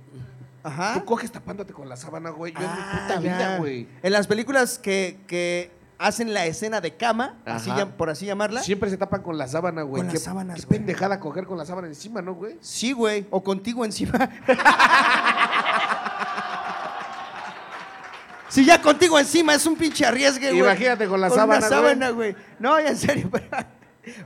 Ajá. 0.61 0.93
Tú 0.93 1.03
coges 1.05 1.31
tapándote 1.31 1.73
con 1.73 1.89
la 1.89 1.95
sábana, 1.97 2.29
güey. 2.29 2.53
Yo 2.53 2.59
en 2.59 2.65
mi 2.65 2.77
Ah, 2.79 3.01
puta 3.07 3.13
ya. 3.15 3.19
vida, 3.21 3.57
güey. 3.57 3.87
En 4.03 4.11
las 4.13 4.27
películas 4.27 4.77
que, 4.77 5.17
que 5.25 5.71
hacen 5.99 6.33
la 6.33 6.45
escena 6.45 6.81
de 6.81 6.95
cama, 6.95 7.35
así 7.45 7.69
Ajá. 7.71 7.85
llam- 7.85 7.91
por 7.93 8.09
así 8.09 8.25
llamarla. 8.25 8.61
Siempre 8.61 8.89
se 8.89 8.97
tapan 8.97 9.21
con 9.21 9.37
la 9.37 9.47
sábana, 9.47 9.81
güey. 9.81 9.99
Con 10.01 10.07
las 10.07 10.13
Qué- 10.13 10.19
sábanas, 10.19 10.61
Qué 10.61 10.65
güey. 10.67 10.79
pendejada 10.79 11.19
coger 11.19 11.45
con 11.45 11.57
la 11.57 11.65
sábana 11.65 11.87
encima, 11.87 12.21
¿no, 12.21 12.35
güey? 12.35 12.57
Sí, 12.61 12.91
güey, 12.91 13.27
o 13.31 13.43
contigo 13.43 13.83
encima. 13.85 14.29
si 18.49 18.65
ya 18.65 18.81
contigo 18.81 19.19
encima 19.19 19.53
es 19.53 19.65
un 19.65 19.75
pinche 19.75 20.05
arriesgue, 20.05 20.49
güey. 20.51 20.59
Imagínate 20.61 21.07
con 21.07 21.19
la 21.19 21.27
Una 21.27 21.35
sábana, 21.35 21.59
güey. 21.59 21.69
sábana, 21.69 22.09
güey. 22.11 22.35
No, 22.59 22.79
ya 22.79 22.89
en 22.89 22.97
serio, 22.97 23.29
pero... 23.31 23.45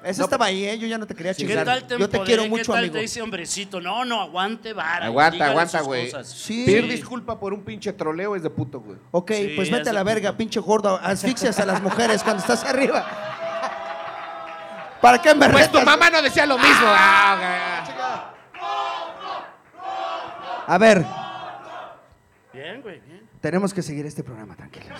Eso 0.03 0.23
estaba 0.23 0.45
ahí, 0.45 0.65
¿eh? 0.65 0.77
Yo 0.77 0.87
ya 0.87 0.97
no 0.97 1.05
te 1.07 1.13
quería 1.15 1.33
¿Qué 1.33 1.45
chingar. 1.45 1.65
tal 1.65 1.87
te 1.87 1.97
Yo 1.97 2.09
te 2.09 2.19
quiero 2.21 2.43
¿Qué 2.43 2.49
mucho, 2.49 2.71
tal 2.71 2.79
amigo. 2.79 2.93
te 2.95 2.99
dice 3.01 3.21
hombrecito? 3.21 3.79
No, 3.81 4.03
no, 4.05 4.21
aguante, 4.21 4.73
vara. 4.73 5.05
Aguanta, 5.05 5.31
dígale 5.33 5.51
aguanta, 5.51 5.77
sus 5.79 5.87
güey. 5.87 6.05
cosas. 6.11 6.29
Sí. 6.29 6.63
Pedir 6.65 6.87
disculpa 6.87 7.39
por 7.39 7.53
un 7.53 7.63
pinche 7.63 7.93
troleo 7.93 8.35
es 8.35 8.43
de 8.43 8.49
puto, 8.49 8.79
güey. 8.79 8.97
Ok, 9.11 9.31
Sí, 9.31 9.53
pues 9.55 9.69
vete 9.71 9.89
a 9.89 9.93
la 9.93 10.03
verga, 10.03 10.35
pinche 10.37 10.59
gordo. 10.59 10.99
Asfixias 11.01 11.59
a 11.59 11.65
las 11.65 11.81
mujeres 11.81 12.23
cuando 12.23 12.41
estás 12.41 12.63
arriba. 12.63 13.05
¿Para 15.01 15.19
qué 15.21 15.33
me 15.33 15.49
Pues 15.49 15.71
tu 15.71 15.79
retas? 15.79 15.85
mamá 15.85 16.09
no 16.11 16.21
decía 16.21 16.45
lo 16.45 16.57
mismo. 16.57 16.85
Ah, 16.85 17.83
A 20.67 20.77
ver, 20.77 21.03
Bien, 22.53 22.81
güey, 22.81 22.99
bien. 23.01 23.27
tenemos 23.41 23.73
que 23.73 23.81
seguir 23.81 24.05
este 24.05 24.23
programa, 24.23 24.55
tranquilos. 24.55 24.99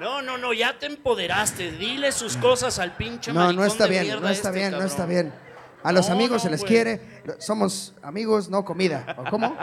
No, 0.00 0.22
no, 0.22 0.38
no, 0.38 0.52
ya 0.52 0.78
te 0.78 0.86
empoderaste. 0.86 1.72
Dile 1.72 2.10
sus 2.12 2.36
cosas 2.36 2.78
al 2.78 2.96
pinche 2.96 3.32
No, 3.32 3.52
no 3.52 3.64
está 3.64 3.84
de 3.84 4.00
bien, 4.00 4.20
no 4.20 4.28
está 4.28 4.48
este, 4.48 4.58
bien, 4.58 4.72
no 4.72 4.82
está 4.82 5.06
bien. 5.06 5.32
A 5.82 5.92
los 5.92 6.08
No, 6.08 6.14
amigos 6.14 6.38
no, 6.38 6.40
se 6.40 6.50
les 6.50 6.60
güey. 6.60 6.72
quiere. 6.72 7.22
Somos 7.38 7.94
amigos, 8.02 8.48
no 8.48 8.64
comida. 8.64 9.14
¿O 9.18 9.24
cómo? 9.30 9.56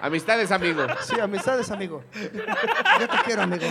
Amistades, 0.00 0.50
amigo. 0.52 0.82
Sí, 1.00 1.18
amistades, 1.18 1.70
amigo. 1.70 2.04
Yo 3.00 3.08
te 3.08 3.16
quiero, 3.24 3.42
amigo. 3.42 3.64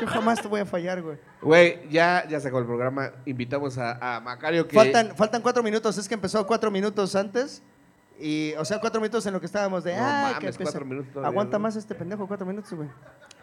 Yo 0.00 0.06
jamás 0.06 0.40
te 0.40 0.46
voy 0.46 0.60
a 0.60 0.66
fallar, 0.66 1.02
güey. 1.02 1.18
Güey, 1.42 1.88
ya, 1.90 2.24
ya 2.28 2.38
sacó 2.38 2.60
el 2.60 2.64
programa. 2.66 3.10
Invitamos 3.26 3.76
a, 3.76 4.16
a 4.16 4.20
Macario 4.20 4.68
que. 4.68 4.76
Faltan, 4.76 5.16
faltan 5.16 5.42
cuatro 5.42 5.62
minutos. 5.64 5.98
Es 5.98 6.06
que 6.06 6.14
empezó 6.14 6.46
cuatro 6.46 6.70
minutos 6.70 7.16
antes. 7.16 7.60
Y, 8.20 8.52
o 8.58 8.64
sea, 8.64 8.78
cuatro 8.78 9.00
minutos 9.00 9.26
en 9.26 9.32
lo 9.32 9.40
que 9.40 9.46
estábamos 9.46 9.82
de. 9.82 9.96
No 9.96 10.04
ah, 10.04 10.20
mames, 10.22 10.38
que 10.38 10.46
empieza". 10.46 10.72
cuatro 10.72 10.84
minutos 10.84 11.12
todavía, 11.12 11.28
Aguanta 11.30 11.58
¿no? 11.58 11.62
más 11.62 11.74
este 11.74 11.94
pendejo, 11.94 12.28
cuatro 12.28 12.46
minutos, 12.46 12.72
güey. 12.72 12.88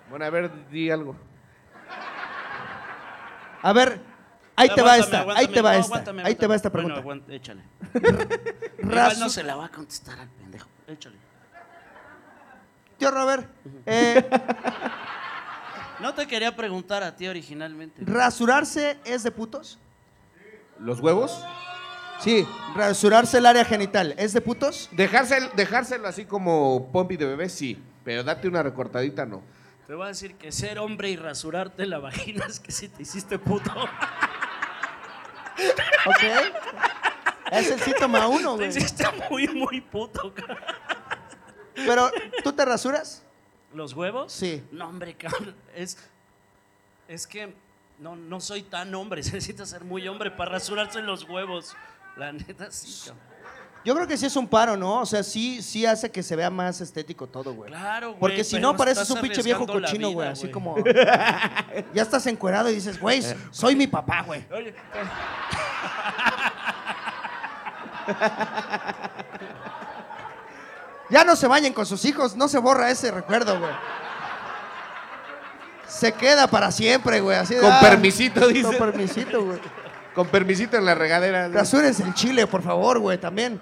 Bueno, 0.10 0.26
a 0.26 0.30
ver, 0.30 0.51
di 0.70 0.89
algo. 0.89 1.16
A 3.62 3.74
ver, 3.74 3.99
ahí 4.55 4.70
te 4.74 4.82
va 4.82 4.93
Aguántame, 4.93 5.32
esta, 5.32 5.39
ahí 5.39 5.47
te 5.47 5.62
va 5.62 5.74
no, 5.74 5.80
esta, 5.80 5.88
aguántame, 5.88 6.24
ahí 6.24 6.36
te 6.36 6.47
va 6.47 6.55
esta 6.55 6.70
pregunta. 6.72 7.01
Bueno, 7.01 7.24
échale. 7.30 7.64
Igual 8.84 9.20
no 9.20 9.30
se 9.30 9.43
la 9.43 9.55
va 9.55 9.66
a 9.66 9.70
contestar 9.70 10.20
al 10.20 10.30
pendejo. 10.30 10.68
Échale. 10.88 11.18
Tío 12.97 13.12
Robert, 13.12 13.47
eh, 13.86 14.28
No 15.99 16.14
te 16.14 16.28
quería 16.28 16.55
preguntar 16.55 17.03
a 17.03 17.16
ti 17.16 17.28
originalmente. 17.28 18.03
¿rasurarse 18.05 18.97
es 19.03 19.24
de 19.24 19.32
putos? 19.32 19.80
¿Los 20.80 20.99
huevos? 20.99 21.43
Sí, 22.20 22.47
rasurarse 22.76 23.39
el 23.39 23.45
área 23.45 23.66
genital, 23.66 24.14
¿es 24.18 24.34
de 24.34 24.41
putos? 24.41 24.89
Dejárselo, 24.91 25.49
dejárselo 25.55 26.08
así 26.08 26.26
como 26.26 26.89
pompi 26.91 27.18
de 27.18 27.26
bebé, 27.26 27.49
sí. 27.49 27.82
Pero 28.03 28.24
date 28.24 28.47
una 28.47 28.64
recortadita, 28.64 29.26
no. 29.26 29.41
Te 29.88 29.94
voy 29.96 30.04
a 30.06 30.08
decir 30.10 30.36
que 30.36 30.52
ser 30.52 30.80
hombre 30.80 31.10
y 31.10 31.16
rasurarte 31.16 31.86
la 31.86 31.98
vagina 32.00 32.46
es 32.46 32.60
que 32.60 32.72
si 32.74 32.90
te 32.90 33.04
hiciste 33.04 33.40
puto. 33.40 33.72
¿Ok? 36.06 36.24
Es 37.52 37.72
el 37.72 37.80
síntoma 37.80 38.28
uno, 38.28 38.58
Te 38.58 38.68
güey. 38.68 38.70
hiciste 38.70 39.06
muy, 39.30 39.48
muy 39.48 39.80
puto. 39.80 40.34
cabrón. 40.34 40.58
Pero, 41.74 42.12
¿tú 42.44 42.52
te 42.52 42.66
rasuras? 42.66 43.24
¿Los 43.74 43.94
huevos? 43.94 44.34
Sí. 44.34 44.62
No, 44.72 44.90
hombre, 44.90 45.16
cabrón. 45.16 45.56
Es, 45.74 45.98
es 47.08 47.26
que 47.26 47.54
no, 48.00 48.18
no 48.18 48.42
soy 48.42 48.64
tan 48.64 48.94
hombre. 48.94 49.24
Se 49.24 49.32
necesita 49.34 49.66
ser 49.66 49.86
muy 49.86 50.06
hombre 50.10 50.32
para 50.32 50.52
rasurarse 50.52 51.02
los 51.02 51.24
huevos. 51.24 51.78
La 52.18 52.34
neta, 52.34 52.70
sí, 52.72 53.08
cabrón. 53.08 53.27
Yo 53.88 53.96
creo 53.96 54.06
que 54.06 54.18
sí 54.18 54.26
es 54.26 54.36
un 54.36 54.50
paro, 54.50 54.76
¿no? 54.76 55.00
O 55.00 55.06
sea, 55.06 55.24
sí, 55.24 55.62
sí 55.62 55.86
hace 55.86 56.12
que 56.12 56.22
se 56.22 56.36
vea 56.36 56.50
más 56.50 56.82
estético 56.82 57.26
todo, 57.26 57.54
güey. 57.54 57.70
Claro, 57.70 58.10
güey. 58.10 58.20
Porque 58.20 58.44
si 58.44 58.60
no, 58.60 58.76
pareces 58.76 59.10
un 59.10 59.22
pinche 59.22 59.42
viejo 59.42 59.66
cochino, 59.66 60.10
güey. 60.10 60.28
Así 60.28 60.52
como. 60.52 60.76
Ya 61.94 62.02
estás 62.02 62.28
encuerado 62.28 62.70
y 62.70 62.76
dices, 62.76 63.00
güey, 63.00 63.24
soy 63.50 63.78
mi 63.78 63.88
papá, 63.88 64.24
güey. 64.24 64.46
Oye, 64.52 64.76
Ya 71.10 71.24
no 71.24 71.38
se 71.38 71.48
bañen 71.48 71.72
con 71.72 71.86
sus 71.86 72.04
hijos, 72.04 72.36
no 72.36 72.50
se 72.50 72.58
borra 72.58 72.92
ese 72.92 73.10
recuerdo, 73.10 73.58
güey. 73.58 73.72
Se 75.88 76.12
queda 76.12 76.48
para 76.48 76.74
siempre, 76.74 77.22
güey. 77.22 77.38
Así 77.38 77.56
de, 77.56 77.62
Con 77.62 77.72
ah, 77.72 77.80
permisito, 77.80 78.50
dice. 78.50 78.64
Con 78.64 78.76
permisito, 78.76 79.46
güey. 79.46 79.60
Con 80.14 80.28
permisito 80.28 80.76
en 80.76 80.84
la 80.84 80.94
regadera. 80.94 81.48
Rasúrense 81.48 82.04
el 82.04 82.14
chile, 82.14 82.48
por 82.48 82.62
favor, 82.62 83.00
güey, 83.00 83.18
también. 83.18 83.62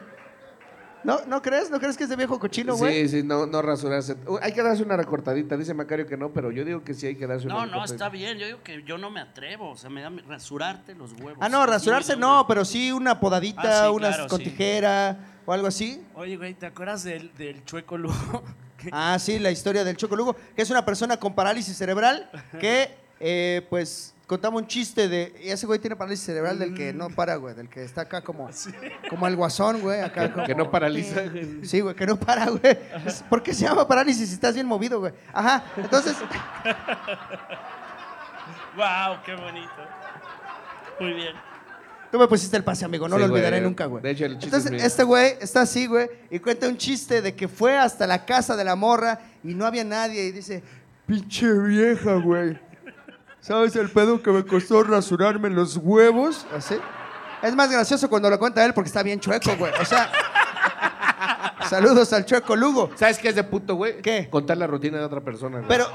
¿No, 1.05 1.19
¿No 1.27 1.41
crees? 1.41 1.69
¿No 1.69 1.79
crees 1.79 1.95
que 1.95 2.03
es 2.03 2.09
de 2.09 2.15
viejo 2.15 2.39
cochino, 2.39 2.75
güey? 2.75 3.03
Sí, 3.07 3.19
sí, 3.21 3.23
no, 3.23 3.45
no 3.45 3.61
rasurarse. 3.61 4.15
Uh, 4.27 4.37
Hay 4.41 4.51
que 4.53 4.63
darse 4.63 4.83
una 4.83 4.97
recortadita. 4.97 5.55
Dice 5.55 5.73
Macario 5.73 6.07
que 6.07 6.17
no, 6.17 6.31
pero 6.33 6.51
yo 6.51 6.65
digo 6.65 6.83
que 6.83 6.93
sí 6.93 7.07
hay 7.07 7.15
que 7.15 7.27
darse 7.27 7.45
una 7.45 7.53
no, 7.55 7.59
no, 7.61 7.65
recortadita. 7.67 7.93
está 7.95 8.09
bien. 8.09 8.37
Yo 8.39 8.45
digo 8.47 8.59
que 8.63 8.83
yo 8.83 8.97
no 8.97 9.11
me 9.11 9.19
atrevo. 9.21 9.69
O 9.71 9.77
sea, 9.77 9.89
me 9.89 10.01
da 10.01 10.11
rasurarte 10.27 10.95
los 10.95 11.13
huevos. 11.13 11.37
Ah, 11.39 11.47
no, 11.49 11.65
rasurarse 11.65 12.15
no, 12.17 12.45
pero 12.47 12.65
sí 12.65 12.91
una 12.91 13.19
podadita, 13.19 13.83
Ah, 13.85 13.87
sí, 13.89 13.95
unas 13.95 14.15
claro, 14.15 14.29
con 14.29 14.39
sí. 14.39 14.45
tijera 14.45 15.17
o 15.45 15.53
algo 15.53 15.67
así. 15.67 16.01
Oye, 16.15 16.37
güey, 16.37 16.55
¿te 16.55 16.65
acuerdas 16.65 17.03
del, 17.03 17.31
del 17.35 17.63
chueco 17.65 17.97
lujo? 17.97 18.43
Que- 18.77 18.89
Ah, 18.91 19.17
sí, 19.19 19.39
la 19.39 19.51
historia 19.51 19.83
del 19.85 19.95
Choco 19.95 20.15
Lugo, 20.17 20.35
que 20.55 20.61
es 20.61 20.69
una 20.69 20.83
persona 20.83 21.15
con 21.17 21.33
parálisis 21.33 21.77
cerebral 21.77 22.29
que, 22.59 22.89
eh, 23.21 23.65
pues, 23.69 24.13
contaba 24.27 24.55
un 24.57 24.65
chiste 24.67 25.07
de. 25.07 25.35
Y 25.43 25.49
ese 25.49 25.65
güey 25.65 25.79
tiene 25.79 25.95
parálisis 25.95 26.25
cerebral 26.25 26.57
del 26.59 26.73
que 26.73 26.93
no 26.93 27.09
para, 27.09 27.35
güey, 27.35 27.53
del 27.55 27.69
que 27.69 27.83
está 27.83 28.01
acá 28.01 28.21
como, 28.21 28.49
como 29.09 29.27
el 29.27 29.35
guasón, 29.35 29.81
güey, 29.81 30.01
acá. 30.01 30.31
como- 30.33 30.45
Que 30.45 30.55
no 30.55 30.69
paraliza. 30.71 31.21
güey. 31.23 31.65
Sí, 31.65 31.81
güey, 31.81 31.95
que 31.95 32.05
no 32.05 32.17
para, 32.17 32.45
güey. 32.49 32.77
¿Por 33.29 33.41
qué 33.43 33.53
se 33.53 33.65
llama 33.65 33.87
parálisis 33.87 34.27
si 34.29 34.33
estás 34.35 34.53
bien 34.55 34.65
movido, 34.67 34.99
güey? 34.99 35.13
Ajá, 35.33 35.63
entonces, 35.77 36.15
¡Wow! 38.75 39.17
¡Qué 39.25 39.35
bonito! 39.35 39.71
Muy 40.99 41.13
bien. 41.13 41.33
tú 42.11 42.19
me 42.19 42.27
pusiste 42.27 42.55
el 42.57 42.63
pase, 42.63 42.85
amigo, 42.85 43.07
no 43.07 43.15
Sí, 43.15 43.21
lo 43.21 43.27
güey. 43.29 43.41
olvidaré 43.41 43.61
nunca, 43.61 43.85
güey. 43.85 44.01
De 44.03 44.11
hecho, 44.11 44.25
el 44.25 44.33
chiste 44.37 44.45
Entonces, 44.47 44.71
es 44.71 44.83
este 44.83 45.03
güey 45.03 45.35
está 45.41 45.61
así, 45.61 45.87
güey, 45.87 46.09
y 46.29 46.39
cuenta 46.39 46.67
un 46.67 46.77
chiste 46.77 47.21
de 47.21 47.35
que 47.35 47.47
fue 47.47 47.77
hasta 47.77 48.05
la 48.07 48.25
casa 48.25 48.55
de 48.55 48.63
la 48.63 48.75
morra 48.75 49.19
y 49.43 49.53
no 49.53 49.65
había 49.65 49.83
nadie 49.83 50.23
y 50.25 50.31
dice, 50.31 50.63
pinche 51.05 51.51
vieja, 51.51 52.13
güey. 52.15 52.57
¿Sabes 53.45 53.75
el 53.75 53.91
pedo 53.91 54.23
que 54.23 54.31
me 54.31 54.43
costó 54.43 54.81
rasurarme 54.81 55.51
los 55.51 55.77
huevos? 55.77 56.47
Así. 56.51 56.77
Es 57.43 57.55
más 57.55 57.69
gracioso 57.69 58.09
cuando 58.09 58.27
lo 58.27 58.39
cuenta 58.39 58.65
él 58.65 58.73
porque 58.73 58.87
está 58.87 59.03
bien 59.03 59.19
chueco, 59.19 59.55
güey. 59.55 59.71
O 59.79 59.85
sea, 59.85 60.09
saludos 61.69 62.11
al 62.11 62.25
chueco 62.25 62.55
Lugo. 62.55 62.89
¿Sabes 62.95 63.19
qué 63.19 63.29
es 63.29 63.35
de 63.35 63.43
puto, 63.43 63.75
güey? 63.75 64.01
¿Qué? 64.01 64.27
Contar 64.31 64.57
la 64.57 64.65
rutina 64.65 64.97
de 64.97 65.03
otra 65.03 65.21
persona. 65.21 65.57
güey. 65.57 65.67
Pero, 65.67 65.85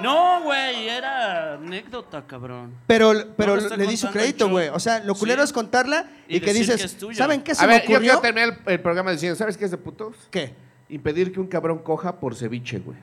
No, 0.00 0.42
güey, 0.44 0.88
era 0.88 1.54
anécdota, 1.54 2.24
cabrón. 2.28 2.72
pero, 2.86 3.12
pero 3.36 3.56
No, 3.56 3.76
le 3.76 3.86
di 3.88 3.96
su 3.96 4.08
crédito, 4.10 4.48
güey. 4.48 4.68
O 4.68 4.78
sea, 4.78 5.00
lo 5.00 5.16
culero 5.16 5.42
Sí. 5.42 5.46
es 5.46 5.52
contarla 5.52 6.08
y, 6.28 6.36
Y 6.36 6.40
que 6.40 6.52
dices, 6.52 6.76
que 6.76 6.86
es 6.86 6.96
tuya. 6.96 7.18
¿saben 7.18 7.42
qué 7.42 7.56
se 7.56 7.64
a 7.64 7.66
me 7.66 7.72
ver, 7.72 7.82
yo 7.82 7.88
ocurrió? 7.94 8.00
quiero 8.12 8.20
terminar 8.20 8.60
el, 8.66 8.72
el 8.74 8.80
programa 8.80 9.10
diciendo, 9.10 9.34
¿sabes 9.34 9.56
qué 9.56 9.64
es 9.64 9.72
de 9.72 9.78
putos? 9.78 10.14
¿Qué? 10.30 10.54
Impedir 10.88 11.32
que 11.32 11.40
un 11.40 11.48
cabrón 11.48 11.78
coja 11.78 12.20
por 12.20 12.36
ceviche, 12.36 12.78
güey. 12.78 12.96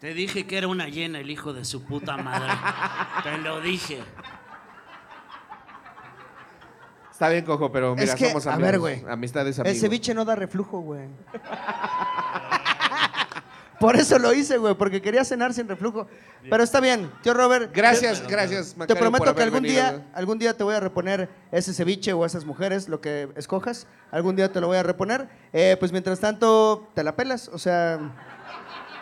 Te 0.00 0.14
dije 0.14 0.46
que 0.46 0.58
era 0.58 0.68
una 0.68 0.88
llena 0.88 1.18
el 1.18 1.30
hijo 1.30 1.52
de 1.52 1.64
su 1.64 1.84
puta 1.84 2.16
madre. 2.16 2.52
Te 3.24 3.36
lo 3.38 3.60
dije. 3.60 3.98
Está 7.10 7.28
bien, 7.30 7.44
cojo, 7.44 7.72
pero 7.72 7.96
mira, 7.96 8.04
es 8.04 8.14
que, 8.14 8.28
somos 8.28 8.46
a 8.46 8.52
amigos. 8.54 8.70
ver, 8.70 8.78
güey. 8.78 9.04
Amistades 9.08 9.58
El 9.58 9.62
amigos. 9.66 9.80
ceviche 9.80 10.14
no 10.14 10.24
da 10.24 10.36
reflujo, 10.36 10.78
güey. 10.80 11.08
Por 13.80 13.94
eso 13.96 14.18
lo 14.18 14.32
hice, 14.32 14.58
güey, 14.58 14.74
porque 14.74 15.00
quería 15.02 15.24
cenar 15.24 15.52
sin 15.54 15.68
reflujo. 15.68 16.08
Pero 16.48 16.62
está 16.64 16.80
bien, 16.80 17.10
tío 17.22 17.32
Robert. 17.34 17.70
Gracias, 17.74 18.22
te- 18.22 18.28
gracias, 18.32 18.72
Te 18.72 18.78
Macario, 18.78 19.00
prometo 19.00 19.24
por 19.24 19.34
que 19.34 19.42
haber 19.42 19.44
algún 19.54 19.62
venido, 19.62 19.82
día, 19.82 20.06
algún 20.14 20.38
día 20.38 20.56
te 20.56 20.64
voy 20.64 20.74
a 20.74 20.80
reponer 20.80 21.28
ese 21.52 21.72
ceviche 21.72 22.12
o 22.12 22.24
esas 22.26 22.44
mujeres, 22.44 22.88
lo 22.88 23.00
que 23.00 23.28
escojas. 23.36 23.86
Algún 24.10 24.34
día 24.34 24.52
te 24.52 24.60
lo 24.60 24.66
voy 24.68 24.78
a 24.78 24.82
reponer. 24.82 25.28
Eh, 25.52 25.76
pues 25.78 25.92
mientras 25.92 26.18
tanto, 26.18 26.88
te 26.94 27.04
la 27.04 27.14
pelas. 27.14 27.48
O 27.48 27.58
sea, 27.58 27.98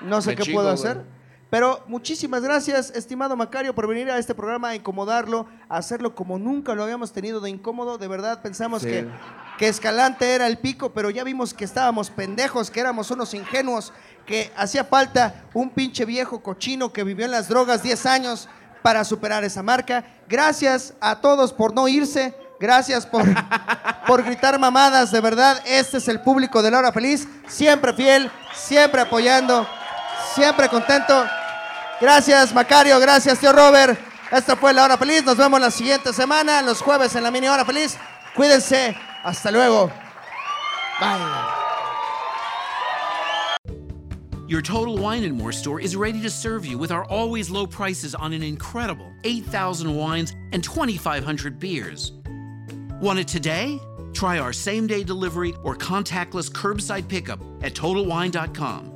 no 0.03 0.21
sé 0.23 0.31
Me 0.31 0.37
qué 0.37 0.43
chingo, 0.45 0.57
puedo 0.59 0.75
güey. 0.75 0.81
hacer. 0.81 1.05
Pero 1.49 1.85
muchísimas 1.87 2.43
gracias, 2.43 2.91
estimado 2.91 3.37
Macario, 3.37 3.73
por 3.75 3.87
venir 3.87 4.11
a 4.11 4.19
este 4.19 4.35
programa 4.35 4.71
a 4.71 4.75
incomodarlo, 4.75 5.47
a 5.69 5.77
hacerlo 5.77 6.15
como 6.15 6.39
nunca 6.41 6.75
lo 6.75 6.83
habíamos 6.83 7.13
tenido 7.13 7.41
de 7.41 7.51
incómodo. 7.51 7.99
De 7.99 8.09
verdad, 8.09 8.43
pensamos 8.43 8.83
Sí. 8.83 8.89
que, 8.89 9.09
que 9.59 9.69
Escalante 9.69 10.29
era 10.35 10.49
el 10.49 10.59
pico, 10.59 10.91
pero 10.93 11.09
ya 11.09 11.23
vimos 11.23 11.55
que 11.55 11.65
estábamos 11.65 12.11
pendejos, 12.11 12.71
que 12.71 12.81
éramos 12.81 13.13
unos 13.13 13.33
ingenuos, 13.33 13.93
que 14.27 14.53
hacía 14.57 14.85
falta 14.85 15.45
un 15.55 15.71
pinche 15.71 16.05
viejo 16.05 16.43
cochino 16.43 16.93
que 16.93 17.05
vivió 17.05 17.25
en 17.27 17.31
las 17.31 17.49
drogas 17.49 17.81
10 17.85 18.07
años 18.07 18.49
para 18.83 19.05
superar 19.05 19.45
esa 19.45 19.63
marca. 19.63 20.05
Gracias 20.29 20.95
a 21.01 21.21
todos 21.21 21.53
por 21.53 21.73
no 21.75 21.87
irse, 21.89 22.35
Gracias 22.59 23.05
por, 23.07 23.23
por 24.07 24.23
gritar 24.25 24.59
mamadas, 24.59 25.13
de 25.13 25.21
verdad. 25.21 25.63
Este 25.67 25.99
es 25.99 26.09
el 26.09 26.23
público 26.23 26.63
de 26.63 26.71
La 26.71 26.79
Hora 26.79 26.91
Feliz. 26.93 27.29
Siempre 27.47 27.93
fiel, 27.93 28.31
siempre 28.55 29.03
apoyando, 29.03 29.69
siempre 30.37 30.69
contento. 30.69 31.27
Gracias, 32.01 32.53
Macario. 32.53 33.01
Gracias, 33.01 33.41
tío 33.41 33.53
Robert. 33.53 33.99
Esta 34.31 34.55
fue 34.55 34.75
La 34.75 34.85
Hora 34.85 34.99
Feliz. 34.99 35.25
Nos 35.25 35.37
vemos 35.37 35.59
la 35.59 35.71
siguiente 35.71 36.13
semana, 36.13 36.61
los 36.61 36.83
jueves 36.83 37.15
en 37.17 37.23
la 37.23 37.31
mini 37.31 37.49
Hora 37.49 37.65
Feliz. 37.65 37.97
Cuídense. 38.35 38.97
Hasta 39.25 39.51
luego. 39.51 39.91
Bye. 41.01 41.57
Your 44.47 44.63
Total 44.63 44.97
Wine 44.97 45.25
and 45.25 45.37
More 45.37 45.53
store 45.53 45.81
is 45.81 45.97
ready 45.97 46.23
to 46.23 46.31
serve 46.31 46.65
you 46.65 46.79
with 46.79 46.93
our 46.93 47.05
always 47.07 47.51
low 47.51 47.67
prices 47.67 48.15
on 48.15 48.33
an 48.33 48.43
incredible 48.45 49.11
8,000 49.25 49.93
wines 49.93 50.35
and 50.53 50.63
2,500 50.63 51.59
beers. 51.59 52.13
Want 53.01 53.19
it 53.19 53.27
today? 53.27 53.81
Try 54.13 54.39
our 54.39 54.53
same 54.53 54.87
day 54.87 55.03
delivery 55.03 55.55
or 55.65 55.75
contactless 55.75 56.51
curbside 56.51 57.09
pickup 57.09 57.41
at 57.63 57.75
TotalWine.com. 57.75 58.96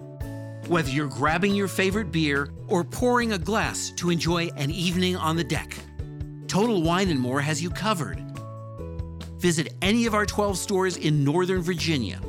Whether 0.71 0.91
you're 0.91 1.07
grabbing 1.07 1.53
your 1.53 1.67
favorite 1.67 2.13
beer 2.13 2.47
or 2.69 2.85
pouring 2.85 3.33
a 3.33 3.37
glass 3.37 3.91
to 3.97 4.09
enjoy 4.09 4.47
an 4.55 4.71
evening 4.71 5.17
on 5.17 5.35
the 5.35 5.43
deck, 5.43 5.75
Total 6.47 6.81
Wine 6.81 7.09
and 7.09 7.19
More 7.19 7.41
has 7.41 7.61
you 7.61 7.69
covered. 7.69 8.23
Visit 9.37 9.73
any 9.81 10.05
of 10.05 10.13
our 10.13 10.25
12 10.25 10.57
stores 10.57 10.95
in 10.95 11.25
Northern 11.25 11.61
Virginia 11.61 12.21